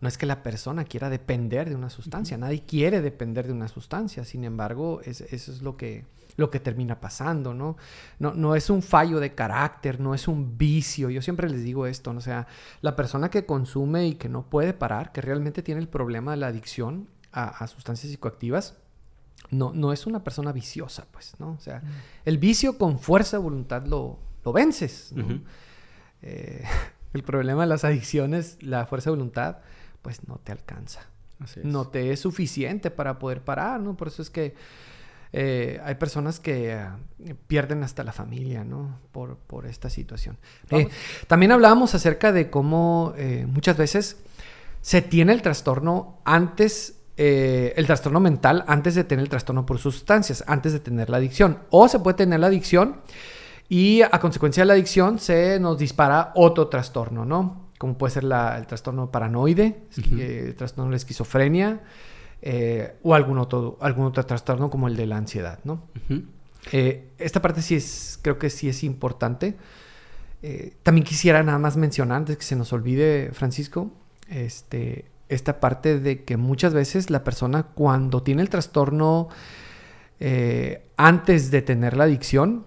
no 0.00 0.08
es 0.08 0.16
que 0.16 0.26
la 0.26 0.42
persona 0.42 0.84
quiera 0.84 1.10
depender 1.10 1.68
de 1.68 1.74
una 1.74 1.90
sustancia, 1.90 2.38
nadie 2.38 2.62
quiere 2.64 3.02
depender 3.02 3.46
de 3.46 3.52
una 3.52 3.68
sustancia, 3.68 4.24
sin 4.24 4.44
embargo, 4.44 5.00
eso 5.04 5.24
es 5.30 5.60
lo 5.60 5.76
que, 5.76 6.06
lo 6.36 6.50
que 6.50 6.60
termina 6.60 7.00
pasando, 7.00 7.52
¿no? 7.52 7.76
¿no? 8.18 8.32
No 8.32 8.54
es 8.54 8.70
un 8.70 8.80
fallo 8.80 9.20
de 9.20 9.34
carácter, 9.34 10.00
no 10.00 10.14
es 10.14 10.26
un 10.26 10.56
vicio, 10.56 11.10
yo 11.10 11.20
siempre 11.20 11.50
les 11.50 11.64
digo 11.64 11.86
esto, 11.86 12.12
¿no? 12.12 12.20
o 12.20 12.22
sea, 12.22 12.46
la 12.80 12.96
persona 12.96 13.28
que 13.28 13.44
consume 13.44 14.06
y 14.06 14.14
que 14.14 14.30
no 14.30 14.48
puede 14.48 14.72
parar, 14.72 15.12
que 15.12 15.20
realmente 15.20 15.62
tiene 15.62 15.80
el 15.80 15.88
problema 15.88 16.30
de 16.30 16.38
la 16.38 16.46
adicción 16.46 17.08
a 17.30 17.66
sustancias 17.68 18.10
psicoactivas, 18.10 18.78
no, 19.50 19.72
no 19.72 19.92
es 19.92 20.06
una 20.06 20.22
persona 20.22 20.52
viciosa, 20.52 21.06
pues, 21.10 21.34
¿no? 21.38 21.52
O 21.52 21.60
sea, 21.60 21.82
el 22.24 22.38
vicio 22.38 22.76
con 22.76 22.98
fuerza 22.98 23.38
de 23.38 23.42
voluntad 23.42 23.86
lo, 23.86 24.18
lo 24.44 24.52
vences, 24.52 25.12
¿no? 25.14 25.40
Eh, 26.22 26.64
el 27.14 27.22
problema 27.22 27.62
de 27.62 27.68
las 27.68 27.84
adicciones, 27.84 28.58
la 28.60 28.86
fuerza 28.86 29.10
de 29.10 29.16
voluntad, 29.16 29.58
pues 30.02 30.26
no 30.28 30.38
te 30.38 30.52
alcanza. 30.52 31.06
No 31.62 31.86
te 31.86 32.10
es 32.10 32.20
suficiente 32.20 32.90
para 32.90 33.20
poder 33.20 33.42
parar, 33.42 33.80
¿no? 33.80 33.96
Por 33.96 34.08
eso 34.08 34.22
es 34.22 34.28
que 34.28 34.56
eh, 35.32 35.80
hay 35.84 35.94
personas 35.94 36.40
que 36.40 36.72
eh, 36.72 37.34
pierden 37.46 37.84
hasta 37.84 38.02
la 38.02 38.12
familia, 38.12 38.64
¿no? 38.64 38.98
Por, 39.12 39.36
por 39.36 39.66
esta 39.66 39.88
situación. 39.88 40.36
también 41.28 41.52
hablábamos 41.52 41.94
acerca 41.94 42.32
de 42.32 42.50
cómo 42.50 43.14
muchas 43.46 43.76
veces 43.76 44.16
se 44.82 45.00
tiene 45.00 45.32
el 45.32 45.42
trastorno 45.42 46.18
antes 46.24 46.97
eh, 47.20 47.74
el 47.76 47.84
trastorno 47.84 48.20
mental 48.20 48.64
antes 48.68 48.94
de 48.94 49.02
tener 49.02 49.24
el 49.24 49.28
trastorno 49.28 49.66
por 49.66 49.78
sustancias, 49.78 50.44
antes 50.46 50.72
de 50.72 50.78
tener 50.78 51.10
la 51.10 51.16
adicción. 51.16 51.58
O 51.70 51.88
se 51.88 51.98
puede 51.98 52.16
tener 52.16 52.38
la 52.38 52.46
adicción 52.46 53.00
y 53.68 54.02
a 54.02 54.20
consecuencia 54.20 54.62
de 54.62 54.66
la 54.68 54.74
adicción 54.74 55.18
se 55.18 55.58
nos 55.58 55.78
dispara 55.78 56.30
otro 56.36 56.68
trastorno, 56.68 57.24
¿no? 57.24 57.70
Como 57.76 57.98
puede 57.98 58.14
ser 58.14 58.22
el 58.22 58.66
trastorno 58.68 59.10
paranoide, 59.10 59.82
eh, 60.16 60.44
el 60.46 60.54
trastorno 60.54 60.84
de 60.84 60.90
la 60.92 60.96
esquizofrenia 60.96 61.80
eh, 62.40 62.94
o 63.02 63.16
algún 63.16 63.38
otro, 63.38 63.78
algún 63.80 64.06
otro 64.06 64.24
trastorno 64.24 64.70
como 64.70 64.86
el 64.86 64.94
de 64.94 65.06
la 65.06 65.16
ansiedad, 65.16 65.58
¿no? 65.64 65.88
esta 66.70 67.40
parte 67.40 67.62
sí 67.62 67.76
es, 67.76 68.18
creo 68.22 68.38
que 68.38 68.50
sí 68.50 68.68
es 68.68 68.84
importante. 68.84 69.56
también 70.84 71.04
quisiera 71.04 71.42
nada 71.42 71.58
más 71.58 71.76
mencionar, 71.76 72.18
antes 72.18 72.36
que 72.36 72.44
se 72.44 72.54
nos 72.54 72.72
olvide, 72.72 73.30
Francisco, 73.32 73.90
este, 74.28 75.06
esta 75.28 75.60
parte 75.60 75.98
de 76.00 76.24
que 76.24 76.36
muchas 76.36 76.74
veces 76.74 77.10
la 77.10 77.24
persona 77.24 77.64
cuando 77.64 78.22
tiene 78.22 78.42
el 78.42 78.48
trastorno 78.48 79.28
eh, 80.20 80.86
antes 80.96 81.50
de 81.50 81.62
tener 81.62 81.96
la 81.96 82.04
adicción, 82.04 82.64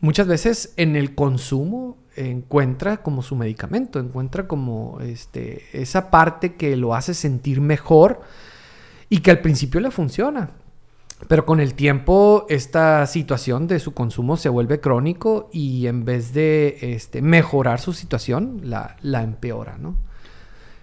muchas 0.00 0.26
veces 0.26 0.74
en 0.76 0.96
el 0.96 1.14
consumo 1.14 1.96
encuentra 2.14 2.98
como 2.98 3.22
su 3.22 3.36
medicamento, 3.36 3.98
encuentra 3.98 4.46
como 4.46 5.00
este, 5.00 5.62
esa 5.72 6.10
parte 6.10 6.54
que 6.54 6.76
lo 6.76 6.94
hace 6.94 7.14
sentir 7.14 7.60
mejor 7.60 8.20
y 9.08 9.20
que 9.20 9.30
al 9.30 9.40
principio 9.40 9.80
le 9.80 9.90
funciona. 9.90 10.50
Pero 11.28 11.46
con 11.46 11.60
el 11.60 11.74
tiempo 11.74 12.46
esta 12.48 13.06
situación 13.06 13.68
de 13.68 13.78
su 13.78 13.94
consumo 13.94 14.36
se 14.36 14.48
vuelve 14.48 14.80
crónico 14.80 15.48
y 15.52 15.86
en 15.86 16.04
vez 16.04 16.34
de 16.34 16.78
este, 16.80 17.22
mejorar 17.22 17.80
su 17.80 17.92
situación, 17.92 18.60
la, 18.64 18.96
la 19.02 19.22
empeora, 19.22 19.78
¿no? 19.78 19.96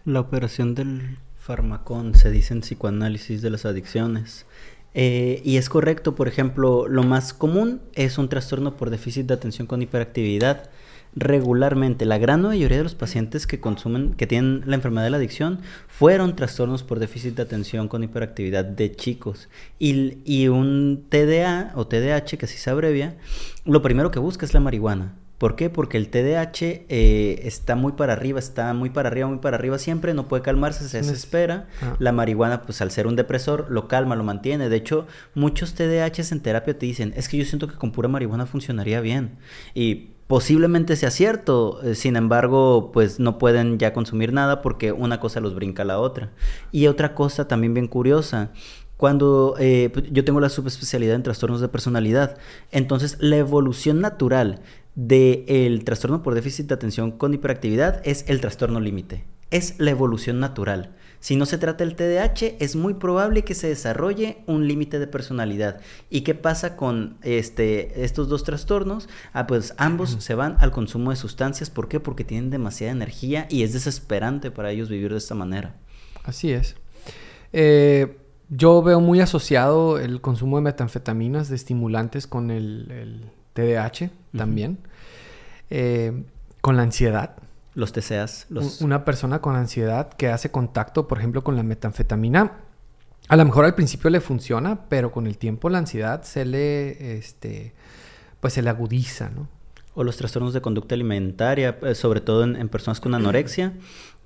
La 0.09 0.21
operación 0.21 0.73
del 0.73 1.19
farmacón 1.35 2.15
se 2.15 2.31
dice 2.31 2.55
en 2.55 2.61
psicoanálisis 2.61 3.43
de 3.43 3.51
las 3.51 3.67
adicciones. 3.67 4.47
Eh, 4.95 5.39
y 5.45 5.57
es 5.57 5.69
correcto, 5.69 6.15
por 6.15 6.27
ejemplo, 6.27 6.87
lo 6.87 7.03
más 7.03 7.31
común 7.31 7.79
es 7.93 8.17
un 8.17 8.27
trastorno 8.27 8.75
por 8.75 8.89
déficit 8.89 9.27
de 9.27 9.35
atención 9.35 9.67
con 9.67 9.83
hiperactividad. 9.83 10.71
Regularmente, 11.15 12.05
la 12.05 12.17
gran 12.17 12.41
mayoría 12.41 12.77
de 12.77 12.83
los 12.85 12.95
pacientes 12.95 13.45
que 13.45 13.59
consumen, 13.59 14.15
que 14.15 14.25
tienen 14.25 14.63
la 14.65 14.77
enfermedad 14.77 15.03
de 15.03 15.11
la 15.11 15.17
adicción, 15.17 15.59
fueron 15.87 16.35
trastornos 16.35 16.81
por 16.81 16.97
déficit 16.97 17.35
de 17.35 17.43
atención 17.43 17.87
con 17.87 18.03
hiperactividad 18.03 18.65
de 18.65 18.95
chicos. 18.95 19.47
Y, 19.77 20.17
y 20.25 20.47
un 20.47 21.05
TDA 21.07 21.71
o 21.75 21.85
TDAH, 21.85 22.39
que 22.39 22.45
así 22.45 22.57
se 22.57 22.71
abrevia, 22.71 23.15
lo 23.63 23.83
primero 23.83 24.09
que 24.09 24.17
busca 24.17 24.43
es 24.43 24.55
la 24.55 24.59
marihuana. 24.59 25.13
¿Por 25.39 25.55
qué? 25.55 25.69
Porque 25.69 25.95
el 25.95 26.09
TDAH 26.09 26.85
eh, 26.89 27.39
está 27.43 27.75
muy 27.75 27.93
para 27.93 28.11
arriba, 28.11 28.39
está 28.39 28.73
muy 28.73 28.89
para 28.89 29.07
arriba, 29.07 29.29
muy 29.29 29.37
para 29.37 29.55
arriba 29.55 29.79
siempre, 29.79 30.13
no 30.13 30.27
puede 30.27 30.43
calmarse, 30.43 30.87
se 30.87 30.97
desespera. 30.97 31.67
Ah. 31.81 31.95
La 31.97 32.11
marihuana, 32.11 32.63
pues 32.63 32.81
al 32.81 32.91
ser 32.91 33.07
un 33.07 33.15
depresor, 33.15 33.67
lo 33.69 33.87
calma, 33.87 34.17
lo 34.17 34.25
mantiene. 34.25 34.67
De 34.67 34.75
hecho, 34.75 35.07
muchos 35.35 35.75
TDAHs 35.75 36.33
en 36.33 36.41
terapia 36.41 36.77
te 36.77 36.85
dicen, 36.85 37.13
es 37.15 37.29
que 37.29 37.37
yo 37.37 37.45
siento 37.45 37.69
que 37.69 37.75
con 37.75 37.93
pura 37.93 38.09
marihuana 38.09 38.47
funcionaría 38.47 38.99
bien. 38.99 39.37
Y 39.73 40.09
posiblemente 40.27 40.97
sea 40.97 41.09
cierto, 41.09 41.81
eh, 41.83 41.95
sin 41.95 42.17
embargo, 42.17 42.91
pues 42.91 43.21
no 43.21 43.37
pueden 43.37 43.79
ya 43.79 43.93
consumir 43.93 44.33
nada 44.33 44.61
porque 44.61 44.91
una 44.91 45.21
cosa 45.21 45.39
los 45.39 45.55
brinca 45.55 45.83
a 45.83 45.85
la 45.85 45.99
otra. 45.99 46.31
Y 46.73 46.87
otra 46.87 47.15
cosa 47.15 47.47
también 47.47 47.73
bien 47.73 47.87
curiosa, 47.87 48.51
cuando 48.99 49.55
eh, 49.59 49.89
pues, 49.93 50.11
yo 50.11 50.25
tengo 50.25 50.41
la 50.41 50.49
subespecialidad 50.49 51.15
en 51.15 51.23
trastornos 51.23 51.61
de 51.61 51.69
personalidad, 51.69 52.37
entonces 52.69 53.15
la 53.21 53.37
evolución 53.37 54.01
natural 54.01 54.59
del 54.99 55.85
trastorno 55.85 56.21
por 56.21 56.35
déficit 56.35 56.67
de 56.67 56.73
atención 56.73 57.11
con 57.11 57.33
hiperactividad 57.33 58.01
es 58.03 58.25
el 58.27 58.41
trastorno 58.41 58.81
límite. 58.81 59.23
Es 59.49 59.75
la 59.79 59.91
evolución 59.91 60.41
natural. 60.41 60.93
Si 61.21 61.37
no 61.37 61.45
se 61.45 61.57
trata 61.57 61.85
del 61.85 61.95
TDAH, 61.95 62.57
es 62.59 62.75
muy 62.75 62.95
probable 62.95 63.43
que 63.43 63.55
se 63.55 63.69
desarrolle 63.69 64.39
un 64.45 64.67
límite 64.67 64.99
de 64.99 65.07
personalidad. 65.07 65.79
¿Y 66.09 66.21
qué 66.21 66.35
pasa 66.35 66.75
con 66.75 67.17
este, 67.23 68.03
estos 68.03 68.27
dos 68.27 68.43
trastornos? 68.43 69.07
Ah, 69.31 69.47
pues 69.47 69.73
ambos 69.77 70.17
se 70.19 70.35
van 70.35 70.57
al 70.59 70.71
consumo 70.71 71.11
de 71.11 71.15
sustancias. 71.15 71.69
¿Por 71.69 71.87
qué? 71.87 72.01
Porque 72.01 72.25
tienen 72.25 72.49
demasiada 72.49 72.91
energía 72.91 73.47
y 73.49 73.63
es 73.63 73.71
desesperante 73.71 74.51
para 74.51 74.71
ellos 74.71 74.89
vivir 74.89 75.11
de 75.11 75.17
esta 75.17 75.33
manera. 75.33 75.75
Así 76.25 76.51
es. 76.51 76.75
Eh, 77.53 78.17
yo 78.49 78.81
veo 78.83 78.99
muy 78.99 79.21
asociado 79.21 79.97
el 79.97 80.19
consumo 80.19 80.57
de 80.57 80.63
metanfetaminas, 80.63 81.47
de 81.47 81.55
estimulantes, 81.55 82.27
con 82.27 82.51
el, 82.51 83.31
TDAH 83.53 84.11
también. 84.35 84.77
Eh, 85.69 86.23
con 86.61 86.77
la 86.77 86.83
ansiedad. 86.83 87.35
Los 87.75 87.93
TCAs. 87.93 88.47
Los... 88.49 88.81
Una 88.81 89.05
persona 89.05 89.39
con 89.39 89.55
ansiedad 89.55 90.11
que 90.13 90.29
hace 90.29 90.51
contacto, 90.51 91.07
por 91.07 91.19
ejemplo, 91.19 91.43
con 91.43 91.55
la 91.55 91.63
metanfetamina, 91.63 92.57
a 93.29 93.35
lo 93.35 93.45
mejor 93.45 93.65
al 93.65 93.75
principio 93.75 94.09
le 94.09 94.21
funciona, 94.21 94.89
pero 94.89 95.11
con 95.11 95.27
el 95.27 95.37
tiempo 95.37 95.69
la 95.69 95.77
ansiedad 95.77 96.23
se 96.23 96.45
le, 96.45 97.17
este, 97.17 97.73
pues 98.39 98.53
se 98.53 98.63
le 98.63 98.71
agudiza, 98.71 99.29
¿no? 99.29 99.47
O 99.93 100.03
los 100.03 100.17
trastornos 100.17 100.53
de 100.53 100.61
conducta 100.61 100.95
alimentaria, 100.95 101.77
eh, 101.83 101.93
sobre 101.93 102.21
todo 102.21 102.43
en, 102.43 102.69
personas 102.69 102.99
con 102.99 103.13
anorexia, 103.13 103.73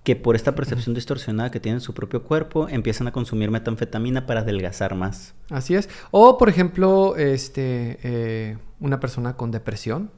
que 0.03 0.15
por 0.15 0.35
esta 0.37 0.55
percepción 0.55 0.95
distorsionada 0.95 1.51
que 1.51 1.59
tienen 1.59 1.81
su 1.81 1.93
propio 1.93 2.23
cuerpo, 2.23 2.69
empiezan 2.69 3.07
a 3.07 3.11
consumir 3.11 3.51
metanfetamina 3.51 4.25
para 4.25 4.41
adelgazar 4.41 4.95
más. 4.95 5.33
Así 5.49 5.75
es. 5.75 5.89
O, 6.11 6.37
por 6.37 6.47
ejemplo, 6.47 7.17
este, 7.17 7.99
eh, 8.03 8.57
una 8.79 9.01
persona 9.01 9.35
con 9.35 9.51
depresión 9.51 10.11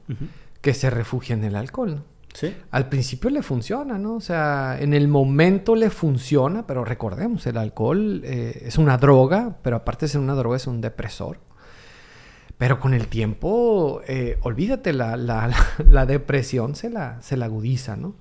que 0.65 0.73
se 0.73 0.89
refugia 0.89 1.35
en 1.35 1.43
el 1.43 1.55
alcohol. 1.55 2.01
¿Sí? 2.33 2.55
Al 2.71 2.89
principio 2.89 3.29
le 3.29 3.43
funciona, 3.43 3.99
¿no? 3.99 4.15
O 4.15 4.19
sea, 4.19 4.77
en 4.79 4.95
el 4.95 5.07
momento 5.07 5.75
le 5.75 5.91
funciona, 5.91 6.65
pero 6.65 6.83
recordemos, 6.83 7.45
el 7.45 7.57
alcohol 7.57 8.23
eh, 8.25 8.63
es 8.65 8.79
una 8.79 8.97
droga, 8.97 9.57
pero 9.61 9.75
aparte 9.75 10.07
de 10.07 10.13
ser 10.13 10.21
una 10.21 10.33
droga 10.33 10.57
es 10.57 10.65
un 10.65 10.81
depresor. 10.81 11.37
Pero 12.57 12.79
con 12.79 12.95
el 12.95 13.09
tiempo, 13.09 14.01
eh, 14.07 14.39
olvídate, 14.41 14.91
la, 14.91 15.17
la, 15.17 16.05
depresión 16.07 16.73
se 16.73 16.89
la, 16.89 17.21
se 17.21 17.37
la 17.37 17.45
agudiza, 17.45 17.95
¿no? 17.95 18.15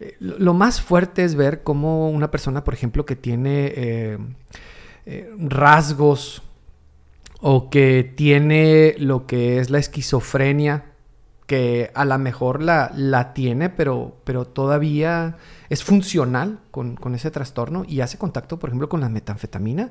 Eh, 0.00 0.16
lo 0.18 0.54
más 0.54 0.80
fuerte 0.80 1.24
es 1.24 1.34
ver 1.34 1.62
cómo 1.62 2.08
una 2.08 2.30
persona, 2.30 2.64
por 2.64 2.72
ejemplo, 2.72 3.04
que 3.04 3.16
tiene 3.16 4.18
rasgos 5.38 6.42
o 7.42 7.68
que 7.68 8.14
tiene 8.16 8.94
lo 8.96 9.26
que 9.26 9.58
es 9.58 9.68
la 9.68 9.78
esquizofrenia, 9.78 10.95
que 11.46 11.90
a 11.94 12.04
lo 12.04 12.18
mejor 12.18 12.62
la, 12.62 12.90
la 12.94 13.32
tiene, 13.32 13.70
pero, 13.70 14.16
pero 14.24 14.44
todavía 14.44 15.36
es 15.68 15.84
funcional 15.84 16.58
con, 16.70 16.98
ese 17.14 17.30
trastorno 17.30 17.84
y 17.86 18.00
hace 18.00 18.18
contacto, 18.18 18.58
por 18.58 18.70
ejemplo, 18.70 18.88
con 18.88 19.00
la 19.00 19.08
metanfetamina, 19.08 19.90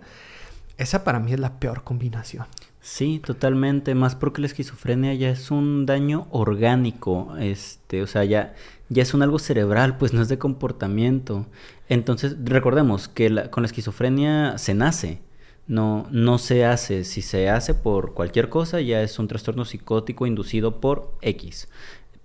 esa 0.78 1.03
para 1.03 1.20
mí 1.20 1.34
es 1.34 1.39
la 1.39 1.60
peor 1.60 1.84
combinación. 1.84 2.45
Sí, 2.82 3.20
totalmente, 3.26 3.95
más 3.95 4.16
porque 4.16 4.41
la 4.41 4.47
esquizofrenia 4.47 5.14
ya 5.14 5.30
es 5.30 5.49
un 5.49 5.86
daño 5.86 6.28
orgánico, 6.30 7.36
este, 7.39 8.03
o 8.03 8.08
sea, 8.08 8.26
ya, 8.26 8.53
ya 8.89 9.01
es 9.01 9.14
un 9.14 9.24
algo 9.24 9.39
cerebral, 9.39 9.97
pues 9.97 10.14
no 10.14 10.22
es 10.22 10.28
de 10.28 10.38
comportamiento. 10.38 11.47
Entonces, 11.89 12.36
recordemos 12.43 13.08
que 13.08 13.49
con 13.49 13.64
la 13.64 13.68
esquizofrenia 13.68 14.58
se 14.58 14.76
nace, 14.76 15.22
no, 15.68 16.07
no 16.11 16.38
se 16.38 16.66
hace. 16.66 17.03
Si 17.03 17.22
se 17.22 17.49
hace 17.49 17.74
por 17.74 18.13
cualquier 18.13 18.49
cosa, 18.49 18.82
ya 18.82 19.01
es 19.01 19.20
un 19.20 19.28
trastorno 19.28 19.66
psicótico 19.66 20.26
inducido 20.28 20.80
por 20.80 21.13
X. 21.22 21.68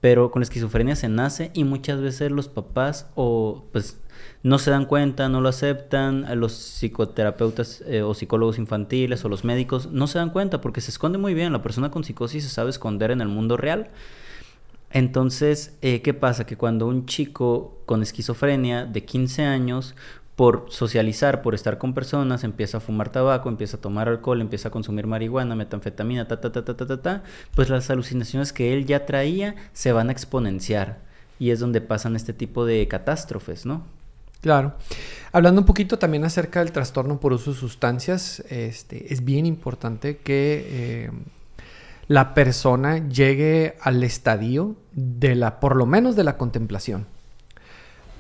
Pero 0.01 0.31
con 0.31 0.41
la 0.41 0.45
esquizofrenia 0.45 0.97
se 0.97 1.09
nace 1.09 1.51
y 1.53 1.65
muchas 1.65 2.01
veces 2.01 2.31
los 2.31 2.49
papás 2.49 3.11
o 3.15 3.65
pues 3.73 3.99
no 4.43 4.59
se 4.59 4.71
dan 4.71 4.87
cuenta, 4.87 5.29
no 5.29 5.41
lo 5.41 5.51
aceptan, 5.51 6.27
los 6.39 6.53
psicoterapeutas 6.53 7.83
eh, 7.87 8.03
o 8.03 8.15
psicólogos 8.15 8.59
infantiles 8.59 9.25
o 9.25 9.29
los 9.29 9.45
médicos 9.45 9.91
no 9.93 10.07
se 10.07 10.19
dan 10.19 10.31
cuenta 10.31 10.61
porque 10.61 10.81
se 10.81 10.91
esconde 10.91 11.19
muy 11.19 11.35
bien. 11.35 11.53
La 11.53 11.63
persona 11.63 11.91
con 11.91 12.05
psicosis 12.05 12.45
se 12.45 12.51
sabe 12.51 12.71
esconder 12.71 13.11
en 13.11 13.21
el 13.21 13.29
mundo 13.29 13.57
real. 13.57 13.91
Entonces, 14.93 15.77
eh, 15.83 16.03
¿qué 16.03 16.15
pasa? 16.15 16.47
Que 16.47 16.57
cuando 16.57 16.87
un 16.87 17.07
chico 17.07 17.79
con 17.87 18.03
esquizofrenia 18.03 18.87
de 18.87 19.05
15 19.05 19.45
años 19.45 19.95
por 20.41 20.69
socializar, 20.71 21.43
por 21.43 21.55
estar 21.55 21.77
con 21.77 21.93
personas, 21.93 22.45
empieza 22.45 22.79
a 22.79 22.81
fumar 22.81 23.13
tabaco, 23.13 23.51
empieza 23.51 23.77
a 23.77 23.81
tomar 23.83 24.09
alcohol, 24.09 24.41
empieza 24.41 24.69
a 24.69 24.71
consumir 24.71 25.07
marihuana, 25.07 25.55
metanfetamina, 25.55 26.29
ta, 26.29 26.41
ta, 26.41 26.51
ta, 26.51 26.65
ta, 26.65 26.75
ta, 26.75 26.87
ta, 26.87 27.03
ta, 27.03 27.23
pues 27.55 27.69
las 27.69 27.91
alucinaciones 27.91 28.55
que 28.55 28.73
él 28.73 28.87
ya 28.87 29.05
traía 29.05 29.55
se 29.75 29.93
van 29.93 30.09
a 30.09 30.13
exponenciar. 30.13 31.01
Y 31.39 31.51
es 31.51 31.61
donde 31.61 31.83
pasan 31.83 32.17
este 32.17 32.33
tipo 32.33 32.65
de 32.65 32.89
catástrofes, 32.89 33.67
¿no? 33.67 33.85
Claro. 34.41 34.77
Hablando 35.31 35.61
un 35.61 35.67
poquito 35.67 35.99
también 35.99 36.25
acerca 36.25 36.61
del 36.61 36.73
trastorno 36.73 37.21
por 37.21 37.35
uso 37.35 37.53
de 37.53 37.59
sustancias, 37.59 38.43
este, 38.49 39.13
es 39.13 39.23
bien 39.27 39.45
importante 39.45 40.17
que 40.17 40.65
eh, 40.71 41.11
la 42.09 42.33
persona 42.33 43.07
llegue 43.09 43.77
al 43.83 44.03
estadio 44.03 44.77
de 44.93 45.35
la, 45.35 45.61
por 45.61 45.77
lo 45.77 45.85
menos 45.85 46.17
de 46.17 46.25
la 46.25 46.39
contemplación 46.39 47.05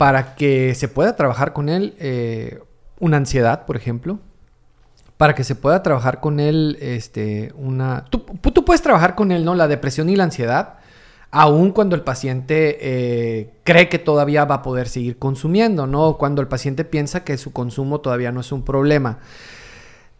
para 0.01 0.35
que 0.35 0.75
se 0.75 0.89
pueda 0.89 1.15
trabajar 1.15 1.53
con 1.53 1.69
él 1.69 1.95
eh, 1.99 2.61
una 3.01 3.19
ansiedad, 3.19 3.67
por 3.67 3.77
ejemplo, 3.77 4.19
para 5.19 5.35
que 5.35 5.45
se 5.45 5.55
pueda 5.55 5.83
trabajar 5.83 6.21
con 6.21 6.41
él 6.41 6.79
este, 6.81 7.53
una... 7.55 8.07
Tú, 8.09 8.25
puedes 8.65 8.81
trabajar 8.81 9.15
con 9.15 9.31
él, 9.31 9.45
¿no? 9.45 9.55
La 9.55 9.69
depresión 9.69 10.09
y 10.09 10.17
la 10.17 10.25
ansiedad, 10.25 10.79
aun 11.31 11.73
cuando 11.73 11.97
el 11.97 12.01
paciente 12.01 12.79
eh, 12.81 13.51
cree 13.63 13.91
que 13.91 13.99
todavía 13.99 14.47
va 14.47 14.55
a 14.55 14.63
poder 14.63 14.89
seguir 14.89 15.19
consumiendo, 15.19 15.87
¿no? 15.87 16.17
Cuando 16.17 16.41
el 16.41 16.49
paciente 16.49 16.87
piensa 16.87 17.23
que 17.23 17.37
su 17.37 17.53
consumo 17.53 18.01
todavía 18.01 18.33
no 18.33 18.41
es 18.41 18.53
un 18.53 18.63
problema. 18.63 19.19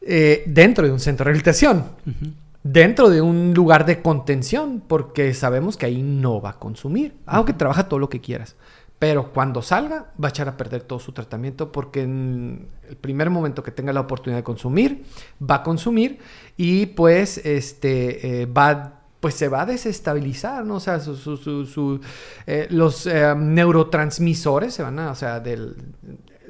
Eh, 0.03 0.43
dentro 0.47 0.85
de 0.85 0.93
un 0.93 1.01
centro 1.01 1.25
de 1.25 1.29
rehabilitación. 1.29 1.87
Dentro 2.63 3.09
de 3.09 3.23
un 3.23 3.55
lugar 3.55 3.87
de 3.87 4.03
contención, 4.03 4.83
porque 4.87 5.33
sabemos 5.33 5.79
que 5.79 5.87
ahí 5.87 6.03
no 6.03 6.43
va 6.43 6.51
a 6.51 6.59
consumir, 6.59 7.15
aunque 7.25 7.55
trabaja 7.55 7.89
todo 7.89 7.99
lo 7.99 8.11
que 8.11 8.21
quieras. 8.21 8.57
Pero 9.01 9.33
cuando 9.33 9.63
salga, 9.63 10.13
va 10.23 10.29
a 10.29 10.31
echar 10.31 10.47
a 10.47 10.59
perder 10.59 10.83
todo 10.83 10.99
su 10.99 11.13
tratamiento 11.13 11.73
porque 11.73 12.03
en 12.03 12.69
el 12.87 12.99
primer 12.99 13.31
momento 13.31 13.63
que 13.63 13.71
tenga 13.71 13.95
la 13.95 14.01
oportunidad 14.01 14.41
de 14.41 14.45
consumir, 14.45 15.05
va 15.43 15.55
a 15.57 15.63
consumir 15.63 16.19
y 16.59 16.85
pues 16.85 17.39
este, 17.39 18.43
eh, 18.43 18.45
va, 18.45 19.01
pues 19.19 19.37
se 19.37 19.49
va 19.49 19.63
a 19.63 19.67
desestabilizar, 19.67 20.67
¿no? 20.67 20.75
O 20.75 20.81
sea, 20.81 21.01
eh, 22.47 22.67
los 22.69 23.07
eh, 23.07 23.35
neurotransmisores 23.35 24.75
se 24.75 24.83
van 24.83 24.99
a, 24.99 25.13
o 25.13 25.15
sea, 25.15 25.43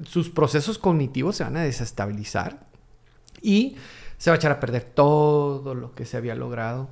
sus 0.03 0.29
procesos 0.29 0.77
cognitivos 0.77 1.37
se 1.37 1.45
van 1.45 1.57
a 1.57 1.63
desestabilizar 1.63 2.67
y 3.41 3.77
se 4.19 4.31
va 4.31 4.35
a 4.35 4.39
echar 4.39 4.51
a 4.51 4.59
perder 4.59 4.91
todo 4.93 5.77
lo 5.77 5.95
que 5.95 6.05
se 6.05 6.17
había 6.17 6.35
logrado 6.35 6.91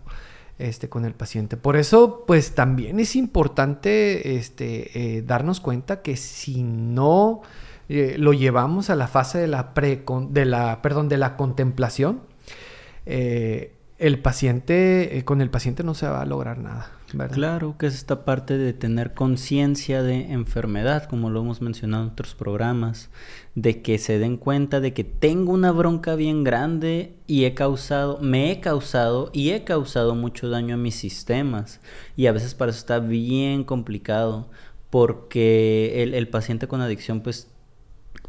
este, 0.58 0.88
con 0.88 1.04
el 1.04 1.14
paciente. 1.14 1.56
Por 1.56 1.76
eso, 1.76 2.24
pues 2.26 2.54
también 2.54 2.98
es 3.00 3.16
importante 3.16 4.36
este, 4.36 5.18
eh, 5.18 5.22
darnos 5.22 5.60
cuenta 5.60 6.02
que 6.02 6.16
si 6.16 6.62
no 6.62 7.42
eh, 7.88 8.16
lo 8.18 8.32
llevamos 8.32 8.90
a 8.90 8.96
la 8.96 9.06
fase 9.06 9.38
de 9.38 9.46
la, 9.46 9.72
pre, 9.74 10.04
de 10.30 10.44
la, 10.44 10.82
perdón, 10.82 11.08
de 11.08 11.16
la 11.16 11.36
contemplación, 11.36 12.22
eh, 13.06 13.74
el 13.98 14.20
paciente, 14.20 15.22
con 15.24 15.40
el 15.40 15.50
paciente 15.50 15.82
no 15.82 15.94
se 15.94 16.08
va 16.08 16.22
a 16.22 16.26
lograr 16.26 16.58
nada. 16.58 16.97
Claro, 17.32 17.76
que 17.78 17.86
es 17.86 17.94
esta 17.94 18.24
parte 18.24 18.58
de 18.58 18.74
tener 18.74 19.14
conciencia 19.14 20.02
de 20.02 20.32
enfermedad, 20.32 21.04
como 21.04 21.30
lo 21.30 21.40
hemos 21.40 21.62
mencionado 21.62 22.04
en 22.04 22.10
otros 22.10 22.34
programas, 22.34 23.10
de 23.54 23.80
que 23.80 23.96
se 23.98 24.18
den 24.18 24.36
cuenta 24.36 24.80
de 24.80 24.92
que 24.92 25.04
tengo 25.04 25.52
una 25.52 25.72
bronca 25.72 26.16
bien 26.16 26.44
grande 26.44 27.14
y 27.26 27.44
he 27.44 27.54
causado, 27.54 28.18
me 28.20 28.50
he 28.50 28.60
causado 28.60 29.30
y 29.32 29.50
he 29.50 29.64
causado 29.64 30.14
mucho 30.14 30.50
daño 30.50 30.74
a 30.74 30.78
mis 30.78 30.96
sistemas. 30.96 31.80
Y 32.14 32.26
a 32.26 32.32
veces 32.32 32.54
para 32.54 32.70
eso 32.70 32.80
está 32.80 32.98
bien 32.98 33.64
complicado, 33.64 34.50
porque 34.90 36.02
el, 36.02 36.14
el 36.14 36.28
paciente 36.28 36.68
con 36.68 36.82
adicción 36.82 37.20
pues 37.22 37.48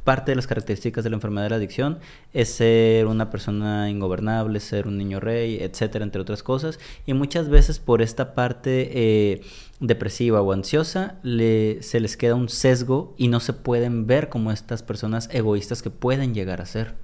parte 0.04 0.32
de 0.32 0.36
las 0.36 0.48
características 0.48 1.04
de 1.04 1.10
la 1.10 1.18
enfermedad 1.18 1.44
de 1.44 1.50
la 1.52 1.56
adicción 1.58 2.00
es 2.34 2.50
ser 2.50 3.06
una 3.06 3.30
persona 3.30 3.90
ingobernable, 3.90 4.60
ser 4.60 4.88
un 4.88 4.98
niño 4.98 5.20
rey, 5.20 5.58
etcétera, 5.62 6.04
entre 6.04 6.22
otras 6.22 6.44
cosas. 6.44 6.80
Y 7.06 7.14
muchas 7.14 7.50
veces 7.50 7.80
por 7.80 8.02
esta 8.02 8.34
parte 8.34 8.90
eh, 8.94 9.42
depresiva 9.80 10.42
o 10.42 10.52
ansiosa 10.52 11.16
se 11.24 12.00
les 12.00 12.18
queda 12.18 12.36
un 12.36 12.50
sesgo 12.50 13.14
y 13.18 13.28
no 13.28 13.40
se 13.40 13.54
pueden 13.54 14.08
ver 14.08 14.30
como 14.30 14.52
estas 14.52 14.84
personas 14.84 15.30
egoístas 15.32 15.82
que 15.82 15.90
pueden 15.90 16.34
llegar 16.34 16.62
a 16.62 16.66
ser. 16.66 16.96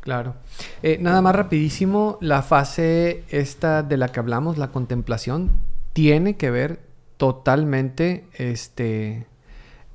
Claro. 0.00 0.34
Eh, 0.82 0.98
nada 1.00 1.20
más 1.20 1.36
rapidísimo, 1.36 2.16
la 2.20 2.42
fase 2.42 3.22
esta 3.28 3.82
de 3.82 3.96
la 3.98 4.08
que 4.08 4.20
hablamos, 4.20 4.56
la 4.56 4.70
contemplación, 4.70 5.50
tiene 5.92 6.36
que 6.36 6.50
ver 6.50 6.80
totalmente, 7.18 8.24
este, 8.34 9.26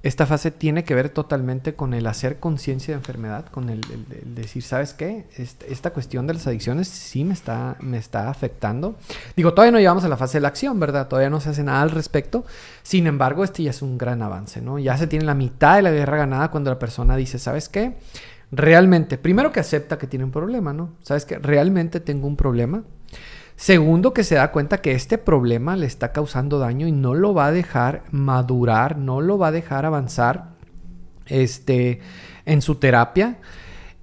esta 0.05 0.27
fase 0.27 0.51
tiene 0.51 0.83
que 0.83 0.93
ver 0.93 1.09
totalmente 1.09 1.73
con 1.73 1.95
el 1.95 2.05
hacer 2.05 2.39
conciencia 2.39 2.93
de 2.93 2.99
enfermedad, 2.99 3.47
con 3.47 3.71
el, 3.71 3.81
decir, 4.35 4.61
¿sabes 4.61 4.93
qué? 4.93 5.25
esta 5.67 5.89
cuestión 5.93 6.27
de 6.27 6.35
las 6.35 6.45
adicciones 6.45 6.87
sí 6.87 7.23
me 7.23 7.33
está, 7.33 7.75
me 7.79 7.97
está 7.97 8.29
afectando. 8.29 8.97
Digo, 9.35 9.55
todavía 9.55 9.71
no 9.71 9.79
llegamos 9.79 10.03
a 10.03 10.07
la 10.07 10.15
fase 10.15 10.37
de 10.37 10.41
la 10.41 10.49
acción, 10.49 10.79
¿verdad? 10.79 11.07
Todavía 11.07 11.31
no 11.31 11.41
se 11.41 11.49
hace 11.49 11.63
nada 11.63 11.81
al 11.81 11.89
respecto. 11.89 12.45
Sin 12.83 13.07
embargo, 13.07 13.43
este 13.43 13.63
ya 13.63 13.71
es 13.71 13.81
un 13.81 13.97
gran 13.97 14.21
avance, 14.21 14.61
¿no? 14.61 14.77
Ya 14.77 14.95
se 14.95 15.07
tiene 15.07 15.25
la 15.25 15.33
mitad 15.33 15.77
de 15.77 15.81
la 15.81 15.89
guerra 15.89 16.17
ganada 16.17 16.51
cuando 16.51 16.69
la 16.69 16.77
persona 16.77 17.15
dice, 17.15 17.39
¿sabes 17.39 17.67
qué? 17.67 17.97
Realmente, 18.51 19.17
primero 19.17 19.51
que 19.51 19.59
acepta 19.59 19.97
que 19.97 20.05
tiene 20.05 20.23
un 20.23 20.31
problema, 20.31 20.71
¿no? 20.71 20.91
¿Sabes 21.01 21.25
qué? 21.25 21.39
Realmente 21.39 21.99
tengo 21.99 22.27
un 22.27 22.35
problema 22.35 22.83
Segundo, 23.55 24.13
que 24.13 24.23
se 24.23 24.35
da 24.35 24.51
cuenta 24.51 24.81
que 24.81 24.91
este 24.91 25.17
problema 25.17 25.75
le 25.75 25.85
está 25.85 26.11
causando 26.11 26.59
daño 26.59 26.87
y 26.87 26.91
no 26.91 27.13
lo 27.13 27.33
va 27.33 27.47
a 27.47 27.51
dejar 27.51 28.03
madurar, 28.11 28.97
no 28.97 29.21
lo 29.21 29.37
va 29.37 29.47
a 29.47 29.51
dejar 29.51 29.85
avanzar 29.85 30.49
este, 31.27 32.01
en 32.45 32.61
su 32.61 32.75
terapia. 32.75 33.37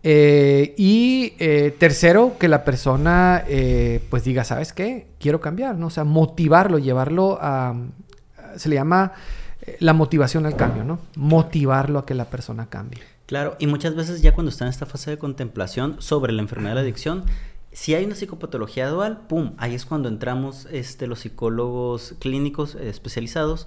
Eh, 0.05 0.75
y 0.77 1.35
eh, 1.39 1.77
tercero, 1.79 2.37
que 2.39 2.49
la 2.49 2.65
persona 2.65 3.45
eh, 3.47 4.03
pues 4.11 4.25
diga, 4.25 4.43
¿sabes 4.43 4.73
qué? 4.73 5.09
Quiero 5.21 5.41
cambiar, 5.41 5.77
¿no? 5.77 5.89
O 5.89 5.91
sea, 5.91 6.05
motivarlo, 6.05 6.79
llevarlo 6.79 7.39
a... 7.41 7.77
Se 8.57 8.69
le 8.69 8.75
llama 8.75 9.13
la 9.79 9.93
motivación 9.93 10.45
al 10.47 10.57
cambio, 10.57 10.83
¿no? 10.83 10.99
Motivarlo 11.17 12.01
a 12.01 12.07
que 12.07 12.15
la 12.15 12.25
persona 12.25 12.67
cambie. 12.67 13.01
Claro, 13.27 13.57
y 13.59 13.67
muchas 13.67 13.95
veces 13.95 14.21
ya 14.21 14.35
cuando 14.35 14.51
está 14.51 14.65
en 14.65 14.71
esta 14.71 14.87
fase 14.87 15.11
de 15.11 15.19
contemplación 15.19 15.97
sobre 16.01 16.33
la 16.33 16.43
enfermedad 16.43 16.73
de 16.73 16.75
la 16.75 16.81
adicción, 16.81 17.25
si 17.73 17.95
hay 17.95 18.05
una 18.05 18.15
psicopatología 18.15 18.89
dual, 18.89 19.27
pum, 19.29 19.55
ahí 19.57 19.75
es 19.75 19.87
cuando 19.87 20.09
entramos 20.09 20.69
este, 20.71 21.07
los 21.07 21.21
psicólogos 21.21 22.15
clínicos 22.19 22.75
eh, 22.75 22.91
especializados 22.91 23.67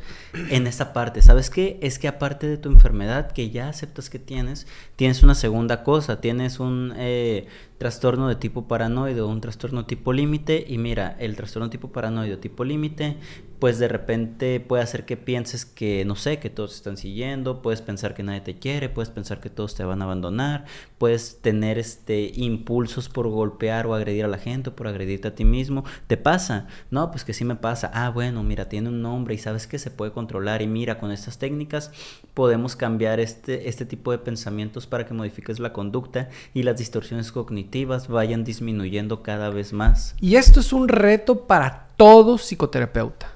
en 0.49 0.68
esta 0.68 0.93
parte. 0.93 1.24
¿Sabes 1.24 1.49
qué? 1.49 1.80
Es 1.82 1.97
que 1.97 2.08
aparte 2.08 2.47
de 2.47 2.58
tu 2.58 2.70
enfermedad 2.70 3.32
que 3.32 3.49
ya 3.49 3.68
aceptas 3.68 4.12
que 4.12 4.20
tienes, 4.20 4.68
tienes 4.95 5.24
una 5.24 5.34
segunda 5.34 5.84
cosa, 5.84 6.22
tienes 6.22 6.60
un 6.60 6.93
eh, 6.97 7.47
trastorno 7.78 8.28
de 8.30 8.36
tipo 8.36 8.68
paranoide 8.68 9.22
o 9.22 9.28
un 9.28 9.42
trastorno 9.42 9.86
tipo 9.86 10.14
límite 10.14 10.66
y 10.68 10.78
mira, 10.78 11.16
el 11.20 11.36
trastorno 11.36 11.70
tipo 11.70 11.90
paranoide 11.90 12.34
o 12.34 12.40
tipo 12.40 12.64
límite 12.64 13.18
pues 13.60 13.80
de 13.80 13.88
repente 13.88 14.60
puede 14.60 14.84
hacer 14.84 15.06
que 15.06 15.16
pienses 15.18 15.66
que, 15.66 16.04
no 16.06 16.16
sé, 16.16 16.40
que 16.40 16.50
todos 16.50 16.76
están 16.76 16.98
siguiendo, 16.98 17.62
puedes 17.62 17.82
pensar 17.82 18.14
que 18.14 18.22
nadie 18.22 18.42
te 18.42 18.60
quiere, 18.60 18.90
puedes 18.90 19.10
pensar 19.10 19.40
que 19.40 19.50
todos 19.50 19.76
te 19.76 19.84
van 19.84 20.02
a 20.02 20.06
abandonar, 20.06 20.66
puedes 20.98 21.42
tener 21.42 21.78
este 21.78 22.32
impulsos 22.36 23.08
por 23.08 23.30
golpear 23.30 23.88
o 23.88 23.96
agredir 23.96 24.26
a 24.26 24.28
la 24.28 24.38
gente 24.38 24.70
o 24.70 24.76
por 24.76 24.88
agredirte 24.88 25.30
a 25.30 25.36
ti 25.36 25.46
mismo. 25.46 25.86
¿Te 26.08 26.18
pasa? 26.18 26.68
No, 26.92 27.12
pues 27.12 27.24
que 27.24 27.34
sí 27.34 27.46
me 27.46 27.56
pasa. 27.56 27.90
Ah, 27.94 28.10
bueno, 28.10 28.44
mira, 28.44 28.68
tiene 28.68 28.90
un 28.90 29.02
nombre 29.02 29.34
y 29.34 29.38
sabes 29.38 29.68
que 29.68 29.80
se 29.80 29.90
puede 29.90 30.12
controlar 30.12 30.62
y 30.62 30.68
mira, 30.68 31.00
con 31.00 31.12
estas 31.12 31.38
técnicas 31.38 31.92
podemos 32.34 32.76
cambiar 32.76 33.22
este, 33.22 33.70
este 33.70 33.86
tipo 33.86 34.12
de 34.12 34.18
pensamientos 34.18 34.86
para 34.86 35.06
que 35.06 35.14
modifiques 35.14 35.60
la 35.60 35.72
conducta 35.72 36.30
y 36.54 36.64
las 36.64 36.78
distorsiones 36.78 37.32
cognitivas 37.32 37.64
vayan 38.09 38.43
disminuyendo 38.43 39.22
cada 39.22 39.49
vez 39.49 39.74
más. 39.74 40.16
Y 40.20 40.36
esto 40.36 40.59
es 40.59 40.74
un 40.74 40.88
reto 40.88 41.41
para 41.41 41.88
todo 41.97 42.38
psicoterapeuta. 42.38 43.32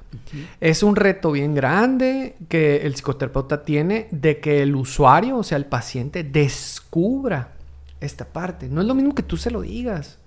Es 0.60 0.82
un 0.84 0.96
reto 0.96 1.32
bien 1.32 1.54
grande 1.54 2.36
que 2.48 2.78
el 2.78 2.94
psicoterapeuta 2.94 3.64
tiene 3.64 4.08
de 4.12 4.40
que 4.40 4.62
el 4.64 4.76
usuario, 4.76 5.38
o 5.38 5.44
sea, 5.44 5.58
el 5.58 5.66
paciente, 5.66 6.24
descubra 6.24 7.54
esta 8.02 8.26
parte. 8.26 8.68
No 8.70 8.82
es 8.82 8.88
lo 8.88 8.96
mismo 8.96 9.14
que 9.14 9.24
tú 9.24 9.38
se 9.38 9.52
lo 9.52 9.62
digas. 9.62 10.18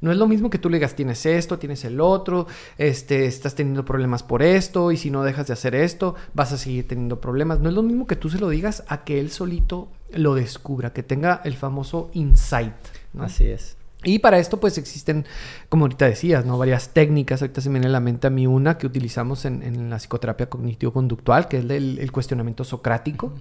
No 0.00 0.10
es 0.10 0.16
lo 0.16 0.26
mismo 0.26 0.48
que 0.48 0.58
tú 0.58 0.70
le 0.70 0.78
digas, 0.78 0.96
tienes 0.96 1.26
esto, 1.26 1.58
tienes 1.58 1.84
el 1.84 2.00
otro, 2.00 2.46
este, 2.78 3.26
estás 3.26 3.54
teniendo 3.54 3.84
problemas 3.84 4.22
por 4.22 4.42
esto, 4.42 4.92
y 4.92 4.96
si 4.96 5.10
no 5.10 5.22
dejas 5.22 5.48
de 5.48 5.52
hacer 5.52 5.74
esto, 5.74 6.14
vas 6.32 6.52
a 6.52 6.56
seguir 6.56 6.88
teniendo 6.88 7.20
problemas. 7.20 7.60
No 7.60 7.68
es 7.68 7.74
lo 7.74 7.82
mismo 7.82 8.06
que 8.06 8.16
tú 8.16 8.30
se 8.30 8.38
lo 8.38 8.48
digas 8.48 8.82
a 8.88 9.04
que 9.04 9.20
él 9.20 9.30
solito 9.30 9.88
lo 10.10 10.34
descubra, 10.34 10.94
que 10.94 11.02
tenga 11.02 11.42
el 11.44 11.54
famoso 11.54 12.10
insight. 12.14 12.72
Así 13.18 13.46
es. 13.46 13.76
Y 14.02 14.20
para 14.20 14.38
esto 14.38 14.58
pues 14.58 14.78
existen, 14.78 15.26
como 15.68 15.84
ahorita 15.84 16.06
decías, 16.06 16.46
¿no? 16.46 16.56
Varias 16.56 16.90
técnicas. 16.90 17.42
Ahorita 17.42 17.60
se 17.60 17.68
me 17.68 17.74
viene 17.74 17.88
a 17.88 17.90
la 17.90 18.00
mente 18.00 18.26
a 18.26 18.30
mí 18.30 18.46
una 18.46 18.78
que 18.78 18.86
utilizamos 18.86 19.44
en, 19.44 19.90
la 19.90 19.96
psicoterapia 19.96 20.48
cognitivo-conductual, 20.48 21.48
que 21.48 21.58
es 21.58 21.70
el, 21.70 22.10
cuestionamiento 22.10 22.64
socrático, 22.64 23.34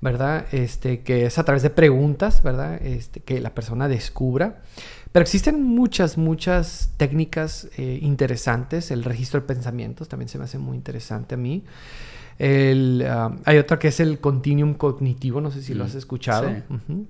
¿verdad? 0.00 0.46
Este, 0.52 1.00
que 1.00 1.26
es 1.26 1.38
a 1.38 1.44
través 1.44 1.62
de 1.62 1.70
preguntas, 1.70 2.42
¿verdad? 2.42 2.80
Este, 2.82 3.20
que 3.20 3.40
la 3.40 3.54
persona 3.54 3.86
descubra. 3.86 4.62
Pero 5.12 5.22
existen 5.22 5.62
muchas, 5.62 6.16
muchas 6.16 6.90
técnicas 6.96 7.68
eh, 7.76 7.98
interesantes. 8.00 8.90
El 8.90 9.04
registro 9.04 9.40
de 9.40 9.46
pensamientos 9.46 10.08
también 10.08 10.30
se 10.30 10.38
me 10.38 10.44
hace 10.44 10.56
muy 10.56 10.78
interesante 10.78 11.34
a 11.34 11.38
mí. 11.38 11.64
Ah, 12.40 13.36
hay 13.44 13.58
otra 13.58 13.78
que 13.78 13.88
es 13.88 14.00
el 14.00 14.20
continuum 14.20 14.72
cognitivo, 14.72 15.42
no 15.42 15.50
sé 15.50 15.62
si 15.62 15.74
lo 15.74 15.84
has 15.84 15.94
escuchado. 15.94 16.48
Sí. 16.48 17.06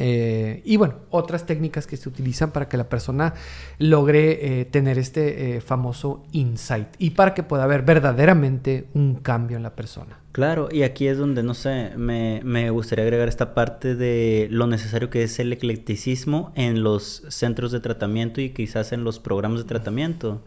Eh, 0.00 0.62
y 0.64 0.76
bueno, 0.76 0.94
otras 1.10 1.44
técnicas 1.44 1.88
que 1.88 1.96
se 1.96 2.08
utilizan 2.08 2.52
para 2.52 2.68
que 2.68 2.76
la 2.76 2.88
persona 2.88 3.34
logre 3.78 4.60
eh, 4.60 4.64
tener 4.64 4.96
este 4.96 5.56
eh, 5.56 5.60
famoso 5.60 6.22
insight 6.30 6.86
y 6.98 7.10
para 7.10 7.34
que 7.34 7.42
pueda 7.42 7.64
haber 7.64 7.82
verdaderamente 7.82 8.86
un 8.94 9.16
cambio 9.16 9.56
en 9.56 9.64
la 9.64 9.74
persona. 9.74 10.20
Claro, 10.30 10.68
y 10.70 10.84
aquí 10.84 11.08
es 11.08 11.18
donde, 11.18 11.42
no 11.42 11.52
sé, 11.52 11.94
me, 11.96 12.40
me 12.44 12.70
gustaría 12.70 13.04
agregar 13.04 13.26
esta 13.26 13.54
parte 13.54 13.96
de 13.96 14.46
lo 14.52 14.68
necesario 14.68 15.10
que 15.10 15.24
es 15.24 15.40
el 15.40 15.52
eclecticismo 15.52 16.52
en 16.54 16.84
los 16.84 17.24
centros 17.28 17.72
de 17.72 17.80
tratamiento 17.80 18.40
y 18.40 18.50
quizás 18.50 18.92
en 18.92 19.02
los 19.02 19.18
programas 19.18 19.58
de 19.58 19.64
tratamiento. 19.64 20.42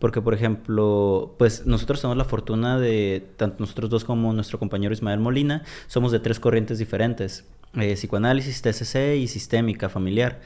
Porque, 0.00 0.20
por 0.20 0.34
ejemplo, 0.34 1.36
pues 1.38 1.64
nosotros 1.64 2.00
tenemos 2.00 2.18
la 2.18 2.24
fortuna 2.24 2.78
de, 2.78 3.24
tanto 3.36 3.56
nosotros 3.60 3.88
dos 3.88 4.04
como 4.04 4.32
nuestro 4.32 4.58
compañero 4.58 4.92
Ismael 4.92 5.20
Molina, 5.20 5.62
somos 5.86 6.12
de 6.12 6.18
tres 6.18 6.38
corrientes 6.38 6.78
diferentes. 6.78 7.44
Eh, 7.76 7.94
psicoanálisis, 7.94 8.62
TCC 8.62 9.16
y 9.16 9.28
sistémica 9.28 9.88
familiar. 9.88 10.40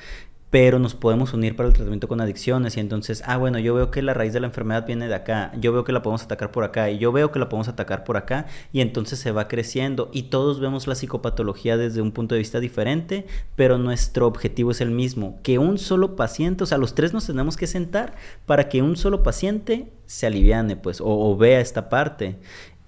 Pero 0.51 0.81
nos 0.81 0.97
podemos 0.97 1.33
unir 1.33 1.55
para 1.55 1.69
el 1.69 1.75
tratamiento 1.75 2.09
con 2.09 2.21
adicciones 2.21 2.77
y 2.77 2.81
entonces, 2.81 3.23
ah, 3.25 3.37
bueno, 3.37 3.61
yo 3.61 3.73
veo 3.73 3.93
que 3.93 4.03
la 4.03 4.15
raíz 4.15 4.33
de 4.33 4.41
la 4.41 4.49
enfermedad 4.49 4.85
viene 4.85 5.07
de 5.07 5.15
acá, 5.15 5.53
yo 5.61 5.73
veo 5.73 5.85
que 5.85 5.93
la 5.93 6.03
podemos 6.03 6.25
atacar 6.25 6.51
por 6.51 6.65
acá 6.65 6.91
y 6.91 6.99
yo 6.99 7.13
veo 7.13 7.31
que 7.31 7.39
la 7.39 7.49
podemos 7.49 7.69
atacar 7.69 8.03
por 8.03 8.17
acá 8.17 8.47
y 8.73 8.81
entonces 8.81 9.21
se 9.21 9.31
va 9.31 9.47
creciendo 9.47 10.11
y 10.13 10.25
todos 10.25 10.59
vemos 10.59 10.89
la 10.89 10.97
psicopatología 10.97 11.77
desde 11.77 12.03
un 12.03 12.11
punto 12.11 12.35
de 12.35 12.41
vista 12.41 12.59
diferente, 12.59 13.29
pero 13.55 13.79
nuestro 13.79 14.27
objetivo 14.27 14.73
es 14.73 14.81
el 14.81 14.91
mismo, 14.91 15.39
que 15.45 15.61
un 15.61 15.79
solo 15.79 16.17
paciente, 16.17 16.65
o 16.65 16.67
sea, 16.67 16.79
los 16.79 16.97
tres 16.97 17.13
nos 17.13 17.29
tenemos 17.29 17.57
que 17.57 17.69
sentar 17.69 18.17
para 18.45 18.69
que 18.69 18.83
un 18.83 18.97
solo 18.97 19.23
paciente 19.23 19.93
se 20.07 20.27
aliviane, 20.27 20.75
pues, 20.75 21.01
o, 21.01 21.07
o 21.07 21.37
vea 21.37 21.61
esta 21.61 21.89
parte. 21.89 22.39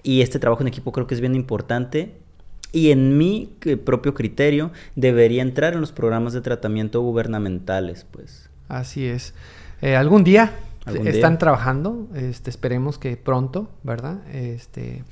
Y 0.02 0.22
este 0.22 0.40
trabajo 0.40 0.62
en 0.62 0.66
equipo 0.66 0.90
creo 0.90 1.06
que 1.06 1.14
es 1.14 1.20
bien 1.20 1.36
importante 1.36 2.21
y 2.72 2.90
en 2.90 3.18
mi 3.18 3.54
propio 3.84 4.14
criterio 4.14 4.72
debería 4.96 5.42
entrar 5.42 5.74
en 5.74 5.80
los 5.80 5.92
programas 5.92 6.32
de 6.32 6.40
tratamiento 6.40 7.00
gubernamentales, 7.02 8.06
pues. 8.10 8.50
Así 8.68 9.06
es. 9.06 9.34
Eh, 9.82 9.94
algún 9.94 10.24
día 10.24 10.52
están 11.04 11.38
trabajando, 11.38 12.08
este, 12.14 12.50
esperemos 12.50 12.98
que 12.98 13.16
pronto, 13.16 13.68
¿verdad? 13.82 14.26
Este, 14.32 15.04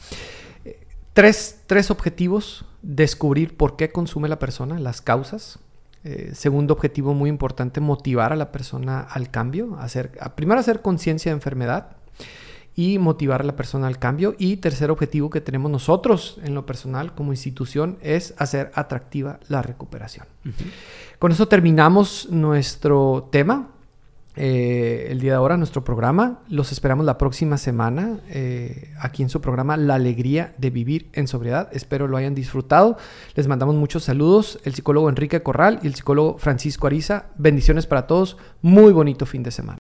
tres, 1.12 1.60
tres 1.66 1.90
objetivos, 1.90 2.64
descubrir 2.82 3.56
por 3.56 3.76
qué 3.76 3.90
consume 3.92 4.28
la 4.28 4.38
persona, 4.38 4.78
las 4.78 5.00
causas. 5.00 5.58
Eh, 6.02 6.30
segundo 6.32 6.72
objetivo 6.72 7.12
muy 7.12 7.28
importante, 7.28 7.80
motivar 7.80 8.32
a 8.32 8.36
la 8.36 8.52
persona 8.52 9.00
al 9.00 9.30
cambio, 9.30 9.76
hacer, 9.78 10.12
primero 10.34 10.58
hacer 10.58 10.80
conciencia 10.80 11.30
de 11.30 11.34
enfermedad, 11.34 11.96
y 12.80 12.98
motivar 12.98 13.42
a 13.42 13.44
la 13.44 13.56
persona 13.56 13.88
al 13.88 13.98
cambio. 13.98 14.34
Y 14.38 14.56
tercer 14.56 14.90
objetivo 14.90 15.28
que 15.28 15.42
tenemos 15.42 15.70
nosotros 15.70 16.38
en 16.42 16.54
lo 16.54 16.64
personal 16.64 17.14
como 17.14 17.30
institución 17.30 17.98
es 18.00 18.32
hacer 18.38 18.70
atractiva 18.74 19.38
la 19.48 19.60
recuperación. 19.60 20.26
Con 21.18 21.30
eso 21.30 21.46
terminamos 21.46 22.28
nuestro 22.30 23.28
tema. 23.30 23.68
eh, 24.36 25.08
el 25.10 25.20
día 25.20 25.32
de 25.32 25.36
ahora 25.36 25.58
nuestro 25.58 25.84
programa. 25.84 26.38
Los 26.48 26.72
esperamos 26.72 27.04
la 27.04 27.18
próxima 27.18 27.58
semana 27.58 28.20
eh, 28.30 28.94
aquí 28.98 29.22
en 29.22 29.28
su 29.28 29.42
programa 29.42 29.76
La 29.76 29.96
Alegría 29.96 30.54
de 30.56 30.70
Vivir 30.70 31.10
en 31.12 31.28
Sobriedad. 31.28 31.68
Espero 31.72 32.08
lo 32.08 32.16
hayan 32.16 32.34
disfrutado. 32.34 32.96
Les 33.34 33.46
mandamos 33.46 33.74
muchos 33.74 34.04
saludos. 34.04 34.58
El 34.64 34.74
psicólogo 34.74 35.10
Enrique 35.10 35.42
Corral 35.42 35.80
y 35.82 35.86
el 35.86 35.94
psicólogo 35.94 36.38
Francisco 36.38 36.86
Ariza. 36.86 37.26
Bendiciones 37.36 37.86
para 37.86 38.06
todos. 38.06 38.38
Muy 38.62 38.92
bonito 38.92 39.26
fin 39.26 39.42
de 39.42 39.50
semana. 39.50 39.78